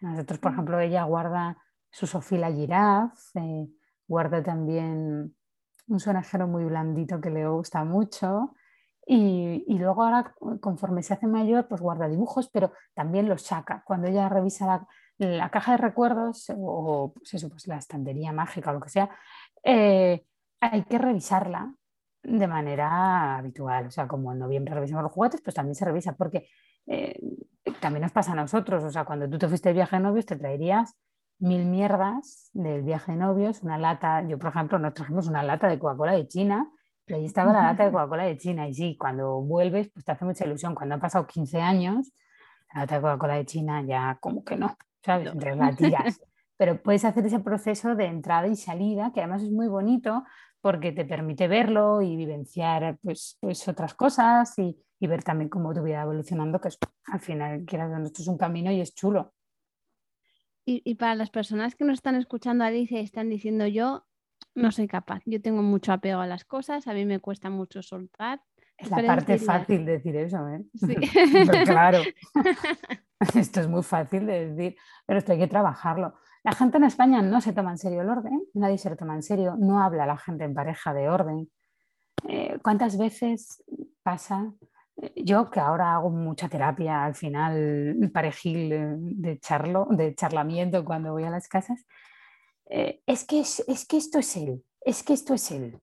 Nosotros, 0.00 0.40
por 0.40 0.50
mm. 0.50 0.54
ejemplo, 0.54 0.80
ella 0.80 1.04
guarda 1.04 1.61
su 1.92 2.06
Sofía 2.06 2.50
Giraffe, 2.50 3.38
eh, 3.38 3.68
guarda 4.08 4.42
también 4.42 5.36
un 5.86 6.00
sonajero 6.00 6.48
muy 6.48 6.64
blandito 6.64 7.20
que 7.20 7.30
le 7.30 7.46
gusta 7.46 7.84
mucho. 7.84 8.54
Y, 9.06 9.64
y, 9.66 9.78
luego 9.78 10.04
ahora, 10.04 10.34
conforme 10.60 11.02
se 11.02 11.14
hace 11.14 11.26
mayor, 11.26 11.68
pues 11.68 11.80
guarda 11.80 12.08
dibujos, 12.08 12.48
pero 12.48 12.72
también 12.94 13.28
los 13.28 13.42
saca. 13.42 13.82
Cuando 13.84 14.08
ella 14.08 14.28
revisa 14.28 14.86
la, 15.18 15.50
caja 15.50 15.72
de 15.72 15.78
recuerdos 15.78 16.50
o 16.56 17.12
pues 17.14 17.46
pues 17.48 17.66
la 17.66 17.76
estantería 17.76 18.32
mágica 18.32 18.70
o 18.70 18.74
lo 18.74 18.80
que 18.80 18.88
sea, 18.88 19.10
eh, 19.64 20.24
hay 20.60 20.84
que 20.84 20.98
revisarla 20.98 21.74
de 22.22 22.46
manera 22.46 23.36
habitual. 23.36 23.86
O 23.86 23.90
sea, 23.90 24.08
como 24.08 24.32
en 24.32 24.38
noviembre 24.38 24.74
revisamos 24.74 25.02
los 25.02 25.12
juguetes, 25.12 25.40
pues 25.42 25.54
también 25.54 25.74
se 25.74 25.84
revisa, 25.84 26.12
porque 26.16 26.48
eh, 26.86 27.20
también 27.80 28.02
nos 28.02 28.12
pasa 28.12 28.32
a 28.32 28.36
nosotros. 28.36 28.84
O 28.84 28.90
sea, 28.90 29.04
cuando 29.04 29.28
tú 29.28 29.38
te 29.38 29.48
fuiste 29.48 29.70
de 29.70 29.74
viaje 29.74 29.96
de 29.96 30.02
novios, 30.02 30.26
te 30.26 30.36
traerías 30.36 30.96
mil 31.42 31.66
mierdas 31.66 32.50
del 32.52 32.82
viaje 32.82 33.12
de 33.12 33.18
novios, 33.18 33.62
una 33.62 33.78
lata, 33.78 34.26
yo 34.26 34.38
por 34.38 34.50
ejemplo, 34.50 34.78
nos 34.78 34.94
trajimos 34.94 35.28
una 35.28 35.42
lata 35.42 35.68
de 35.68 35.78
Coca-Cola 35.78 36.12
de 36.12 36.28
China, 36.28 36.70
pero 37.04 37.18
ahí 37.18 37.26
estaba 37.26 37.52
la 37.52 37.62
lata 37.62 37.84
de 37.84 37.92
Coca-Cola 37.92 38.24
de 38.24 38.38
China, 38.38 38.68
y 38.68 38.74
sí, 38.74 38.96
cuando 38.96 39.40
vuelves, 39.40 39.90
pues 39.92 40.04
te 40.04 40.12
hace 40.12 40.24
mucha 40.24 40.46
ilusión. 40.46 40.74
Cuando 40.74 40.94
han 40.94 41.00
pasado 41.00 41.26
15 41.26 41.60
años, 41.60 42.12
la 42.72 42.82
lata 42.82 42.94
de 42.94 43.00
Coca-Cola 43.02 43.34
de 43.34 43.46
China 43.46 43.82
ya 43.82 44.18
como 44.20 44.44
que 44.44 44.56
no. 44.56 44.76
¿sabes? 45.04 45.26
Entonces 45.26 45.56
la 45.56 45.74
tiras. 45.74 46.20
pero 46.56 46.80
puedes 46.80 47.04
hacer 47.04 47.26
ese 47.26 47.40
proceso 47.40 47.96
de 47.96 48.06
entrada 48.06 48.46
y 48.46 48.54
salida, 48.54 49.10
que 49.12 49.20
además 49.20 49.42
es 49.42 49.50
muy 49.50 49.66
bonito 49.66 50.22
porque 50.60 50.92
te 50.92 51.04
permite 51.04 51.48
verlo 51.48 52.02
y 52.02 52.14
vivenciar 52.14 52.98
pues, 53.02 53.36
pues 53.40 53.66
otras 53.66 53.94
cosas 53.94 54.56
y, 54.58 54.78
ver 55.00 55.24
también 55.24 55.48
cómo 55.48 55.74
tu 55.74 55.82
vida 55.82 56.02
evolucionando, 56.02 56.60
que 56.60 56.68
es, 56.68 56.78
al 57.06 57.18
final, 57.18 57.64
quieras 57.64 57.90
esto 58.04 58.22
es 58.22 58.28
un 58.28 58.38
camino 58.38 58.70
y 58.70 58.80
es 58.80 58.94
chulo. 58.94 59.32
Y, 60.64 60.94
para 60.94 61.16
las 61.16 61.30
personas 61.30 61.74
que 61.74 61.84
nos 61.84 61.94
están 61.94 62.14
escuchando, 62.14 62.64
Alicia, 62.64 63.00
y 63.00 63.04
están 63.04 63.28
diciendo 63.28 63.66
yo 63.66 64.04
no 64.54 64.70
soy 64.70 64.86
capaz, 64.86 65.22
yo 65.24 65.40
tengo 65.40 65.62
mucho 65.62 65.92
apego 65.92 66.20
a 66.20 66.26
las 66.26 66.44
cosas, 66.44 66.86
a 66.86 66.94
mí 66.94 67.04
me 67.04 67.20
cuesta 67.20 67.50
mucho 67.50 67.82
soltar. 67.82 68.40
Es 68.76 68.90
la 68.90 69.04
parte 69.04 69.38
fácil 69.38 69.84
de 69.84 69.92
decir 69.92 70.16
eso, 70.16 70.46
¿eh? 70.48 70.62
Sí. 70.74 70.94
claro, 71.64 72.00
esto 73.34 73.60
es 73.60 73.68
muy 73.68 73.82
fácil 73.82 74.26
de 74.26 74.50
decir, 74.50 74.76
pero 75.06 75.18
esto 75.18 75.32
hay 75.32 75.38
que 75.38 75.48
trabajarlo. 75.48 76.14
La 76.44 76.52
gente 76.52 76.76
en 76.76 76.84
España 76.84 77.22
no 77.22 77.40
se 77.40 77.52
toma 77.52 77.70
en 77.70 77.78
serio 77.78 78.02
el 78.02 78.08
orden, 78.08 78.42
nadie 78.54 78.78
se 78.78 78.90
lo 78.90 78.96
toma 78.96 79.14
en 79.14 79.22
serio, 79.22 79.56
no 79.58 79.82
habla 79.82 80.06
la 80.06 80.16
gente 80.16 80.44
en 80.44 80.54
pareja 80.54 80.92
de 80.92 81.08
orden. 81.08 81.50
Eh, 82.28 82.58
¿Cuántas 82.62 82.98
veces 82.98 83.62
pasa? 84.02 84.52
Eh, 84.96 85.12
yo 85.24 85.50
que 85.50 85.60
ahora 85.60 85.94
hago 85.94 86.10
mucha 86.10 86.48
terapia 86.48 87.04
al 87.04 87.14
final, 87.14 88.10
parejil 88.12 88.72
eh, 88.72 88.96
de 88.98 89.38
charlo, 89.38 89.86
de 89.90 90.14
charlamiento 90.14 90.84
cuando 90.84 91.12
voy 91.12 91.24
a 91.24 91.30
las 91.30 91.48
casas, 91.48 91.86
es, 92.66 93.26
que 93.26 93.40
es, 93.40 93.86
que 93.86 93.96
esto 93.98 94.18
es 94.18 94.36
él, 94.36 94.64
es 94.80 95.02
que 95.02 95.12
esto 95.12 95.34
es 95.34 95.50
él. 95.50 95.78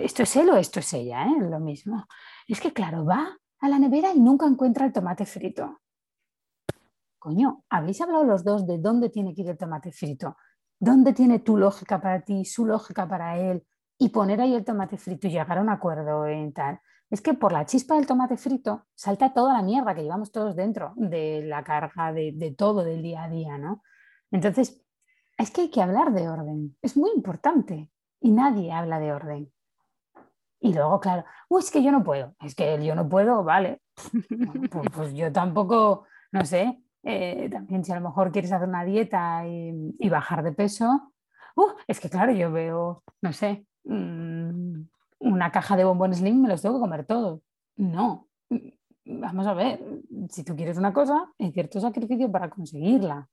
Esto 0.00 0.22
es 0.24 0.34
él 0.36 0.50
o 0.50 0.56
esto 0.56 0.80
es 0.80 0.92
ella, 0.92 1.24
¿eh? 1.24 1.48
lo 1.48 1.60
mismo. 1.60 2.06
Es 2.48 2.60
que 2.60 2.72
claro, 2.72 3.04
va 3.04 3.38
a 3.60 3.68
la 3.68 3.78
nevera 3.78 4.12
y 4.12 4.18
nunca 4.18 4.46
encuentra 4.46 4.86
el 4.86 4.92
tomate 4.92 5.24
frito 5.24 5.80
coño, 7.24 7.64
habéis 7.70 8.02
hablado 8.02 8.22
los 8.24 8.44
dos 8.44 8.66
de 8.66 8.76
dónde 8.76 9.08
tiene 9.08 9.34
que 9.34 9.40
ir 9.40 9.48
el 9.48 9.56
tomate 9.56 9.90
frito, 9.92 10.36
dónde 10.78 11.14
tiene 11.14 11.38
tu 11.38 11.56
lógica 11.56 11.98
para 11.98 12.20
ti, 12.20 12.44
su 12.44 12.66
lógica 12.66 13.08
para 13.08 13.38
él, 13.38 13.66
y 13.98 14.10
poner 14.10 14.42
ahí 14.42 14.54
el 14.54 14.62
tomate 14.62 14.98
frito 14.98 15.26
y 15.26 15.30
llegar 15.30 15.56
a 15.56 15.62
un 15.62 15.70
acuerdo 15.70 16.26
en 16.26 16.52
tal. 16.52 16.80
Es 17.10 17.20
que 17.20 17.34
por 17.34 17.52
la 17.52 17.66
chispa 17.66 17.94
del 17.94 18.06
tomate 18.06 18.36
frito 18.36 18.86
salta 18.94 19.32
toda 19.32 19.52
la 19.52 19.62
mierda 19.62 19.94
que 19.94 20.02
llevamos 20.02 20.32
todos 20.32 20.56
dentro 20.56 20.92
de 20.96 21.42
la 21.44 21.62
carga 21.62 22.12
de, 22.12 22.54
todo 22.56 22.82
del 22.82 23.02
día 23.02 23.24
a 23.24 23.28
día, 23.28 23.58
¿no? 23.58 23.82
Entonces, 24.30 24.84
es 25.38 25.50
que 25.50 25.62
hay 25.62 25.70
que 25.70 25.82
hablar 25.82 26.12
de 26.12 26.28
orden, 26.28 26.76
es 26.82 26.96
muy 26.96 27.10
importante. 27.14 27.90
Y 28.20 28.30
nadie 28.30 28.72
habla 28.72 28.98
de 29.00 29.12
orden. 29.12 29.52
Y 30.60 30.72
luego, 30.72 30.98
claro, 30.98 31.24
Uy, 31.48 31.60
es 31.60 31.70
que 31.70 31.82
yo 31.82 31.92
no 31.92 32.02
puedo, 32.02 32.34
es 32.40 32.54
que 32.54 32.82
yo 32.84 32.94
no 32.94 33.08
puedo, 33.08 33.44
vale, 33.44 33.82
pues, 34.70 34.86
pues, 34.94 35.14
yo 35.14 35.30
tampoco, 35.30 36.06
no 36.32 36.44
sé, 36.44 36.82
eh, 37.02 37.48
también 37.50 37.84
si 37.84 37.92
a 37.92 37.96
lo 37.96 38.08
mejor 38.08 38.32
quieres 38.32 38.50
hacer 38.50 38.68
una 38.68 38.84
dieta 38.84 39.46
y, 39.46 40.08
bajar 40.08 40.42
de 40.42 40.52
peso, 40.52 41.12
uh, 41.56 41.72
es 41.86 42.00
que 42.00 42.08
claro, 42.08 42.32
yo 42.32 42.50
veo, 42.50 43.04
no 43.20 43.32
sé, 43.32 43.66
mm, 43.84 44.80
una 45.18 45.50
caja 45.50 45.76
de 45.76 45.84
bombones 45.84 46.18
slim, 46.18 46.42
me 46.42 46.48
los 46.48 46.62
tengo 46.62 46.76
que 46.76 46.80
comer 46.80 47.06
todos. 47.06 47.40
No, 47.76 48.28
vamos 49.04 49.46
a 49.46 49.54
ver, 49.54 49.80
si 50.30 50.44
tú 50.44 50.54
quieres 50.56 50.78
una 50.78 50.92
cosa, 50.92 51.32
hay 51.38 51.52
cierto 51.52 51.80
sacrificio 51.80 52.30
para 52.30 52.50
conseguirla, 52.50 53.28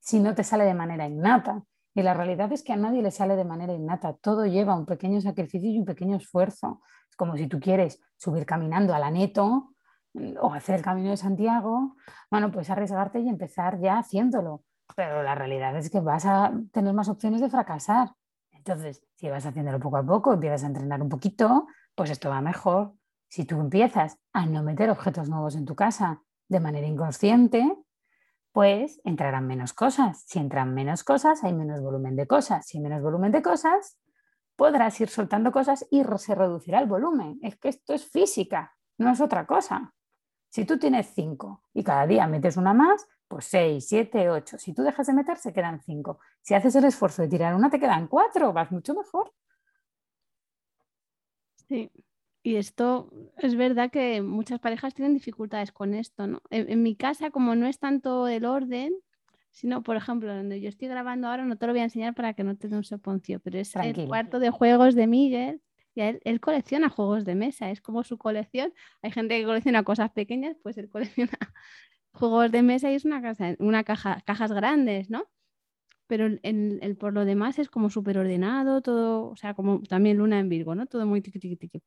si 0.00 0.20
no 0.20 0.34
te 0.34 0.44
sale 0.44 0.64
de 0.64 0.74
manera 0.74 1.06
innata. 1.06 1.62
Y 1.94 2.02
la 2.02 2.14
realidad 2.14 2.50
es 2.52 2.62
que 2.62 2.72
a 2.72 2.76
nadie 2.76 3.02
le 3.02 3.10
sale 3.10 3.36
de 3.36 3.44
manera 3.44 3.74
innata, 3.74 4.14
todo 4.14 4.46
lleva 4.46 4.74
un 4.74 4.86
pequeño 4.86 5.20
sacrificio 5.20 5.70
y 5.70 5.78
un 5.78 5.84
pequeño 5.84 6.16
esfuerzo. 6.16 6.80
Es 7.10 7.16
como 7.16 7.36
si 7.36 7.46
tú 7.46 7.60
quieres 7.60 8.00
subir 8.16 8.46
caminando 8.46 8.94
a 8.94 8.98
la 8.98 9.10
neto, 9.10 9.72
o 10.40 10.52
hacer 10.52 10.76
el 10.76 10.82
camino 10.82 11.10
de 11.10 11.16
Santiago, 11.16 11.96
bueno, 12.30 12.50
pues 12.50 12.68
arriesgarte 12.70 13.20
y 13.20 13.28
empezar 13.28 13.80
ya 13.80 13.98
haciéndolo. 13.98 14.62
Pero 14.94 15.22
la 15.22 15.34
realidad 15.34 15.76
es 15.76 15.90
que 15.90 16.00
vas 16.00 16.26
a 16.26 16.52
tener 16.72 16.92
más 16.92 17.08
opciones 17.08 17.40
de 17.40 17.48
fracasar. 17.48 18.12
Entonces, 18.64 19.02
si 19.16 19.28
vas 19.28 19.44
haciéndolo 19.44 19.80
poco 19.80 19.96
a 19.96 20.06
poco, 20.06 20.32
empiezas 20.32 20.62
a 20.62 20.68
entrenar 20.68 21.02
un 21.02 21.08
poquito, 21.08 21.66
pues 21.96 22.10
esto 22.10 22.30
va 22.30 22.40
mejor. 22.40 22.94
Si 23.26 23.44
tú 23.44 23.60
empiezas 23.60 24.18
a 24.32 24.46
no 24.46 24.62
meter 24.62 24.88
objetos 24.88 25.28
nuevos 25.28 25.56
en 25.56 25.64
tu 25.64 25.74
casa 25.74 26.22
de 26.48 26.60
manera 26.60 26.86
inconsciente, 26.86 27.76
pues 28.52 29.00
entrarán 29.02 29.48
menos 29.48 29.72
cosas. 29.72 30.22
Si 30.28 30.38
entran 30.38 30.74
menos 30.74 31.02
cosas, 31.02 31.42
hay 31.42 31.52
menos 31.54 31.80
volumen 31.80 32.14
de 32.14 32.28
cosas. 32.28 32.64
Si 32.64 32.78
hay 32.78 32.84
menos 32.84 33.02
volumen 33.02 33.32
de 33.32 33.42
cosas, 33.42 33.98
podrás 34.54 35.00
ir 35.00 35.08
soltando 35.08 35.50
cosas 35.50 35.84
y 35.90 36.04
se 36.18 36.34
reducirá 36.36 36.78
el 36.78 36.86
volumen. 36.86 37.40
Es 37.42 37.56
que 37.56 37.68
esto 37.68 37.94
es 37.94 38.08
física, 38.08 38.76
no 38.96 39.10
es 39.10 39.20
otra 39.20 39.44
cosa. 39.44 39.92
Si 40.50 40.64
tú 40.64 40.78
tienes 40.78 41.10
cinco 41.12 41.64
y 41.74 41.82
cada 41.82 42.06
día 42.06 42.28
metes 42.28 42.56
una 42.56 42.74
más, 42.74 43.08
pues 43.32 43.46
seis, 43.46 43.86
siete, 43.88 44.28
ocho. 44.28 44.58
Si 44.58 44.74
tú 44.74 44.82
dejas 44.82 45.06
de 45.06 45.14
meter, 45.14 45.38
se 45.38 45.54
quedan 45.54 45.80
cinco. 45.80 46.20
Si 46.42 46.52
haces 46.52 46.74
el 46.76 46.84
esfuerzo 46.84 47.22
de 47.22 47.28
tirar 47.28 47.54
una, 47.54 47.70
te 47.70 47.80
quedan 47.80 48.06
cuatro, 48.06 48.52
vas 48.52 48.70
mucho 48.70 48.94
mejor. 48.94 49.32
Sí, 51.66 51.90
y 52.42 52.56
esto 52.56 53.10
es 53.38 53.54
verdad 53.56 53.90
que 53.90 54.20
muchas 54.20 54.60
parejas 54.60 54.92
tienen 54.92 55.14
dificultades 55.14 55.72
con 55.72 55.94
esto, 55.94 56.26
¿no? 56.26 56.42
En, 56.50 56.82
mi 56.82 56.94
casa, 56.94 57.30
como 57.30 57.54
no 57.54 57.66
es 57.66 57.78
tanto 57.78 58.28
el 58.28 58.44
orden, 58.44 58.92
sino, 59.50 59.82
por 59.82 59.96
ejemplo, 59.96 60.36
donde 60.36 60.60
yo 60.60 60.68
estoy 60.68 60.88
grabando 60.88 61.28
ahora, 61.28 61.46
no 61.46 61.56
te 61.56 61.66
lo 61.66 61.72
voy 61.72 61.80
a 61.80 61.84
enseñar 61.84 62.14
para 62.14 62.34
que 62.34 62.44
no 62.44 62.58
te 62.58 62.68
dé 62.68 62.76
un 62.76 62.84
soponcio, 62.84 63.40
pero 63.40 63.58
es 63.58 63.74
el 63.76 64.06
cuarto 64.08 64.40
de 64.40 64.50
juegos 64.50 64.94
de 64.94 65.06
Miguel 65.06 65.62
y 65.94 66.02
él, 66.02 66.40
colecciona 66.40 66.90
juegos 66.90 67.24
de 67.24 67.34
mesa, 67.34 67.70
es 67.70 67.80
como 67.80 68.04
su 68.04 68.18
colección. 68.18 68.74
Hay 69.00 69.10
gente 69.10 69.38
que 69.38 69.46
colecciona 69.46 69.84
cosas 69.84 70.10
pequeñas, 70.10 70.58
pues 70.62 70.76
él 70.76 70.90
colecciona 70.90 71.38
juegos 72.12 72.50
de 72.52 72.62
mesa 72.62 72.90
y 72.90 72.94
es 72.94 73.04
una, 73.04 73.22
casa, 73.22 73.56
una 73.58 73.84
caja, 73.84 74.20
cajas 74.24 74.52
grandes, 74.52 75.10
¿no? 75.10 75.28
Pero 76.06 76.26
el, 76.26 76.96
por 76.98 77.12
lo 77.14 77.24
demás 77.24 77.58
es 77.58 77.70
como 77.70 77.90
súper 77.90 78.18
ordenado, 78.18 78.82
todo, 78.82 79.30
o 79.30 79.36
sea, 79.36 79.54
como 79.54 79.82
también 79.82 80.18
Luna 80.18 80.38
en 80.40 80.48
Virgo, 80.48 80.74
¿no? 80.74 80.86
Todo 80.86 81.06
muy 81.06 81.22
tiqui, 81.22 81.38
tiqui, 81.38 81.56
tiqui. 81.56 81.82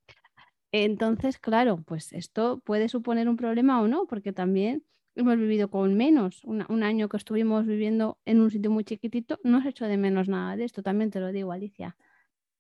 Entonces, 0.72 1.40
claro, 1.40 1.78
pues 1.86 2.12
esto 2.14 2.60
puede 2.66 2.90
suponer 2.90 3.30
un 3.30 3.38
problema 3.38 3.82
o 3.82 3.88
no, 3.88 4.08
porque 4.08 4.34
también 4.34 4.84
hemos 5.16 5.38
vivido 5.38 5.70
con 5.70 5.96
menos. 5.96 6.44
un 6.44 6.84
año 6.84 7.10
que 7.10 7.18
estuvimos 7.18 7.66
viviendo 7.66 8.20
en 8.26 8.42
un 8.42 8.52
sitio 8.52 8.72
muy 8.72 8.84
chiquitito, 8.84 9.40
no 9.44 9.62
se 9.62 9.70
hecho 9.70 9.86
de 9.86 9.98
menos 9.98 10.28
nada 10.28 10.56
de 10.58 10.66
esto, 10.66 10.84
también 10.84 11.12
te 11.12 11.20
lo 11.20 11.32
digo, 11.32 11.52
Alicia. 11.52 11.96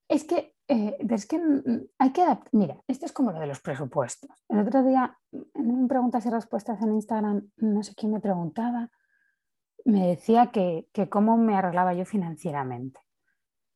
Es 0.08 0.24
que 0.24 0.56
eh, 0.68 0.98
que 0.98 1.42
hay 2.00 2.12
que 2.12 2.22
adaptar. 2.22 2.50
Mira, 2.52 2.78
esto 2.88 3.06
es 3.06 3.12
como 3.12 3.32
lo 3.32 3.40
de 3.40 3.48
los 3.48 3.60
presupuestos. 3.62 4.32
El 4.50 4.60
otro 4.60 4.84
día, 4.84 5.18
en 5.32 5.88
preguntas 5.88 6.26
y 6.26 6.30
respuestas 6.30 6.82
en 6.82 6.94
Instagram, 6.94 7.50
no 7.58 7.84
sé 7.84 7.94
quién 7.96 8.12
me 8.12 8.20
preguntaba, 8.20 8.90
me 9.84 10.08
decía 10.08 10.48
que, 10.48 10.88
que 10.92 11.08
cómo 11.08 11.38
me 11.38 11.56
arreglaba 11.56 11.94
yo 11.94 12.06
financieramente. 12.06 13.00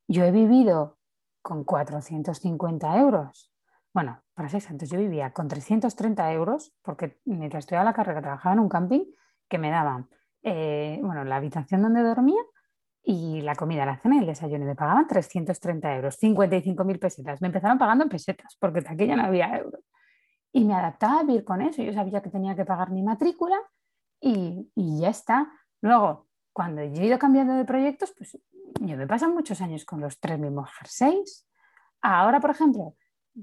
Yo 0.07 0.23
he 0.23 0.31
vivido 0.31 0.97
con 1.43 1.63
450 1.63 2.97
euros. 2.97 3.53
Bueno, 3.93 4.23
para 4.33 4.49
ser 4.49 4.57
exactos, 4.57 4.89
yo 4.89 4.97
vivía 4.97 5.31
con 5.31 5.47
330 5.47 6.33
euros 6.33 6.75
porque 6.81 7.19
mientras 7.25 7.63
estudiaba 7.63 7.85
la 7.85 7.93
carrera 7.93 8.21
trabajaba 8.21 8.53
en 8.53 8.59
un 8.59 8.69
camping 8.69 9.05
que 9.47 9.57
me 9.59 9.69
daban 9.69 10.09
eh, 10.41 10.99
bueno, 11.03 11.23
la 11.25 11.35
habitación 11.35 11.81
donde 11.81 12.01
dormía 12.01 12.41
y 13.11 13.41
la 13.41 13.55
comida, 13.55 13.87
la 13.87 13.97
cena 13.97 14.17
y 14.17 14.19
el 14.19 14.27
desayuno. 14.27 14.65
me 14.65 14.75
pagaban 14.75 15.07
330 15.07 15.95
euros, 15.95 16.21
55.000 16.21 16.99
pesetas. 16.99 17.41
Me 17.41 17.47
empezaron 17.47 17.79
pagando 17.79 18.03
en 18.03 18.09
pesetas 18.09 18.55
porque 18.59 18.81
de 18.81 18.89
aquella 18.89 19.15
no 19.15 19.23
había 19.23 19.57
euros. 19.57 19.81
Y 20.51 20.63
me 20.63 20.75
adaptaba 20.75 21.21
a 21.21 21.23
vivir 21.23 21.43
con 21.43 21.59
eso. 21.63 21.81
Yo 21.81 21.91
sabía 21.91 22.21
que 22.21 22.29
tenía 22.29 22.55
que 22.55 22.65
pagar 22.65 22.91
mi 22.91 23.01
matrícula 23.01 23.57
y, 24.21 24.71
y 24.75 24.99
ya 24.99 25.09
está. 25.09 25.51
Luego, 25.81 26.27
cuando 26.53 26.83
yo 26.83 27.01
he 27.01 27.07
ido 27.07 27.17
cambiando 27.17 27.55
de 27.55 27.65
proyectos, 27.65 28.13
pues 28.15 28.37
yo 28.79 28.95
me 28.95 29.07
pasan 29.07 29.33
muchos 29.33 29.59
años 29.61 29.85
con 29.85 30.01
los 30.01 30.19
tres 30.19 30.37
mismos 30.37 30.69
jerseys. 30.77 31.47
Ahora, 32.01 32.39
por 32.39 32.51
ejemplo, 32.51 32.95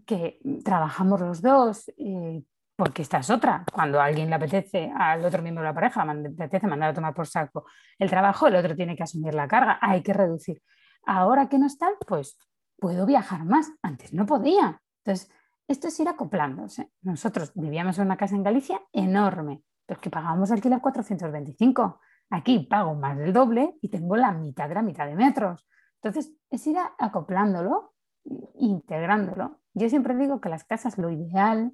que 0.06 0.38
trabajamos 0.64 1.20
los 1.20 1.42
dos, 1.42 1.88
eh, 1.96 2.40
porque 2.76 3.02
esta 3.02 3.18
es 3.18 3.30
otra. 3.30 3.64
Cuando 3.72 4.00
alguien 4.00 4.28
le 4.28 4.36
apetece, 4.36 4.92
al 4.94 5.24
otro 5.24 5.42
miembro 5.42 5.62
de 5.62 5.70
la 5.70 5.74
pareja, 5.74 6.04
le 6.14 6.28
apetece 6.28 6.66
mandar 6.66 6.90
a 6.90 6.94
tomar 6.94 7.14
por 7.14 7.26
saco 7.26 7.66
el 7.98 8.10
trabajo, 8.10 8.46
el 8.46 8.56
otro 8.56 8.76
tiene 8.76 8.94
que 8.94 9.02
asumir 9.02 9.34
la 9.34 9.48
carga, 9.48 9.78
hay 9.80 10.02
que 10.02 10.12
reducir. 10.12 10.62
Ahora 11.06 11.48
que 11.48 11.58
no 11.58 11.66
están, 11.66 11.92
pues 12.06 12.38
puedo 12.78 13.06
viajar 13.06 13.44
más. 13.44 13.72
Antes 13.82 14.12
no 14.12 14.26
podía. 14.26 14.80
Entonces, 15.04 15.30
esto 15.66 15.88
es 15.88 15.98
ir 15.98 16.08
acoplándose. 16.08 16.90
Nosotros 17.02 17.52
vivíamos 17.54 17.98
en 17.98 18.04
una 18.04 18.16
casa 18.16 18.36
en 18.36 18.42
Galicia 18.42 18.80
enorme, 18.92 19.62
pero 19.86 20.00
que 20.00 20.10
pagábamos 20.10 20.50
alquiler 20.50 20.80
425. 20.80 22.00
Aquí 22.30 22.58
pago 22.68 22.94
más 22.94 23.16
del 23.16 23.32
doble 23.32 23.76
y 23.80 23.88
tengo 23.88 24.16
la 24.16 24.32
mitad 24.32 24.68
de 24.68 24.74
la 24.74 24.82
mitad 24.82 25.06
de 25.06 25.14
metros. 25.14 25.66
Entonces, 26.02 26.34
es 26.50 26.66
ir 26.66 26.76
acoplándolo, 26.98 27.94
integrándolo. 28.58 29.60
Yo 29.74 29.88
siempre 29.88 30.16
digo 30.16 30.40
que 30.40 30.48
las 30.48 30.64
casas, 30.64 30.98
lo 30.98 31.10
ideal 31.10 31.72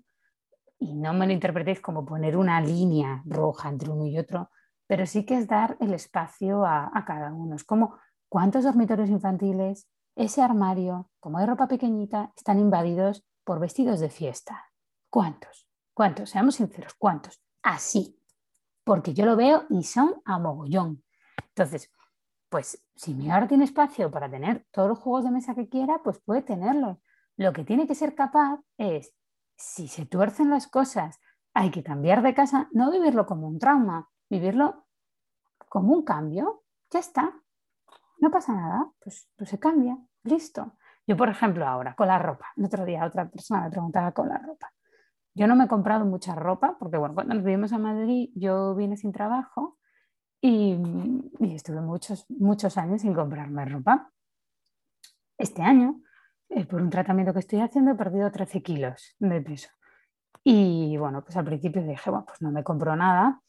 y 0.82 0.94
no 0.94 1.12
me 1.14 1.26
lo 1.26 1.32
interpretéis 1.32 1.80
como 1.80 2.04
poner 2.04 2.36
una 2.36 2.60
línea 2.60 3.22
roja 3.24 3.68
entre 3.68 3.90
uno 3.90 4.04
y 4.06 4.18
otro, 4.18 4.50
pero 4.88 5.06
sí 5.06 5.24
que 5.24 5.38
es 5.38 5.46
dar 5.46 5.76
el 5.80 5.94
espacio 5.94 6.66
a, 6.66 6.90
cada 7.06 7.32
uno. 7.32 7.54
Es 7.54 7.62
como 7.62 7.96
cuántos 8.28 8.64
dormitorios 8.64 9.08
infantiles, 9.08 9.88
ese 10.16 10.42
armario, 10.42 11.08
como 11.20 11.38
hay 11.38 11.46
ropa 11.46 11.68
pequeñita, 11.68 12.32
están 12.36 12.58
invadidos 12.58 13.24
por 13.44 13.60
vestidos 13.60 14.00
de 14.00 14.10
fiesta. 14.10 14.66
¿Cuántos? 15.08 15.68
¿Cuántos? 15.94 16.30
Seamos 16.30 16.56
sinceros, 16.56 16.94
¿cuántos? 16.94 17.40
Así, 17.62 18.18
porque 18.82 19.14
yo 19.14 19.24
lo 19.24 19.36
veo 19.36 19.64
y 19.70 19.84
son 19.84 20.20
a 20.24 20.40
mogollón. 20.40 21.04
Entonces, 21.48 21.90
pues 22.48 22.84
si 22.96 23.14
mi 23.14 23.30
ahora 23.30 23.46
tiene 23.46 23.64
espacio 23.64 24.10
para 24.10 24.28
tener 24.28 24.66
todos 24.72 24.88
los 24.88 24.98
juegos 24.98 25.24
de 25.24 25.30
mesa 25.30 25.54
que 25.54 25.68
quiera, 25.68 26.00
pues 26.02 26.18
puede 26.18 26.42
tenerlos. 26.42 26.98
Lo 27.36 27.52
que 27.52 27.64
tiene 27.64 27.86
que 27.86 27.94
ser 27.94 28.16
capaz 28.16 28.60
es, 28.76 29.14
si 29.62 29.86
se 29.86 30.04
tuercen 30.04 30.50
las 30.50 30.66
cosas, 30.66 31.20
hay 31.54 31.70
que 31.70 31.84
cambiar 31.84 32.22
de 32.22 32.34
casa, 32.34 32.68
no 32.72 32.90
vivirlo 32.90 33.26
como 33.26 33.46
un 33.46 33.60
trauma, 33.60 34.08
vivirlo 34.28 34.86
como 35.68 35.94
un 35.94 36.04
cambio, 36.04 36.64
ya 36.90 36.98
está, 36.98 37.32
no 38.18 38.30
pasa 38.30 38.54
nada, 38.54 38.90
pues, 39.00 39.28
pues 39.36 39.50
se 39.50 39.60
cambia, 39.60 39.96
listo. 40.24 40.72
Yo, 41.06 41.16
por 41.16 41.28
ejemplo, 41.28 41.66
ahora 41.66 41.94
con 41.94 42.08
la 42.08 42.18
ropa, 42.18 42.46
el 42.56 42.64
otro 42.64 42.84
día 42.84 43.06
otra 43.06 43.28
persona 43.28 43.62
me 43.62 43.70
preguntaba 43.70 44.12
con 44.12 44.28
la 44.28 44.38
ropa. 44.38 44.72
Yo 45.34 45.46
no 45.46 45.54
me 45.54 45.64
he 45.64 45.68
comprado 45.68 46.04
mucha 46.04 46.34
ropa 46.34 46.76
porque, 46.78 46.98
bueno, 46.98 47.14
cuando 47.14 47.34
nos 47.34 47.44
vivimos 47.44 47.72
a 47.72 47.78
Madrid 47.78 48.30
yo 48.34 48.74
vine 48.74 48.96
sin 48.96 49.12
trabajo 49.12 49.78
y, 50.40 50.76
estuve 51.40 51.80
muchos, 51.80 52.26
muchos 52.28 52.76
años 52.76 53.02
sin 53.02 53.14
comprarme 53.14 53.64
ropa. 53.64 54.10
Este 55.38 55.62
año, 55.62 56.00
eh, 56.54 56.66
por 56.66 56.80
un 56.80 56.90
tratamiento 56.90 57.32
que 57.32 57.40
estoy 57.40 57.60
haciendo, 57.60 57.92
he 57.92 57.94
perdido 57.94 58.30
13 58.30 58.62
kilos 58.62 59.14
de 59.18 59.40
peso. 59.40 59.68
Y 60.44 60.96
bueno, 60.96 61.22
pues 61.22 61.36
al 61.36 61.44
principio 61.44 61.82
dije, 61.82 62.10
bueno, 62.10 62.24
pues 62.26 62.42
no 62.42 62.50
me 62.50 62.64
compro 62.64 62.96
nada 62.96 63.40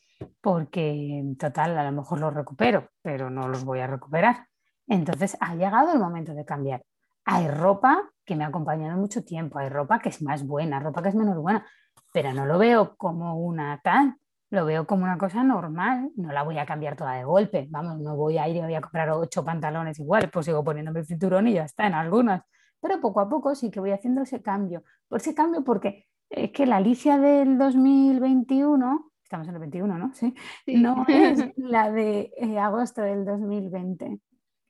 porque 0.41 1.23
total 1.39 1.77
a 1.77 1.83
lo 1.83 1.91
mejor 1.91 2.19
los 2.19 2.33
recupero, 2.33 2.89
pero 3.01 3.29
no 3.29 3.47
los 3.47 3.65
voy 3.65 3.79
a 3.79 3.87
recuperar. 3.87 4.47
Entonces 4.87 5.37
ha 5.39 5.55
llegado 5.55 5.93
el 5.93 5.99
momento 5.99 6.33
de 6.33 6.45
cambiar. 6.45 6.83
Hay 7.25 7.47
ropa 7.47 8.09
que 8.25 8.35
me 8.35 8.43
ha 8.43 8.47
acompañado 8.47 8.97
mucho 8.97 9.23
tiempo, 9.23 9.59
hay 9.59 9.69
ropa 9.69 9.99
que 9.99 10.09
es 10.09 10.21
más 10.21 10.45
buena, 10.45 10.79
ropa 10.79 11.01
que 11.01 11.09
es 11.09 11.15
menos 11.15 11.37
buena, 11.37 11.65
pero 12.11 12.33
no 12.33 12.45
lo 12.45 12.57
veo 12.57 12.95
como 12.95 13.37
una 13.37 13.79
tal, 13.83 14.15
lo 14.49 14.65
veo 14.65 14.85
como 14.85 15.03
una 15.03 15.17
cosa 15.17 15.43
normal, 15.43 16.11
no 16.15 16.31
la 16.31 16.43
voy 16.43 16.57
a 16.59 16.65
cambiar 16.65 16.95
toda 16.95 17.13
de 17.13 17.23
golpe, 17.23 17.67
vamos, 17.69 17.99
no 17.99 18.15
voy 18.15 18.37
a 18.37 18.47
ir 18.47 18.57
y 18.57 18.61
voy 18.61 18.75
a 18.75 18.81
comprar 18.81 19.09
ocho 19.11 19.43
pantalones 19.43 19.99
igual, 19.99 20.29
pues 20.29 20.45
sigo 20.45 20.63
poniéndome 20.63 20.99
el 20.99 21.05
cinturón 21.05 21.47
y 21.47 21.53
ya 21.53 21.65
está 21.65 21.87
en 21.87 21.95
algunas, 21.95 22.43
pero 22.83 22.99
poco 22.99 23.21
a 23.21 23.29
poco 23.29 23.55
sí 23.55 23.71
que 23.71 23.79
voy 23.79 23.91
haciendo 23.91 24.21
ese 24.21 24.41
cambio, 24.41 24.83
por 25.07 25.21
ese 25.21 25.33
cambio 25.33 25.63
porque 25.63 26.07
es 26.29 26.51
que 26.51 26.65
la 26.65 26.77
Alicia 26.77 27.17
del 27.17 27.57
2021, 27.57 29.11
estamos 29.23 29.47
en 29.47 29.53
el 29.53 29.59
21, 29.61 29.97
¿no? 29.97 30.13
Sí, 30.13 30.35
no 30.67 31.05
es 31.07 31.39
la 31.57 31.89
de 31.89 32.33
eh, 32.37 32.59
agosto 32.59 33.01
del 33.01 33.23
2020. 33.23 34.19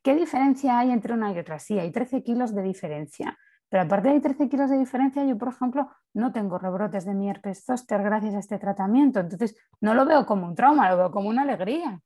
¿Qué 0.03 0.15
diferencia 0.15 0.77
hay 0.77 0.91
entre 0.91 1.13
una 1.13 1.33
y 1.33 1.39
otra? 1.39 1.57
Sí, 1.59 1.79
hay 1.79 1.91
13 1.91 2.21
kilos 2.21 2.53
de 2.53 2.61
diferencia. 2.61 3.37
Pero 3.69 3.83
aparte 3.83 4.09
de 4.09 4.19
13 4.19 4.49
kilos 4.49 4.69
de 4.69 4.77
diferencia, 4.77 5.25
yo, 5.25 5.37
por 5.37 5.47
ejemplo, 5.47 5.89
no 6.13 6.31
tengo 6.31 6.59
rebrotes 6.59 7.05
de 7.05 7.15
mi 7.15 7.29
herpes 7.29 7.63
zóster 7.65 8.03
gracias 8.03 8.35
a 8.35 8.39
este 8.39 8.59
tratamiento. 8.59 9.19
Entonces, 9.19 9.55
no 9.81 9.95
lo 9.95 10.05
veo 10.05 10.27
como 10.27 10.45
un 10.45 10.53
trauma, 10.53 10.91
lo 10.91 10.97
veo 10.97 11.11
como 11.11 11.29
una 11.29 11.41
alegría. 11.41 11.99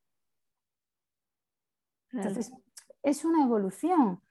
Entonces, 2.11 2.53
es 3.03 3.25
una 3.25 3.43
evolución. 3.43 4.21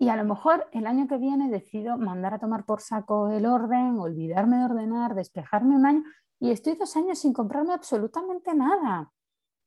Y 0.00 0.08
a 0.08 0.16
lo 0.16 0.24
mejor 0.24 0.66
el 0.72 0.86
año 0.86 1.06
que 1.06 1.18
viene 1.18 1.50
decido 1.50 1.98
mandar 1.98 2.32
a 2.32 2.38
tomar 2.38 2.64
por 2.64 2.80
saco 2.80 3.28
el 3.28 3.44
orden, 3.44 3.98
olvidarme 3.98 4.56
de 4.56 4.64
ordenar, 4.64 5.14
despejarme 5.14 5.76
un 5.76 5.84
año 5.84 6.04
y 6.38 6.52
estoy 6.52 6.74
dos 6.74 6.96
años 6.96 7.18
sin 7.18 7.34
comprarme 7.34 7.74
absolutamente 7.74 8.54
nada. 8.54 9.12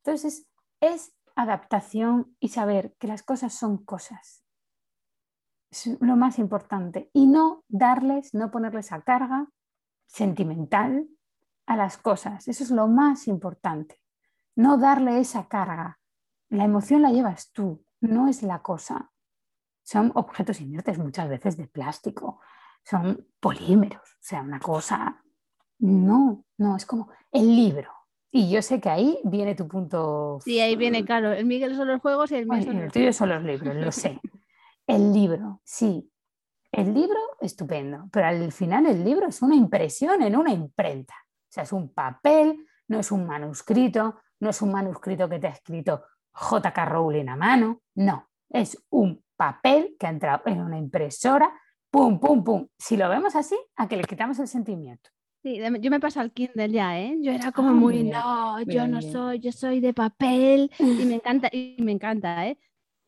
Entonces, 0.04 0.48
es 0.82 1.16
adaptación 1.36 2.36
y 2.40 2.50
saber 2.50 2.96
que 2.98 3.06
las 3.06 3.22
cosas 3.22 3.54
son 3.54 3.86
cosas. 3.86 4.44
Es 5.70 6.02
lo 6.02 6.16
más 6.16 6.40
importante. 6.40 7.12
Y 7.14 7.28
no 7.28 7.64
darles, 7.68 8.34
no 8.34 8.50
ponerles 8.50 8.92
a 8.92 9.04
carga 9.04 9.48
sentimental 10.08 11.08
a 11.68 11.78
las 11.78 12.00
cosas. 12.00 12.48
Eso 12.48 12.64
es 12.64 12.72
lo 12.72 12.88
más 12.88 13.28
importante. 13.28 14.02
No 14.56 14.80
darle 14.80 15.20
esa 15.20 15.48
carga. 15.48 16.00
La 16.50 16.64
emoción 16.64 17.04
la 17.04 17.12
llevas 17.12 17.52
tú, 17.52 17.86
no 18.02 18.28
es 18.28 18.42
la 18.42 18.64
cosa. 18.64 19.13
Son 19.84 20.12
objetos 20.16 20.62
inertes 20.62 20.98
muchas 20.98 21.30
veces 21.30 21.58
de 21.58 21.68
plástico, 21.68 22.40
son 22.84 23.28
polímeros, 23.40 24.02
o 24.02 24.22
sea, 24.22 24.42
una 24.42 24.60
cosa... 24.60 25.20
No, 25.80 26.46
no, 26.58 26.78
es 26.78 26.86
como 26.86 27.10
el 27.32 27.56
libro. 27.56 27.92
Y 28.32 28.50
yo 28.50 28.62
sé 28.62 28.80
que 28.80 28.90
ahí 28.90 29.20
viene 29.26 29.54
tu 29.54 29.68
punto. 29.68 30.40
Sí, 30.44 30.60
ahí 30.60 30.76
viene, 30.76 31.06
claro. 31.06 31.34
El 31.34 31.46
Miguel 31.46 31.76
son 31.76 31.88
los 31.88 32.02
juegos 32.02 32.32
y 32.32 32.36
el 32.36 32.48
mío 32.48 32.64
son, 32.64 32.90
el 32.94 33.14
son 33.14 33.30
los 33.30 33.44
libros, 33.44 33.76
lo 33.76 33.92
sé. 33.92 34.20
El 34.88 35.14
libro, 35.14 35.62
sí. 35.64 36.12
El 36.72 36.94
libro, 36.94 37.20
estupendo. 37.40 38.10
Pero 38.12 38.26
al 38.26 38.52
final 38.52 38.86
el 38.88 39.04
libro 39.04 39.28
es 39.28 39.42
una 39.42 39.56
impresión 39.56 40.22
en 40.24 40.36
una 40.36 40.52
imprenta. 40.52 41.14
O 41.14 41.48
sea, 41.48 41.64
es 41.64 41.72
un 41.72 41.94
papel, 41.94 42.66
no 42.88 43.00
es 43.00 43.12
un 43.12 43.26
manuscrito, 43.26 44.20
no 44.40 44.50
es 44.50 44.62
un 44.62 44.72
manuscrito 44.72 45.30
que 45.30 45.40
te 45.40 45.48
ha 45.48 45.52
escrito 45.52 46.04
J.K. 46.32 46.86
Rowling 46.86 47.30
a 47.30 47.36
mano. 47.36 47.82
No, 47.96 48.30
es 48.54 48.82
un 48.90 49.22
papel 49.36 49.96
que 50.00 50.08
ha 50.08 50.12
entrado 50.12 50.44
en 50.46 50.62
una 50.62 50.78
impresora. 50.78 51.52
Pum, 51.92 52.20
pum, 52.20 52.44
pum. 52.44 52.68
Si 52.78 52.96
lo 52.96 53.10
vemos 53.10 53.36
así, 53.36 53.58
a 53.76 53.88
que 53.88 53.98
le 53.98 54.04
quitamos 54.04 54.40
el 54.40 54.48
sentimiento. 54.48 55.10
Sí, 55.44 55.60
yo 55.82 55.92
me 55.92 56.00
paso 56.00 56.22
al 56.22 56.32
Kindle 56.32 56.70
ya, 56.70 56.98
¿eh? 57.00 57.18
Yo 57.20 57.34
era 57.34 57.52
como 57.52 57.70
ah, 57.70 57.74
muy, 57.74 58.04
no, 58.04 58.62
yo 58.62 58.88
no 58.88 59.02
soy, 59.02 59.40
yo 59.40 59.52
soy 59.52 59.82
de 59.82 59.94
papel 59.94 60.72
y 60.80 61.06
me 61.06 61.16
encanta, 61.16 61.50
y 61.52 61.76
me 61.80 61.92
encanta, 61.92 62.48
¿eh? 62.48 62.58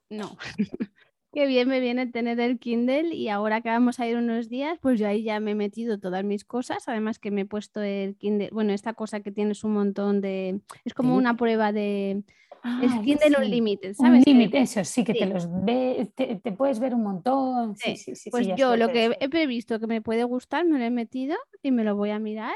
No. 0.10 0.38
Qué 1.32 1.48
bien 1.48 1.68
me 1.68 1.80
viene 1.80 2.08
tener 2.08 2.40
el 2.42 2.60
Kindle 2.60 3.14
y 3.16 3.30
ahora 3.30 3.62
que 3.62 3.70
vamos 3.70 4.00
a 4.00 4.08
ir 4.08 4.18
unos 4.18 4.50
días, 4.50 4.78
pues 4.82 5.00
yo 5.00 5.08
ahí 5.08 5.24
ya 5.24 5.40
me 5.40 5.52
he 5.52 5.56
metido 5.56 5.98
todas 5.98 6.24
mis 6.26 6.44
cosas, 6.44 6.88
además 6.88 7.20
que 7.20 7.32
me 7.32 7.42
he 7.42 7.46
puesto 7.46 7.82
el 7.82 8.18
Kindle, 8.18 8.50
bueno, 8.52 8.74
esta 8.74 8.94
cosa 8.94 9.22
que 9.22 9.32
tienes 9.32 9.64
un 9.64 9.74
montón 9.74 10.20
de, 10.20 10.62
es 10.84 10.94
como 10.94 11.16
una 11.16 11.38
prueba 11.38 11.72
de, 11.72 12.24
ah, 12.66 13.02
Kindle 13.04 13.38
Unlimited, 13.38 13.94
¿sabes? 13.94 14.26
Unlimited, 14.26 14.60
eso 14.60 14.84
sí, 14.84 15.04
que 15.04 15.14
te 15.14 15.26
los 15.26 15.48
ve, 15.64 16.12
te, 16.16 16.52
puedes 16.52 16.80
ver 16.80 16.96
un 16.96 17.04
montón. 17.04 17.76
Sí, 17.76 17.96
sí, 17.96 18.16
sí. 18.16 18.30
pues 18.30 18.48
yo 18.56 18.76
lo 18.76 18.90
que 18.90 19.16
he 19.20 19.30
previsto 19.30 19.80
que 19.80 19.88
me 19.88 20.02
puede 20.02 20.24
gustar, 20.24 20.66
me 20.66 20.80
lo 20.80 20.84
he 20.84 20.90
metido 20.90 21.36
y 21.62 21.72
me 21.72 21.84
lo 21.84 21.96
voy 21.96 22.10
a 22.10 22.20
mirar. 22.20 22.56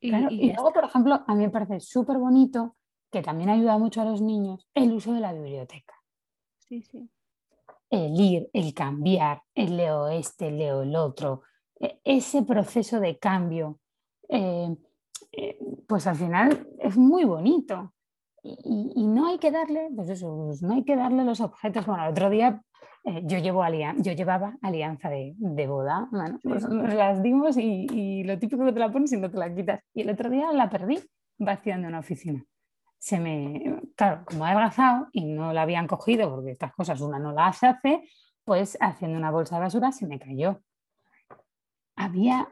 Y, 0.00 0.14
y, 0.14 0.52
luego, 0.52 0.72
por 0.72 0.84
ejemplo, 0.84 1.24
a 1.26 1.34
mí 1.34 1.44
me 1.44 1.50
parece 1.50 1.80
súper 1.80 2.18
bonito, 2.18 2.76
que 3.10 3.22
también 3.22 3.48
ayuda 3.48 3.78
mucho 3.78 4.02
a 4.02 4.04
los 4.04 4.20
niños, 4.20 4.68
el 4.74 4.92
uso 4.92 5.14
de 5.14 5.20
la 5.20 5.32
biblioteca. 5.32 5.94
Sí, 6.58 6.82
sí. 6.82 7.08
El 7.88 8.20
ir, 8.20 8.50
el 8.52 8.74
cambiar, 8.74 9.42
el 9.54 9.76
leo 9.76 10.08
este, 10.08 10.50
leo 10.50 10.82
el 10.82 10.94
otro, 10.96 11.42
e, 11.80 12.00
ese 12.04 12.42
proceso 12.42 13.00
de 13.00 13.18
cambio, 13.18 13.80
eh, 14.28 14.76
eh, 15.32 15.58
pues 15.86 16.06
al 16.06 16.16
final 16.16 16.68
es 16.78 16.96
muy 16.96 17.24
bonito 17.24 17.93
y, 18.44 19.06
no 19.06 19.28
hay 19.28 19.38
que 19.38 19.50
darle, 19.50 19.88
pues 19.96 20.10
eso, 20.10 20.44
pues 20.46 20.62
no 20.62 20.74
hay 20.74 20.84
que 20.84 20.96
darle 20.96 21.24
los 21.24 21.40
objetos. 21.40 21.86
Bueno, 21.86 22.04
el 22.04 22.10
otro 22.10 22.28
día 22.28 22.62
eh, 23.04 23.22
yo, 23.24 23.38
llevo 23.38 23.64
yo 23.96 24.12
llevaba 24.12 24.58
alianza 24.60 25.08
de, 25.08 25.34
de 25.36 25.66
boda, 25.66 26.08
bueno, 26.10 26.38
pues 26.42 26.68
nos 26.68 26.92
las 26.92 27.22
dimos 27.22 27.56
y, 27.56 27.86
y, 27.90 28.24
lo 28.24 28.38
típico 28.38 28.64
que 28.64 28.72
te 28.72 28.80
la 28.80 28.92
pones 28.92 29.12
y 29.12 29.16
no 29.16 29.30
te 29.30 29.38
la 29.38 29.54
quitas. 29.54 29.80
Y 29.94 30.02
el 30.02 30.10
otro 30.10 30.28
día 30.28 30.52
la 30.52 30.68
perdí 30.68 30.98
vaciando 31.38 31.88
una 31.88 32.00
oficina. 32.00 32.44
Se 32.98 33.18
me, 33.18 33.80
claro, 33.96 34.24
como 34.26 34.46
he 34.46 34.50
abrazado 34.50 35.08
y 35.12 35.24
no 35.24 35.52
la 35.54 35.62
habían 35.62 35.86
cogido 35.86 36.30
porque 36.30 36.52
estas 36.52 36.72
cosas 36.74 37.00
una 37.00 37.18
no 37.18 37.32
las 37.32 37.64
hace, 37.64 38.02
pues 38.44 38.76
haciendo 38.80 39.18
una 39.18 39.30
bolsa 39.30 39.56
de 39.56 39.62
basura 39.62 39.90
se 39.90 40.06
me 40.06 40.18
cayó. 40.18 40.62
Había 41.96 42.48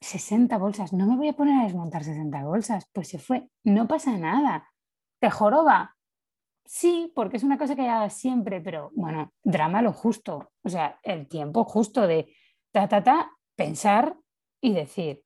60 0.00 0.56
bolsas, 0.56 0.94
no 0.94 1.06
me 1.06 1.16
voy 1.16 1.28
a 1.28 1.32
poner 1.34 1.60
a 1.60 1.64
desmontar 1.64 2.02
60 2.02 2.44
bolsas, 2.44 2.88
pues 2.92 3.08
se 3.08 3.18
fue, 3.18 3.48
no 3.62 3.86
pasa 3.86 4.16
nada 4.16 4.70
¿Te 5.24 5.30
joroba? 5.30 5.96
Sí, 6.66 7.10
porque 7.14 7.38
es 7.38 7.44
una 7.44 7.56
cosa 7.56 7.74
que 7.74 7.88
hagas 7.88 8.12
siempre, 8.12 8.60
pero 8.60 8.90
bueno, 8.94 9.32
drama 9.42 9.80
lo 9.80 9.90
justo, 9.90 10.52
o 10.62 10.68
sea, 10.68 11.00
el 11.02 11.28
tiempo 11.28 11.64
justo 11.64 12.06
de 12.06 12.30
ta, 12.72 12.88
ta, 12.88 13.02
ta, 13.02 13.30
pensar 13.56 14.18
y 14.60 14.74
decir, 14.74 15.24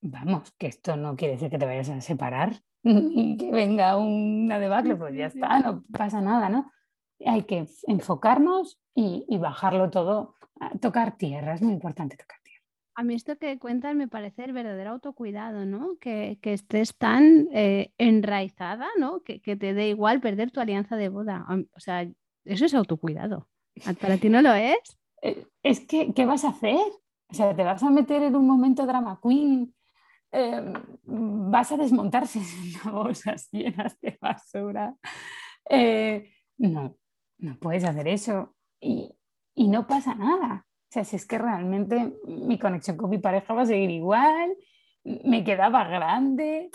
vamos, 0.00 0.50
que 0.58 0.66
esto 0.66 0.96
no 0.96 1.14
quiere 1.14 1.34
decir 1.34 1.50
que 1.50 1.58
te 1.58 1.66
vayas 1.66 1.88
a 1.90 2.00
separar 2.00 2.64
y 2.82 3.36
que 3.36 3.52
venga 3.52 3.96
una 3.96 4.58
debacle, 4.58 4.96
pues 4.96 5.14
ya 5.14 5.26
está, 5.26 5.60
no 5.60 5.84
pasa 5.92 6.20
nada, 6.20 6.48
¿no? 6.48 6.72
Hay 7.24 7.44
que 7.44 7.68
enfocarnos 7.86 8.80
y, 8.92 9.24
y 9.28 9.38
bajarlo 9.38 9.88
todo, 9.90 10.34
tocar 10.80 11.16
tierra, 11.16 11.54
es 11.54 11.62
muy 11.62 11.74
importante 11.74 12.16
tocar. 12.16 12.41
A 12.94 13.04
mí 13.04 13.14
esto 13.14 13.38
que 13.38 13.58
cuentas 13.58 13.94
me 13.94 14.06
parece 14.06 14.44
el 14.44 14.52
verdadero 14.52 14.90
autocuidado, 14.90 15.64
¿no? 15.64 15.96
Que, 15.98 16.38
estés 16.42 16.96
tan 16.96 17.48
eh, 17.52 17.92
enraizada, 17.96 18.86
¿no? 18.98 19.22
Que, 19.22 19.38
te 19.40 19.72
dé 19.72 19.88
igual 19.88 20.20
perder 20.20 20.50
tu 20.50 20.60
alianza 20.60 20.96
de 20.96 21.08
boda. 21.08 21.46
O 21.74 21.80
sea, 21.80 22.06
eso 22.44 22.64
es 22.66 22.74
autocuidado. 22.74 23.48
¿Para 24.00 24.18
ti 24.18 24.28
no 24.28 24.42
lo 24.42 24.52
es? 24.52 24.98
Eh, 25.22 25.46
es 25.62 25.80
que, 25.80 26.12
¿qué 26.12 26.26
vas 26.26 26.44
a 26.44 26.50
hacer? 26.50 26.76
O 27.28 27.34
sea, 27.34 27.56
te 27.56 27.64
vas 27.64 27.82
a 27.82 27.90
meter 27.90 28.22
en 28.22 28.36
un 28.36 28.46
momento 28.46 28.84
drama 28.84 29.18
queen, 29.22 29.74
em, 30.30 30.74
vas 31.50 31.72
a 31.72 31.78
desmontarse 31.78 32.40
en 32.40 32.92
bolsas 32.92 33.48
llenas 33.50 33.98
de 34.00 34.18
basura. 34.20 34.94
Eh, 35.70 36.30
no, 36.58 36.94
no 37.38 37.58
puedes 37.58 37.84
hacer 37.84 38.06
eso 38.08 38.54
y, 38.80 39.16
y 39.54 39.68
no 39.68 39.86
pasa 39.86 40.14
nada. 40.14 40.66
Sea, 40.92 41.04
si 41.04 41.16
es 41.16 41.24
que 41.24 41.38
realmente 41.38 42.18
mi 42.26 42.58
conexión 42.58 42.98
con 42.98 43.08
mi 43.08 43.16
pareja 43.16 43.54
va 43.54 43.62
a 43.62 43.66
seguir 43.66 43.88
igual, 43.88 44.54
me 45.24 45.42
quedaba 45.42 45.88
grande. 45.88 46.70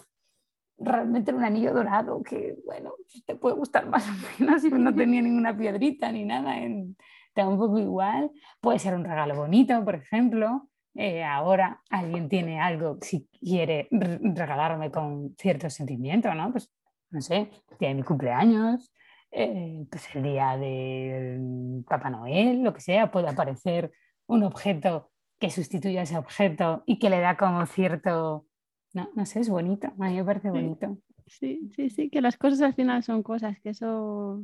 realmente 0.79 1.29
era 1.29 1.37
un 1.37 1.43
anillo 1.43 1.71
dorado 1.71 2.23
que, 2.23 2.55
bueno, 2.65 2.93
te 3.27 3.35
puede 3.35 3.55
gustar 3.55 3.85
más 3.87 4.09
o 4.09 4.13
menos 4.39 4.63
si 4.63 4.71
no 4.71 4.95
tenía 4.95 5.21
ninguna 5.21 5.55
piedrita 5.55 6.11
ni 6.11 6.25
nada, 6.25 6.57
en, 6.57 6.97
te 7.35 7.41
da 7.41 7.47
un 7.47 7.59
poco 7.59 7.77
igual. 7.77 8.31
Puede 8.59 8.79
ser 8.79 8.95
un 8.95 9.03
regalo 9.05 9.35
bonito, 9.35 9.85
por 9.85 9.93
ejemplo. 9.93 10.67
Eh, 10.95 11.23
ahora 11.23 11.83
alguien 11.91 12.27
tiene 12.27 12.59
algo, 12.59 12.97
si 13.01 13.27
quiere 13.39 13.87
regalarme 13.91 14.89
con 14.89 15.35
cierto 15.37 15.69
sentimiento, 15.69 16.33
¿no? 16.33 16.51
Pues, 16.51 16.73
no 17.11 17.21
sé, 17.21 17.51
día 17.79 17.89
de 17.89 17.93
mi 17.93 18.01
cumpleaños, 18.01 18.91
eh, 19.29 19.85
pues 19.91 20.07
el 20.15 20.23
día 20.23 20.57
de 20.57 21.39
Papá 21.87 22.09
Noel, 22.09 22.63
lo 22.63 22.73
que 22.73 22.81
sea, 22.81 23.11
puede 23.11 23.29
aparecer 23.29 23.91
un 24.27 24.43
objeto 24.43 25.11
que 25.39 25.49
sustituya 25.49 26.01
a 26.01 26.03
ese 26.03 26.17
objeto 26.17 26.83
y 26.85 26.99
que 26.99 27.09
le 27.09 27.19
da 27.19 27.37
como 27.37 27.65
cierto 27.65 28.47
no, 28.93 29.09
no 29.15 29.25
sé, 29.25 29.41
es 29.41 29.49
bonito, 29.49 29.87
a 29.87 30.09
mí 30.09 30.15
me 30.15 30.25
parece 30.25 30.49
bonito. 30.49 30.97
Sí, 31.27 31.69
sí, 31.75 31.89
sí, 31.89 32.09
que 32.09 32.21
las 32.21 32.37
cosas 32.37 32.61
al 32.61 32.73
final 32.73 33.03
son 33.03 33.21
cosas, 33.21 33.59
que 33.59 33.69
eso, 33.69 34.43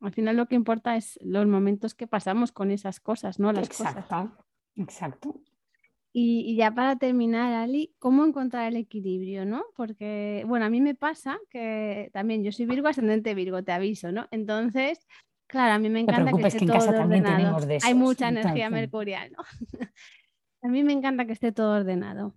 al 0.00 0.12
final 0.12 0.36
lo 0.36 0.46
que 0.46 0.56
importa 0.56 0.96
es 0.96 1.18
los 1.22 1.46
momentos 1.46 1.94
que 1.94 2.06
pasamos 2.06 2.52
con 2.52 2.70
esas 2.70 3.00
cosas, 3.00 3.38
¿no? 3.38 3.52
Las 3.52 3.68
exacto, 3.68 4.02
cosas. 4.02 4.30
exacto. 4.76 5.40
Y, 6.12 6.44
y, 6.46 6.56
ya 6.56 6.72
para 6.72 6.96
terminar, 6.96 7.54
Ali, 7.54 7.94
¿cómo 7.98 8.24
encontrar 8.24 8.68
el 8.68 8.76
equilibrio, 8.76 9.44
no? 9.44 9.64
Porque, 9.74 10.44
bueno, 10.46 10.66
a 10.66 10.70
mí 10.70 10.80
me 10.80 10.94
pasa 10.94 11.38
que 11.50 12.10
también 12.12 12.44
yo 12.44 12.52
soy 12.52 12.66
Virgo, 12.66 12.86
ascendente 12.86 13.34
Virgo, 13.34 13.64
te 13.64 13.72
aviso, 13.72 14.12
¿no? 14.12 14.28
Entonces, 14.30 15.08
claro, 15.46 15.72
a 15.74 15.78
mí 15.78 15.88
me 15.88 16.00
encanta 16.00 16.32
que 16.32 16.46
esté 16.46 16.66
todo 16.66 16.90
ordenado. 16.90 17.66
Hay 17.82 17.94
mucha 17.94 18.28
energía 18.28 18.70
mercurial, 18.70 19.32
¿no? 19.36 19.44
a 20.62 20.68
mí 20.68 20.82
me 20.82 20.92
encanta 20.92 21.26
que 21.26 21.32
esté 21.32 21.52
todo 21.52 21.76
ordenado. 21.76 22.34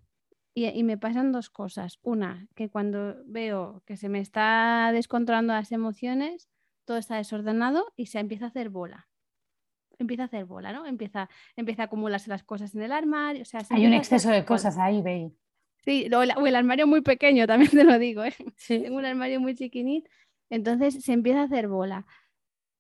Y, 0.54 0.84
me 0.84 0.98
pasan 0.98 1.32
dos 1.32 1.52
cosas. 1.52 2.00
Una, 2.02 2.48
que 2.56 2.68
cuando 2.68 3.16
veo 3.26 3.84
que 3.86 3.96
se 3.96 4.10
me 4.10 4.20
está 4.20 4.90
descontrolando 4.92 5.54
las 5.54 5.72
emociones, 5.72 6.50
todo 6.84 6.98
está 6.98 7.18
desordenado 7.18 7.94
y 7.96 8.08
se 8.08 8.18
empieza 8.18 8.46
a 8.46 8.48
hacer 8.48 8.70
bola. 8.70 9.08
Empieza 10.00 10.24
a 10.24 10.26
hacer 10.26 10.46
bola, 10.46 10.74
¿no? 10.74 10.88
Empieza, 10.88 11.30
empieza 11.56 11.84
a 11.84 11.86
acumularse 11.86 12.32
las 12.32 12.44
cosas 12.44 12.74
en 12.74 12.82
el 12.82 12.92
armario. 12.92 13.44
O 13.44 13.46
sea, 13.46 13.62
Hay 13.70 13.86
un 13.86 13.94
exceso 13.94 14.32
de 14.32 14.46
cosas 14.46 14.80
ahí, 14.80 15.04
ve. 15.04 15.32
Sí, 15.86 16.10
o, 16.12 16.24
el 16.24 16.56
armario 16.56 16.88
muy 16.88 17.02
pequeño, 17.02 17.46
también 17.48 17.70
te 17.70 17.84
lo 17.84 18.00
digo. 18.00 18.24
¿eh? 18.24 18.34
Tengo 18.68 18.98
un 18.98 19.06
armario 19.06 19.40
muy 19.40 19.54
chiquinito. 19.54 20.10
Entonces 20.50 21.04
se 21.04 21.14
empieza 21.14 21.42
a 21.42 21.44
hacer 21.44 21.68
bola. 21.68 22.08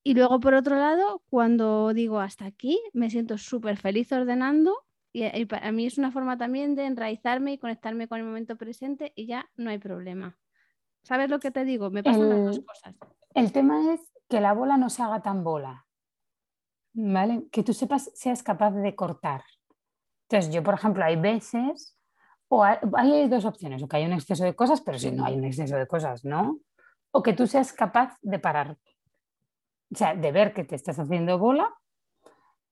Y 0.08 0.14
luego, 0.14 0.39
por 0.39 0.53
otro 0.53 0.78
lado, 0.78 1.22
cuando 1.30 1.93
digo 1.93 2.22
hasta 2.22 2.45
aquí, 2.45 2.82
me 2.93 3.10
siento 3.10 3.38
súper 3.38 3.76
feliz 3.76 4.10
ordenando 4.14 4.86
y, 5.12 5.43
para 5.47 5.70
mí 5.74 5.86
es 5.86 5.97
una 5.97 6.12
forma 6.12 6.38
también 6.38 6.76
de 6.76 6.86
enraizarme 6.86 7.51
y 7.51 7.58
conectarme 7.58 8.08
con 8.08 8.18
el 8.20 8.24
momento 8.24 8.55
presente 8.55 9.12
y 9.18 9.26
ya 9.26 9.49
no 9.58 9.70
hay 9.70 9.80
problema. 9.80 10.38
¿Sabes 11.03 11.30
lo 11.30 11.39
que 11.39 11.51
te 11.51 11.66
digo? 11.66 11.89
Me 11.89 12.03
pasan 12.03 12.30
las 12.30 12.45
dos 12.45 12.62
cosas. 12.62 12.95
El 13.34 13.51
tema 13.51 13.93
es 13.93 13.99
que 14.30 14.39
la 14.39 14.53
bola 14.53 14.78
no 14.78 14.89
se 14.89 15.03
haga 15.03 15.22
tan 15.22 15.43
bola. 15.43 15.86
¿Vale? 16.93 17.49
Que 17.51 17.64
tú 17.64 17.74
sepas, 17.74 18.10
seas 18.16 18.41
capaz 18.43 18.72
de 18.72 18.95
cortar. 18.95 19.43
Entonces, 20.30 20.53
yo, 20.53 20.64
por 20.64 20.76
ejemplo, 20.76 21.03
hay 21.03 21.18
veces, 21.18 21.97
o 22.47 22.64
hay, 22.64 22.78
hay 22.93 23.28
dos 23.28 23.43
opciones, 23.43 23.84
o 23.84 23.89
que 23.89 23.97
hay 23.97 24.05
un 24.05 24.14
exceso 24.14 24.45
de 24.45 24.55
cosas, 24.55 24.80
pero 24.80 24.97
si 24.97 25.12
no 25.12 25.26
hay 25.26 25.36
un 25.36 25.43
exceso 25.43 25.76
de 25.76 25.86
cosas, 25.86 26.24
¿no? 26.24 26.62
O 27.12 27.22
que 27.22 27.34
tú 27.34 27.45
seas 27.45 27.74
capaz 27.74 28.18
de 28.22 28.39
parar. 28.39 28.78
O 29.93 29.95
sea, 29.95 30.15
de 30.15 30.31
ver 30.31 30.53
que 30.53 30.63
te 30.63 30.75
estás 30.75 30.99
haciendo 30.99 31.38
bola 31.38 31.73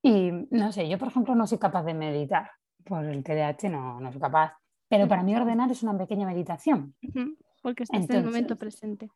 y 0.01 0.31
no 0.51 0.71
sé, 0.71 0.87
yo 0.87 0.99
por 0.99 1.07
ejemplo 1.07 1.33
no 1.33 1.47
soy 1.47 1.57
capaz 1.57 1.83
de 1.83 1.93
meditar, 1.93 2.51
por 2.83 3.05
el 3.05 3.23
TDAH 3.23 3.69
no, 3.69 3.99
no 3.99 4.11
soy 4.11 4.21
capaz, 4.21 4.53
pero 4.87 5.07
para 5.07 5.23
mí 5.23 5.35
ordenar 5.35 5.71
es 5.71 5.81
una 5.83 5.97
pequeña 5.97 6.27
meditación. 6.27 6.95
Porque 7.61 7.83
estás 7.83 8.07
en 8.09 8.15
el 8.17 8.23
momento 8.23 8.55
presente. 8.55 9.09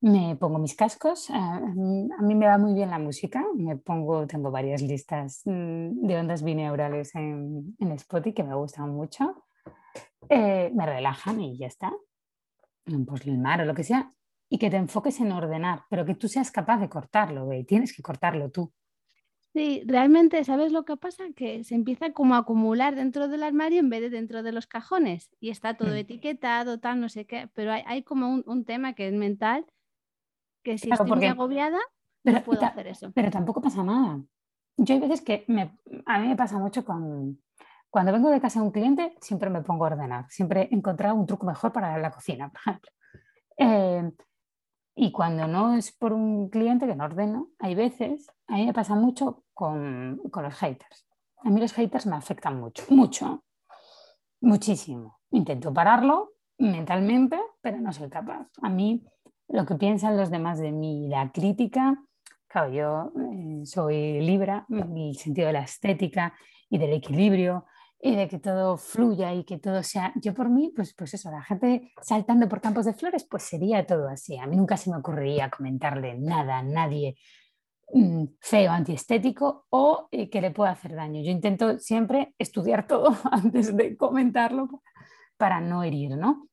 Me 0.00 0.36
pongo 0.36 0.58
mis 0.58 0.76
cascos, 0.76 1.30
a, 1.30 1.58
mí 1.60 2.34
me 2.34 2.46
va 2.46 2.58
muy 2.58 2.74
bien 2.74 2.90
la 2.90 2.98
música, 2.98 3.44
me 3.56 3.76
pongo, 3.76 4.26
tengo 4.26 4.50
varias 4.50 4.82
listas 4.82 5.42
mm, 5.46 6.06
de 6.06 6.16
ondas 6.16 6.44
binaurales 6.44 7.14
en, 7.14 7.74
en 7.80 7.92
Spotify 7.92 8.34
que 8.34 8.44
me 8.44 8.54
gustan 8.54 8.90
mucho, 8.90 9.46
eh, 10.28 10.70
me 10.74 10.86
relajan 10.86 11.40
y 11.40 11.58
ya 11.58 11.66
está, 11.66 11.92
pues 13.06 13.26
el 13.26 13.38
mar 13.38 13.62
o 13.62 13.64
lo 13.64 13.74
que 13.74 13.84
sea, 13.84 14.12
y 14.48 14.58
que 14.58 14.70
te 14.70 14.76
enfoques 14.76 15.20
en 15.20 15.32
ordenar, 15.32 15.82
pero 15.90 16.04
que 16.04 16.14
tú 16.14 16.28
seas 16.28 16.50
capaz 16.50 16.78
de 16.78 16.88
cortarlo, 16.88 17.48
¿ve? 17.48 17.64
tienes 17.64 17.94
que 17.94 18.02
cortarlo 18.02 18.50
tú. 18.50 18.72
Sí, 19.52 19.82
realmente, 19.86 20.44
¿sabes 20.44 20.70
lo 20.70 20.84
que 20.84 20.98
pasa? 20.98 21.24
Que 21.34 21.64
se 21.64 21.74
empieza 21.74 22.12
como 22.12 22.34
a 22.34 22.38
acumular 22.38 22.94
dentro 22.94 23.26
del 23.26 23.42
armario 23.42 23.80
en 23.80 23.88
vez 23.88 24.02
de 24.02 24.10
dentro 24.10 24.42
de 24.42 24.52
los 24.52 24.66
cajones 24.66 25.30
y 25.40 25.48
está 25.48 25.74
todo 25.78 25.92
mm. 25.92 25.96
etiquetado, 25.96 26.78
tal, 26.78 27.00
no 27.00 27.08
sé 27.08 27.26
qué, 27.26 27.48
pero 27.54 27.72
hay, 27.72 28.02
como 28.02 28.42
un, 28.44 28.64
tema 28.66 28.92
que 28.92 29.08
es 29.08 29.14
mental, 29.14 29.64
que 30.62 30.76
si 30.76 30.90
estoy 30.90 31.10
muy 31.10 31.24
agobiada, 31.24 31.78
no 32.22 32.42
puedo 32.42 32.62
hacer 32.66 32.86
eso. 32.88 33.12
Pero 33.12 33.30
tampoco 33.30 33.62
pasa 33.62 33.82
nada. 33.82 34.20
Yo 34.76 34.94
hay 34.94 35.00
veces 35.00 35.22
que 35.22 35.46
a 36.04 36.18
mí 36.18 36.28
me 36.28 36.36
pasa 36.36 36.58
mucho 36.58 36.84
con, 36.84 37.40
cuando 37.88 38.12
vengo 38.12 38.28
de 38.28 38.42
casa 38.42 38.60
de 38.60 38.66
un 38.66 38.72
cliente, 38.72 39.16
siempre 39.22 39.48
me 39.48 39.62
pongo 39.62 39.86
a 39.86 39.92
ordenar, 39.92 40.26
siempre 40.28 40.68
he 40.70 40.74
encontrado 40.74 41.14
un 41.14 41.24
truco 41.24 41.46
mejor 41.46 41.72
para 41.72 41.96
la 41.96 42.10
cocina, 42.10 42.50
por 42.50 42.60
ejemplo. 42.60 42.90
Eh, 43.56 44.12
y 44.98 45.12
cuando 45.12 45.46
no 45.46 45.74
es 45.74 45.92
por 45.92 46.14
un 46.14 46.48
cliente 46.48 46.86
que 46.86 46.96
no 46.96 47.04
ordeno, 47.04 47.50
hay 47.58 47.74
veces, 47.74 48.32
a 48.46 48.54
mí 48.54 48.64
me 48.64 48.72
pasa 48.72 48.94
mucho 48.94 49.44
con, 49.52 50.22
con 50.30 50.42
los 50.42 50.54
haters. 50.54 51.06
A 51.44 51.50
mí 51.50 51.60
los 51.60 51.74
haters 51.74 52.06
me 52.06 52.16
afectan 52.16 52.58
mucho, 52.58 52.82
mucho, 52.88 53.44
muchísimo. 54.40 55.20
Intento 55.30 55.72
pararlo 55.72 56.32
mentalmente, 56.58 57.38
pero 57.60 57.78
no 57.78 57.92
soy 57.92 58.08
capaz. 58.08 58.48
A 58.62 58.70
mí 58.70 59.04
lo 59.48 59.66
que 59.66 59.74
piensan 59.74 60.16
los 60.16 60.30
demás 60.30 60.58
de 60.58 60.72
mí, 60.72 61.08
la 61.08 61.30
crítica, 61.30 62.02
claro, 62.48 62.72
yo 62.72 63.12
eh, 63.32 63.66
soy 63.66 64.22
libra, 64.22 64.66
el 64.70 65.14
sentido 65.16 65.48
de 65.48 65.52
la 65.52 65.62
estética 65.62 66.32
y 66.70 66.78
del 66.78 66.94
equilibrio, 66.94 67.66
y 68.00 68.14
de 68.14 68.28
que 68.28 68.38
todo 68.38 68.76
fluya 68.76 69.32
y 69.34 69.44
que 69.44 69.58
todo 69.58 69.82
sea, 69.82 70.12
yo 70.16 70.34
por 70.34 70.50
mí, 70.50 70.72
pues, 70.74 70.94
pues 70.94 71.14
eso, 71.14 71.30
la 71.30 71.42
gente 71.42 71.92
saltando 72.02 72.48
por 72.48 72.60
campos 72.60 72.84
de 72.84 72.94
flores, 72.94 73.24
pues 73.24 73.44
sería 73.44 73.86
todo 73.86 74.08
así. 74.08 74.36
A 74.38 74.46
mí 74.46 74.56
nunca 74.56 74.76
se 74.76 74.90
me 74.90 74.96
ocurriría 74.96 75.50
comentarle 75.50 76.18
nada 76.18 76.58
a 76.58 76.62
nadie 76.62 77.16
mm, 77.92 78.24
feo, 78.40 78.70
antiestético 78.70 79.66
o 79.70 80.08
eh, 80.10 80.28
que 80.28 80.40
le 80.40 80.50
pueda 80.50 80.72
hacer 80.72 80.94
daño. 80.94 81.22
Yo 81.22 81.30
intento 81.30 81.78
siempre 81.78 82.34
estudiar 82.38 82.86
todo 82.88 83.16
antes 83.30 83.74
de 83.74 83.96
comentarlo 83.96 84.82
para 85.36 85.60
no 85.60 85.82
herir, 85.82 86.16
¿no? 86.16 86.48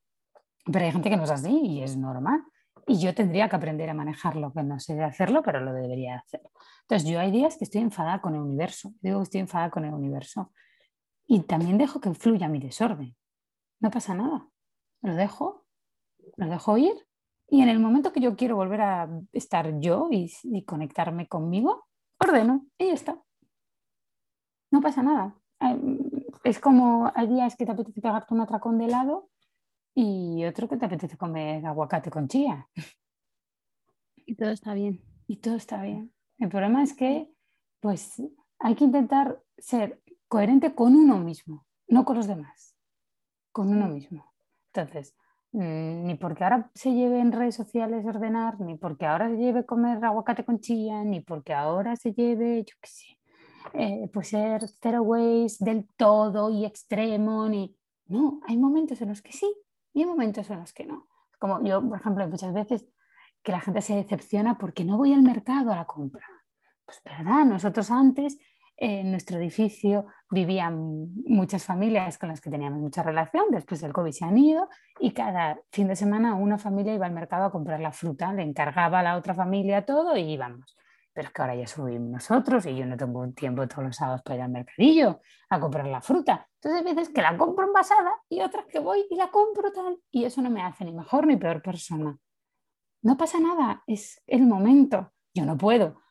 Pero 0.72 0.86
hay 0.86 0.92
gente 0.92 1.10
que 1.10 1.18
no 1.18 1.24
es 1.24 1.32
así 1.32 1.60
y 1.62 1.84
es 1.84 1.98
normal. 1.98 2.42
Y 2.88 3.00
yo 3.00 3.14
tendría 3.14 3.48
que 3.48 3.56
aprender 3.56 3.90
a 3.90 3.94
manejarlo, 3.94 4.52
que 4.54 4.64
no 4.64 4.80
sé 4.80 5.02
hacerlo, 5.02 5.42
pero 5.42 5.62
lo 5.62 5.74
debería 5.74 6.18
hacer. 6.18 6.42
Entonces, 6.82 7.08
yo 7.08 7.20
hay 7.20 7.32
días 7.32 7.58
que 7.58 7.64
estoy 7.64 7.82
enfadada 7.82 8.20
con 8.20 8.36
el 8.36 8.42
universo. 8.42 8.94
Digo 9.02 9.20
que 9.20 9.24
estoy 9.24 9.42
enfadada 9.42 9.70
con 9.70 9.86
el 9.86 9.94
universo 9.94 10.52
y 11.28 11.42
también 11.42 11.78
dejo 11.78 12.00
que 12.00 12.14
fluya 12.14 12.48
mi 12.48 12.60
desorden. 12.60 13.16
No 13.80 13.92
pasa 13.92 14.16
nada. 14.16 14.50
Lo 15.02 15.16
dejo, 15.16 15.66
lo 16.38 16.48
dejo 16.48 16.78
ir 16.78 16.94
y 17.54 17.62
en 17.62 17.70
el 17.70 17.80
momento 17.80 18.12
que 18.12 18.20
yo 18.20 18.36
quiero 18.36 18.56
volver 18.56 18.82
a 18.82 19.10
estar 19.32 19.80
yo 19.80 20.08
y, 20.10 20.32
conectarme 20.66 21.28
conmigo, 21.28 21.86
ordeno 22.20 22.66
y 22.78 22.88
ya 22.88 22.94
está. 22.94 23.24
No 24.72 24.82
pasa 24.82 25.04
nada. 25.04 25.36
Es 26.44 26.60
como 26.60 27.12
hay 27.14 27.28
días 27.28 27.56
que 27.56 27.66
te 27.66 27.72
apetece 27.72 28.02
pegarte 28.02 28.34
un 28.34 28.42
atracón 28.42 28.78
de 28.80 28.86
helado 28.86 29.30
y 29.94 30.44
otro 30.46 30.68
que 30.68 30.78
te 30.78 30.86
apetece 30.86 31.18
comer 31.18 31.66
aguacate 31.66 32.10
con 32.10 32.28
chía. 32.28 32.68
Y 34.26 34.36
todo 34.36 34.50
está 34.50 34.74
bien. 34.74 35.04
Y 35.28 35.38
todo 35.38 35.56
está 35.56 35.82
bien. 35.84 36.12
El 36.40 36.50
problema 36.50 36.82
es 36.82 36.96
que 36.96 37.30
pues 37.82 38.22
hay 38.58 38.76
que 38.76 38.86
intentar 38.86 39.44
ser 39.58 40.02
coherente 40.34 40.74
con 40.74 40.96
uno 40.96 41.20
mismo, 41.20 41.68
no 41.88 42.06
con 42.06 42.16
los 42.16 42.26
demás, 42.26 42.76
con 43.52 43.68
uno 43.70 43.88
mismo. 43.88 44.34
Entonces, 44.74 45.16
mm, 45.52 46.08
ni 46.08 46.16
porque 46.16 46.44
ahora 46.44 46.72
se 46.74 46.92
lleve 46.92 47.20
en 47.20 47.32
redes 47.32 47.54
sociales 47.54 48.04
ordenar, 48.04 48.60
ni 48.60 48.76
porque 48.76 49.06
ahora 49.06 49.30
se 49.30 49.38
lleve 49.38 49.64
comer 49.64 50.04
aguacate 50.04 50.44
con 50.44 50.60
chía, 50.60 51.04
ni 51.04 51.22
porque 51.22 51.54
ahora 51.54 51.96
se 51.98 52.14
lleve, 52.14 52.64
yo 52.64 52.76
qué 52.82 52.90
sé, 52.90 53.20
eh, 53.74 54.10
pues 54.12 54.30
ser 54.30 54.68
zero 54.68 55.04
waste 55.04 55.64
del 55.66 55.88
todo 55.96 56.50
y 56.50 56.66
extremo, 56.66 57.48
ni... 57.48 57.78
No, 58.08 58.40
hay 58.48 58.58
momentos 58.58 59.00
en 59.04 59.10
los 59.10 59.22
que 59.22 59.34
sí 59.34 59.54
y 59.94 60.00
hay 60.00 60.08
momentos 60.08 60.50
en 60.50 60.62
los 60.62 60.74
que 60.74 60.88
no. 60.88 61.10
Como 61.38 61.64
yo, 61.64 61.88
por 61.88 62.00
ejemplo, 62.00 62.28
muchas 62.28 62.54
veces 62.56 62.88
que 63.44 63.52
la 63.52 63.62
gente 63.62 63.84
se 63.84 63.96
decepciona 63.96 64.58
porque 64.58 64.84
no 64.84 64.98
voy 64.98 65.14
al 65.14 65.22
mercado 65.22 65.72
a 65.72 65.76
la 65.76 65.86
compra. 65.86 66.26
Pues 66.86 67.04
verdad, 67.06 67.46
nosotros 67.46 67.92
antes 67.92 68.40
en 68.78 69.12
nuestro 69.12 69.38
edificio 69.38 70.08
vivían 70.30 71.08
muchas 71.26 71.64
familias 71.64 72.18
con 72.18 72.30
las 72.30 72.42
que 72.42 72.50
teníamos 72.50 72.80
mucha 72.80 73.04
relación, 73.04 73.46
después 73.52 73.82
del 73.82 73.94
COVID 73.94 74.12
se 74.12 74.26
han 74.26 74.38
ido 74.38 74.68
y 75.00 75.12
cada 75.12 75.60
fin 75.72 75.88
de 75.88 75.96
semana 75.96 76.36
una 76.36 76.58
familia 76.58 76.94
iba 76.94 77.06
al 77.06 77.14
mercado 77.14 77.46
a 77.46 77.52
comprar 77.52 77.80
la 77.80 77.92
fruta, 77.92 78.34
le 78.34 78.44
encargaba 78.44 79.00
a 79.00 79.04
la 79.04 79.18
otra 79.18 79.34
familia 79.34 79.86
todo 79.86 80.18
y 80.18 80.34
íbamos. 80.34 80.76
pero 81.14 81.28
es 81.28 81.34
que 81.34 81.42
ahora 81.44 81.56
ya 81.56 81.68
subimos 81.68 82.10
nosotros 82.10 82.66
y 82.66 82.76
yo 82.76 82.86
no 82.88 82.98
tengo 82.98 83.30
tiempo 83.34 83.68
todos 83.68 83.84
los 83.84 83.96
sábados 83.96 84.24
para 84.24 84.38
ir 84.38 84.42
al 84.42 84.50
mercadillo 84.50 85.22
a 85.50 85.60
comprar 85.60 85.86
la 85.86 86.02
fruta. 86.02 86.50
Entonces 86.56 86.80
hay 86.80 86.96
veces 86.96 87.14
que 87.14 87.22
la 87.22 87.38
compro 87.38 87.68
envasada 87.68 88.20
y 88.30 88.42
otras 88.42 88.66
que 88.66 88.80
voy 88.80 89.06
y 89.10 89.16
la 89.16 89.30
compro 89.30 89.72
tal 89.72 90.00
y 90.12 90.26
eso 90.26 90.42
no 90.42 90.50
me 90.50 90.64
hace 90.64 90.86
ni 90.86 90.92
mejor 90.92 91.28
ni 91.28 91.38
peor 91.38 91.62
persona. 91.62 92.18
No 93.04 93.18
pasa 93.18 93.40
nada, 93.40 93.84
es 93.86 94.22
el 94.26 94.44
momento. 94.48 95.14
Yo 95.36 95.46
no 95.46 95.58
puedo 95.58 96.03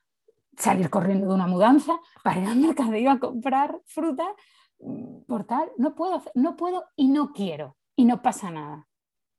salir 0.57 0.91
corriendo 0.91 1.29
de 1.29 1.35
una 1.35 1.47
mudanza 1.47 1.99
para 2.23 2.41
ir 2.41 2.49
al 2.49 2.57
mercadillo 2.59 3.11
a 3.11 3.19
comprar 3.19 3.81
fruta 3.85 4.35
por 5.27 5.45
tal. 5.45 5.71
No 5.77 5.95
puedo, 5.95 6.23
no 6.35 6.57
puedo 6.57 6.85
y 6.97 7.09
no 7.09 7.33
quiero 7.33 7.77
y 7.97 8.05
no 8.05 8.23
pasa 8.23 8.51
nada. 8.51 8.89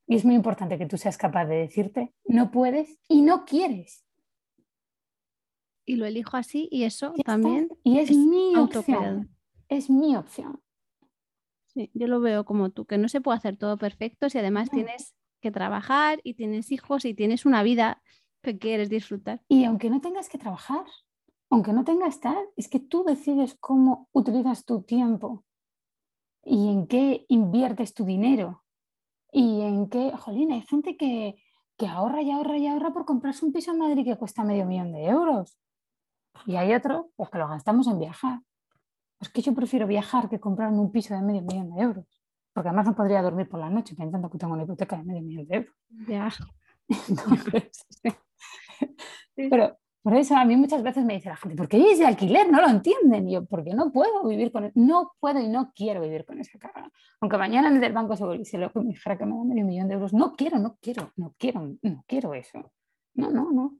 Y 0.07 0.15
es 0.15 0.25
muy 0.25 0.35
importante 0.35 0.77
que 0.77 0.85
tú 0.85 0.97
seas 0.97 1.17
capaz 1.17 1.45
de 1.45 1.55
decirte, 1.55 2.13
no 2.25 2.51
puedes 2.51 2.99
y 3.07 3.21
no 3.21 3.45
quieres. 3.45 4.05
Y 5.85 5.95
lo 5.95 6.05
elijo 6.05 6.37
así 6.37 6.67
y 6.71 6.83
eso 6.83 7.13
también. 7.25 7.69
Y 7.83 7.99
es, 7.99 8.11
mi 8.11 8.55
opción. 8.55 9.35
Es 9.67 9.89
mi 9.89 10.15
opción. 10.15 10.61
Sí, 11.67 11.89
yo 11.93 12.07
lo 12.07 12.21
veo 12.21 12.45
como 12.45 12.69
tú, 12.69 12.85
que 12.85 12.97
no 12.97 13.09
se 13.09 13.21
puede 13.21 13.37
hacer 13.37 13.57
todo 13.57 13.77
perfecto 13.77 14.29
si 14.29 14.37
además 14.37 14.69
tienes 14.69 15.15
que 15.41 15.51
trabajar 15.51 16.21
y 16.23 16.35
tienes 16.35 16.71
hijos 16.71 17.03
y 17.05 17.13
tienes 17.13 17.45
una 17.45 17.63
vida 17.63 18.01
que 18.43 18.59
quieres 18.59 18.89
disfrutar. 18.89 19.41
Y 19.47 19.63
aunque 19.63 19.89
no 19.89 20.01
tengas 20.01 20.29
que 20.29 20.37
trabajar, 20.37 20.85
aunque 21.49 21.73
no 21.73 21.83
tengas 21.83 22.19
tal, 22.19 22.37
es 22.55 22.67
que 22.67 22.79
tú 22.79 23.03
decides 23.03 23.57
cómo 23.59 24.09
utilizas 24.11 24.65
tu 24.65 24.83
tiempo 24.83 25.45
y 26.43 26.69
en 26.69 26.87
qué 26.87 27.25
inviertes 27.29 27.93
tu 27.93 28.05
dinero 28.05 28.63
y 29.31 29.61
en 29.61 29.89
qué, 29.89 30.11
jolín, 30.17 30.51
hay 30.51 30.61
gente 30.61 30.97
que, 30.97 31.35
que 31.77 31.87
ahorra 31.87 32.21
y 32.21 32.31
ahorra 32.31 32.57
y 32.57 32.67
ahorra 32.67 32.91
por 32.91 33.05
comprarse 33.05 33.45
un 33.45 33.53
piso 33.53 33.71
en 33.71 33.79
Madrid 33.79 34.03
que 34.03 34.17
cuesta 34.17 34.43
medio 34.43 34.65
millón 34.65 34.91
de 34.91 35.05
euros. 35.05 35.57
Y 36.45 36.55
hay 36.57 36.73
otro, 36.73 37.11
pues 37.15 37.29
que 37.29 37.37
lo 37.37 37.47
gastamos 37.47 37.87
en 37.87 37.97
viajar. 37.97 38.41
Es 39.21 39.29
que 39.29 39.41
yo 39.41 39.53
prefiero 39.53 39.87
viajar 39.87 40.29
que 40.29 40.39
comprarme 40.39 40.79
un 40.79 40.91
piso 40.91 41.13
de 41.13 41.21
medio 41.21 41.41
millón 41.43 41.73
de 41.73 41.81
euros. 41.81 42.05
Porque 42.51 42.69
además 42.69 42.87
no 42.87 42.95
podría 42.95 43.21
dormir 43.21 43.47
por 43.47 43.59
la 43.59 43.69
noche 43.69 43.95
pensando 43.95 44.29
que 44.29 44.37
tengo 44.37 44.53
una 44.53 44.63
hipoteca 44.63 44.97
de 44.97 45.03
medio 45.03 45.21
millón 45.21 45.47
de 45.47 45.55
euros. 45.55 45.75
Ya. 46.07 46.29
Pero 49.35 49.77
por 50.01 50.15
eso 50.15 50.35
a 50.35 50.43
mí 50.43 50.57
muchas 50.57 50.83
veces 50.83 51.05
me 51.05 51.13
dice 51.13 51.29
la 51.29 51.37
gente, 51.37 51.55
¿por 51.55 51.67
qué 51.67 51.91
es 51.91 51.99
de 51.99 52.05
alquiler? 52.05 52.51
No 52.51 52.61
lo 52.61 52.67
entienden. 52.67 53.29
Y 53.29 53.33
yo, 53.33 53.45
porque 53.45 53.73
no 53.73 53.91
puedo 53.91 54.27
vivir 54.27 54.51
con 54.51 54.65
eso. 54.65 54.73
No 54.75 55.13
puedo 55.19 55.39
y 55.39 55.47
no 55.47 55.71
quiero 55.73 56.01
vivir 56.01 56.25
con 56.25 56.39
esa 56.39 56.59
carga. 56.59 56.91
Aunque 57.21 57.37
mañana 57.37 57.69
en 57.69 57.81
el 57.81 57.93
banco 57.93 58.15
se 58.15 58.57
lo 58.57 58.71
me 58.75 58.83
dijera 58.89 59.17
que 59.17 59.25
me 59.25 59.35
da 59.37 59.43
medio 59.45 59.65
millón 59.65 59.87
de 59.87 59.93
euros. 59.93 60.13
No 60.13 60.35
quiero, 60.35 60.59
no 60.59 60.77
quiero, 60.81 61.11
no 61.15 61.33
quiero, 61.37 61.75
no 61.81 62.03
quiero 62.05 62.33
eso. 62.33 62.73
No, 63.13 63.29
no, 63.31 63.51
no. 63.51 63.77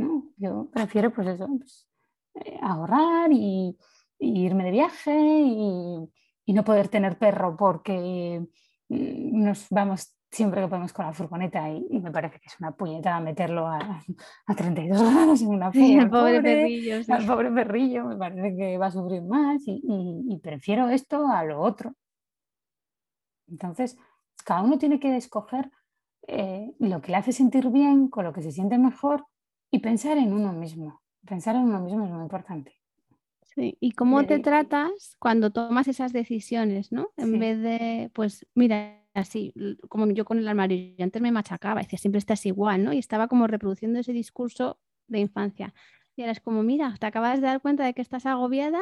No, 0.00 0.32
yo 0.36 0.70
prefiero 0.72 1.12
pues 1.12 1.28
eso, 1.28 1.46
pues, 1.46 1.86
eh, 2.34 2.58
ahorrar 2.62 3.30
y, 3.32 3.76
irme 4.18 4.64
de 4.64 4.70
viaje 4.70 5.12
y, 5.14 6.08
no 6.52 6.64
poder 6.64 6.88
tener 6.88 7.16
perro 7.16 7.56
porque 7.56 8.44
mm, 8.88 9.44
nos 9.44 9.68
vamos 9.70 10.16
siempre 10.30 10.60
que 10.60 10.68
podemos 10.68 10.92
con 10.92 11.06
la 11.06 11.12
furgoneta 11.12 11.68
y, 11.68 11.98
me 12.00 12.10
parece 12.10 12.38
que 12.38 12.46
es 12.46 12.60
una 12.60 12.72
puñetada 12.72 13.20
meterlo 13.20 13.66
a, 13.66 14.02
a 14.46 14.54
32 14.54 15.00
grados 15.14 15.42
en 15.42 15.48
una 15.48 15.72
furgoneta. 15.72 16.02
el 16.02 16.10
pobre, 16.10 16.42
perrillo. 16.42 16.96
El 16.96 17.26
pobre 17.26 17.50
perrillo 17.50 18.04
me 18.04 18.16
parece 18.16 18.56
que 18.56 18.78
va 18.78 18.86
a 18.86 18.90
sufrir 18.90 19.22
más 19.22 19.62
y, 19.66 20.40
prefiero 20.42 20.88
esto 20.88 21.26
a 21.26 21.44
lo 21.44 21.60
otro. 21.60 21.94
Entonces, 23.48 23.98
cada 24.44 24.62
uno 24.62 24.78
tiene 24.78 25.00
que 25.00 25.16
escoger 25.16 25.70
eh, 26.26 26.72
lo 26.78 27.00
que 27.00 27.10
le 27.10 27.18
hace 27.18 27.32
sentir 27.32 27.68
bien, 27.68 28.08
con 28.08 28.24
lo 28.24 28.32
que 28.32 28.42
se 28.42 28.52
siente 28.52 28.78
mejor 28.78 29.26
y 29.70 29.80
pensar 29.80 30.16
en 30.16 30.32
uno 30.32 30.52
mismo. 30.52 31.02
Pensar 31.26 31.56
en 31.56 31.62
uno 31.62 31.80
mismo 31.80 32.04
es 32.04 32.10
muy 32.10 32.22
importante. 32.22 32.74
Sí, 33.42 33.76
y 33.80 33.92
cómo 33.92 34.24
te 34.26 34.38
tratas 34.38 35.16
cuando 35.18 35.50
tomas 35.50 35.88
esas 35.88 36.12
decisiones, 36.12 36.92
¿no? 36.92 37.08
En 37.16 37.38
vez 37.40 37.60
de, 37.60 38.10
pues, 38.14 38.46
mira, 38.54 38.99
así, 39.14 39.52
como 39.88 40.06
yo 40.10 40.24
con 40.24 40.38
el 40.38 40.48
armario, 40.48 40.94
yo 40.96 41.04
antes 41.04 41.20
me 41.20 41.32
machacaba, 41.32 41.80
decía, 41.80 41.98
siempre 41.98 42.18
estás 42.18 42.44
igual, 42.46 42.84
¿no? 42.84 42.92
Y 42.92 42.98
estaba 42.98 43.28
como 43.28 43.46
reproduciendo 43.46 43.98
ese 43.98 44.12
discurso 44.12 44.78
de 45.08 45.20
infancia. 45.20 45.74
Y 46.16 46.22
ahora 46.22 46.32
es 46.32 46.40
como, 46.40 46.62
mira, 46.62 46.94
te 46.98 47.06
acabas 47.06 47.40
de 47.40 47.46
dar 47.46 47.60
cuenta 47.60 47.84
de 47.84 47.94
que 47.94 48.02
estás 48.02 48.26
agobiada 48.26 48.80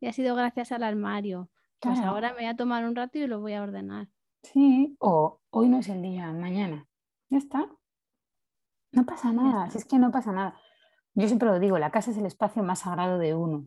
y 0.00 0.06
ha 0.06 0.12
sido 0.12 0.34
gracias 0.34 0.72
al 0.72 0.82
armario. 0.82 1.50
Pues 1.80 1.98
ahora 2.00 2.30
me 2.30 2.40
voy 2.40 2.46
a 2.46 2.56
tomar 2.56 2.84
un 2.84 2.94
rato 2.94 3.18
y 3.18 3.26
lo 3.26 3.40
voy 3.40 3.54
a 3.54 3.62
ordenar. 3.62 4.08
Sí, 4.42 4.96
o 5.00 5.40
hoy 5.50 5.68
no 5.68 5.78
es 5.78 5.88
el 5.88 6.02
día, 6.02 6.30
mañana. 6.32 6.86
Ya 7.30 7.38
está. 7.38 7.68
No 8.92 9.06
pasa 9.06 9.32
nada, 9.32 9.70
si 9.70 9.78
es 9.78 9.84
que 9.84 9.98
no 9.98 10.10
pasa 10.10 10.32
nada. 10.32 10.58
Yo 11.14 11.26
siempre 11.26 11.48
lo 11.48 11.58
digo, 11.58 11.78
la 11.78 11.90
casa 11.90 12.10
es 12.10 12.18
el 12.18 12.26
espacio 12.26 12.62
más 12.62 12.80
sagrado 12.80 13.18
de 13.18 13.34
uno. 13.34 13.66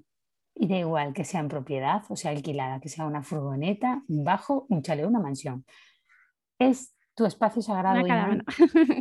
Y 0.55 0.67
da 0.67 0.77
igual 0.77 1.13
que 1.13 1.25
sea 1.25 1.39
en 1.39 1.47
propiedad 1.47 2.03
o 2.09 2.15
sea 2.15 2.31
alquilada, 2.31 2.79
que 2.79 2.89
sea 2.89 3.05
una 3.05 3.23
furgoneta, 3.23 4.03
un 4.07 4.23
bajo, 4.23 4.65
un 4.69 4.81
chalet, 4.83 5.05
una 5.05 5.19
mansión. 5.19 5.65
Es 6.59 6.95
tu 7.15 7.25
espacio 7.25 7.61
sagrado 7.61 8.05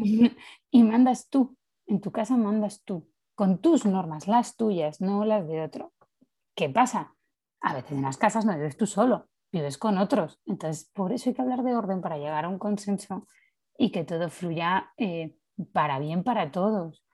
y, 0.03 0.37
y 0.71 0.83
mandas 0.83 1.29
tú. 1.29 1.57
En 1.87 2.01
tu 2.01 2.13
casa 2.13 2.37
mandas 2.37 2.83
tú, 2.85 3.09
con 3.35 3.59
tus 3.59 3.85
normas, 3.85 4.29
las 4.29 4.57
tuyas, 4.57 5.01
no 5.01 5.25
las 5.25 5.47
de 5.47 5.63
otro. 5.63 5.93
¿Qué 6.55 6.69
pasa? 6.69 7.15
A 7.61 7.75
veces 7.75 7.93
en 7.93 8.03
las 8.03 8.17
casas 8.17 8.45
no 8.45 8.55
vives 8.55 8.77
tú 8.77 8.87
solo, 8.87 9.29
vives 9.51 9.79
con 9.79 9.99
otros. 9.99 10.41
Entonces, 10.47 10.91
por 10.93 11.13
eso 11.13 11.31
hay 11.31 11.35
que 11.35 11.43
hablar 11.43 11.63
de 11.63 11.75
orden 11.75 12.01
para 12.01 12.19
llegar 12.19 12.45
a 12.45 12.49
un 12.49 12.59
consenso 12.59 13.27
y 13.77 13.91
que 13.91 14.05
todo 14.05 14.29
fluya 14.29 14.93
eh, 14.97 15.37
para 15.73 15.99
bien 15.99 16.25
para 16.25 16.51
todos. 16.51 17.05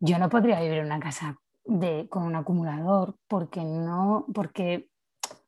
Yo 0.00 0.18
no 0.18 0.28
podría 0.28 0.60
vivir 0.60 0.78
en 0.78 0.86
una 0.86 1.00
casa 1.00 1.38
de, 1.64 2.08
con 2.08 2.22
un 2.22 2.36
acumulador 2.36 3.16
porque 3.26 3.64
no, 3.64 4.26
porque 4.32 4.90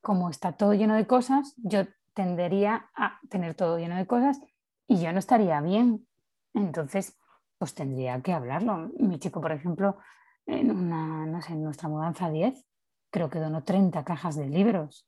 como 0.01 0.28
está 0.30 0.53
todo 0.53 0.74
lleno 0.74 0.94
de 0.94 1.07
cosas, 1.07 1.55
yo 1.57 1.84
tendería 2.14 2.90
a 2.94 3.20
tener 3.28 3.54
todo 3.54 3.78
lleno 3.78 3.96
de 3.96 4.06
cosas 4.06 4.40
y 4.86 5.00
yo 5.00 5.12
no 5.12 5.18
estaría 5.18 5.61
bien. 5.61 6.06
Entonces, 6.54 7.18
pues 7.58 7.74
tendría 7.74 8.20
que 8.22 8.32
hablarlo. 8.32 8.90
Mi 8.98 9.18
chico, 9.18 9.40
por 9.40 9.52
ejemplo, 9.52 9.98
en 10.46 10.70
una, 10.70 11.26
no 11.26 11.40
sé, 11.42 11.52
en 11.52 11.62
nuestra 11.62 11.88
mudanza 11.88 12.30
10, 12.30 12.66
creo 13.11 13.30
que 13.30 13.38
donó 13.38 13.62
30 13.62 14.04
cajas 14.04 14.36
de 14.36 14.48
libros 14.48 15.06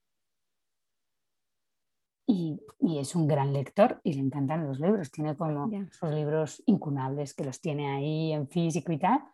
y, 2.27 2.61
es 2.99 3.15
un 3.17 3.27
gran 3.27 3.53
lector 3.53 4.01
y 4.05 4.13
le 4.13 4.21
encantan 4.21 4.67
los 4.67 4.79
libros. 4.79 5.11
Tiene 5.11 5.37
como 5.37 5.69
sus 5.91 6.11
libros 6.11 6.63
incunables 6.67 7.35
que 7.35 7.45
los 7.45 7.61
tiene 7.61 7.91
ahí 7.91 8.33
en 8.33 8.49
físico 8.49 8.93
y 8.93 8.99
tal, 8.99 9.25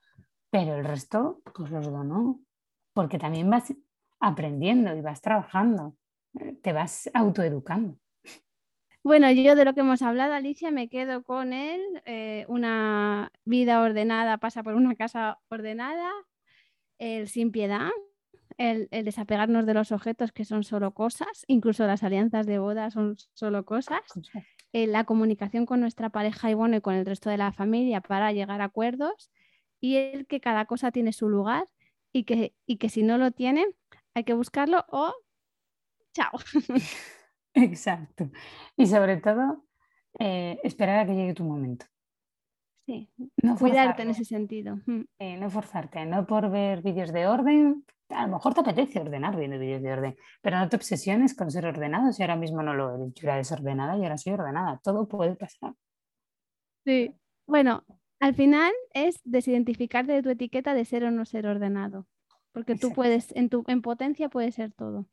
pero 0.50 0.74
el 0.74 0.84
resto 0.84 1.42
pues 1.54 1.70
los 1.70 1.86
donó 1.86 2.40
porque 2.94 3.18
también 3.18 3.50
vas 3.50 3.72
aprendiendo 4.20 4.94
y 4.96 5.00
vas 5.00 5.20
trabajando, 5.20 5.94
te 6.62 6.72
vas 6.72 7.10
autoeducando. 7.14 7.98
Bueno, 9.02 9.30
yo 9.30 9.54
de 9.54 9.64
lo 9.64 9.74
que 9.74 9.80
hemos 9.80 10.02
hablado, 10.02 10.34
Alicia, 10.34 10.70
me 10.70 10.88
quedo 10.88 11.22
con 11.22 11.52
él. 11.52 11.80
Eh, 12.04 12.44
una 12.48 13.32
vida 13.44 13.80
ordenada 13.80 14.38
pasa 14.38 14.62
por 14.62 14.74
una 14.74 14.94
casa 14.96 15.38
ordenada, 15.48 16.10
el 16.98 17.28
sin 17.28 17.52
piedad, 17.52 17.90
el, 18.58 18.88
desapegarnos 18.90 19.66
de 19.66 19.74
los 19.74 19.92
objetos 19.92 20.32
que 20.32 20.44
son 20.44 20.64
solo 20.64 20.92
cosas, 20.92 21.44
incluso 21.46 21.86
las 21.86 22.02
alianzas 22.02 22.44
de 22.46 22.58
boda 22.58 22.90
son 22.90 23.16
solo 23.34 23.64
cosas, 23.64 24.02
eh, 24.72 24.86
la 24.86 25.04
comunicación 25.04 25.64
con 25.64 25.80
nuestra 25.80 26.10
pareja 26.10 26.50
y 26.50 26.54
bueno, 26.54 26.76
y 26.76 26.80
con 26.80 26.94
el 26.94 27.06
resto 27.06 27.30
de 27.30 27.38
la 27.38 27.52
familia 27.52 28.00
para 28.00 28.32
llegar 28.32 28.60
a 28.60 28.64
acuerdos 28.64 29.30
y 29.80 29.96
el 29.96 30.26
que 30.26 30.40
cada 30.40 30.66
cosa 30.66 30.90
tiene 30.90 31.12
su 31.12 31.28
lugar 31.28 31.64
y 32.12 32.24
que, 32.24 32.52
y 32.66 32.76
que 32.76 32.88
si 32.88 33.02
no 33.04 33.16
lo 33.16 33.30
tiene 33.30 33.64
hay 34.14 34.24
que 34.24 34.34
buscarlo 34.34 34.84
o 34.90 35.14
chao. 36.12 36.32
Exacto. 37.54 38.30
Y 38.76 38.86
sobre 38.86 39.16
todo, 39.18 39.64
eh, 40.18 40.58
esperar 40.62 41.00
a 41.00 41.06
que 41.06 41.14
llegue 41.14 41.34
tu 41.34 41.44
momento. 41.44 41.86
Sí, 42.86 43.10
no 43.42 43.56
cuidarte 43.56 44.02
en 44.02 44.10
ese 44.10 44.24
sentido. 44.24 44.80
Eh, 45.18 45.36
no 45.36 45.50
forzarte, 45.50 46.06
no 46.06 46.26
por 46.26 46.50
ver 46.50 46.80
vídeos 46.80 47.12
de 47.12 47.26
orden, 47.26 47.84
a 48.08 48.26
lo 48.26 48.32
mejor 48.32 48.54
te 48.54 48.60
apetece 48.60 49.00
ordenar 49.00 49.36
viendo 49.36 49.58
vídeos 49.58 49.82
de 49.82 49.92
orden, 49.92 50.16
pero 50.40 50.58
no 50.58 50.68
te 50.68 50.76
obsesiones 50.76 51.34
con 51.34 51.50
ser 51.50 51.66
ordenado 51.66 52.12
si 52.12 52.22
ahora 52.22 52.36
mismo 52.36 52.62
no 52.62 52.74
lo 52.74 52.94
eres. 52.94 53.12
Yo 53.14 53.28
era 53.28 53.36
desordenada 53.36 53.98
y 53.98 54.02
ahora 54.02 54.16
soy 54.16 54.32
ordenada. 54.32 54.80
Todo 54.82 55.06
puede 55.06 55.36
pasar. 55.36 55.74
Sí. 56.84 57.14
Bueno, 57.46 57.84
al 58.20 58.34
final 58.34 58.72
es 58.94 59.20
desidentificarte 59.24 60.12
de 60.12 60.22
tu 60.22 60.30
etiqueta 60.30 60.74
de 60.74 60.84
ser 60.84 61.04
o 61.04 61.10
no 61.10 61.24
ser 61.24 61.46
ordenado. 61.46 62.06
Porque 62.52 62.74
tú 62.74 62.92
puedes, 62.92 63.34
en 63.36 63.50
tu 63.50 63.64
en 63.66 63.82
potencia 63.82 64.28
puede 64.28 64.52
ser 64.52 64.72
todo. 64.72 65.06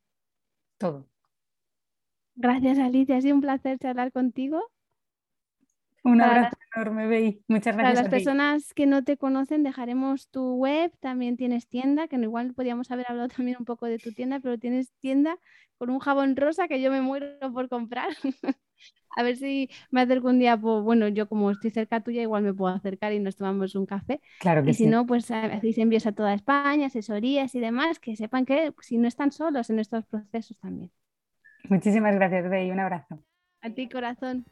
Todo. 0.82 1.06
Gracias, 2.38 2.78
Alicia. 2.80 3.18
Ha 3.18 3.22
sido 3.22 3.36
un 3.36 3.42
placer 3.42 3.78
charlar 3.78 4.12
contigo. 4.14 4.70
Un 6.06 6.22
abrazo 6.22 6.56
enorme, 6.76 7.08
Bey. 7.08 7.41
Muchas 7.47 7.76
gracias. 7.76 7.93
Para 7.93 8.01
las 8.03 8.10
personas 8.10 8.74
que 8.76 8.86
no 8.86 9.03
te 9.03 9.18
conocen, 9.18 9.64
dejaremos 9.64 10.30
tu 10.30 10.53
web. 10.53 10.91
También 10.99 11.36
tienes 11.36 11.68
tienda, 11.68 12.08
que 12.08 12.16
igual 12.18 12.53
podríamos 12.53 12.91
haber 12.91 13.10
hablado 13.10 13.28
también 13.28 13.58
un 13.60 13.66
poco 13.66 13.88
de 13.88 13.97
tu 13.97 14.12
tienda, 14.14 14.39
pero 14.39 14.60
tienes 14.60 14.91
tienda 15.01 15.39
con 15.80 15.89
un 15.89 15.99
jabón 15.99 16.36
rosa 16.36 16.68
que 16.68 16.80
yo 16.80 16.91
me 16.91 17.01
muero 17.01 17.51
por 17.51 17.70
comprar. 17.70 18.10
A 19.18 19.24
ver 19.24 19.38
si 19.38 19.70
me 19.89 20.01
acerco 20.01 20.28
un 20.28 20.38
día, 20.38 20.58
pues, 20.58 20.84
bueno, 20.84 21.08
yo 21.08 21.28
como 21.28 21.49
estoy 21.49 21.72
cerca 21.72 22.01
tuya, 22.01 22.22
igual 22.22 22.43
me 22.43 22.53
puedo 22.53 22.74
acercar 22.74 23.14
y 23.14 23.20
nos 23.20 23.38
tomamos 23.38 23.74
un 23.74 23.86
café. 23.86 24.22
Claro 24.39 24.62
que 24.64 24.72
y 24.72 24.74
sí. 24.74 24.84
si 24.84 24.89
no, 24.89 25.06
pues 25.06 25.32
hacéis 25.32 25.78
envíos 25.78 26.06
a 26.06 26.12
toda 26.12 26.34
España, 26.34 26.88
asesorías 26.88 27.56
y 27.56 27.60
demás, 27.62 27.99
que 27.99 28.16
sepan 28.16 28.45
que 28.45 28.74
si 28.82 28.97
no 28.97 29.08
están 29.08 29.32
solos 29.32 29.70
en 29.70 29.80
estos 29.80 30.06
procesos 30.06 30.60
también. 30.60 30.91
Muchísimas 31.70 32.14
gracias, 32.14 32.47
Bey. 32.49 32.70
Un 32.70 32.80
abrazo. 32.80 33.24
A 33.62 33.70
ti, 33.72 33.89
corazón. 33.89 34.45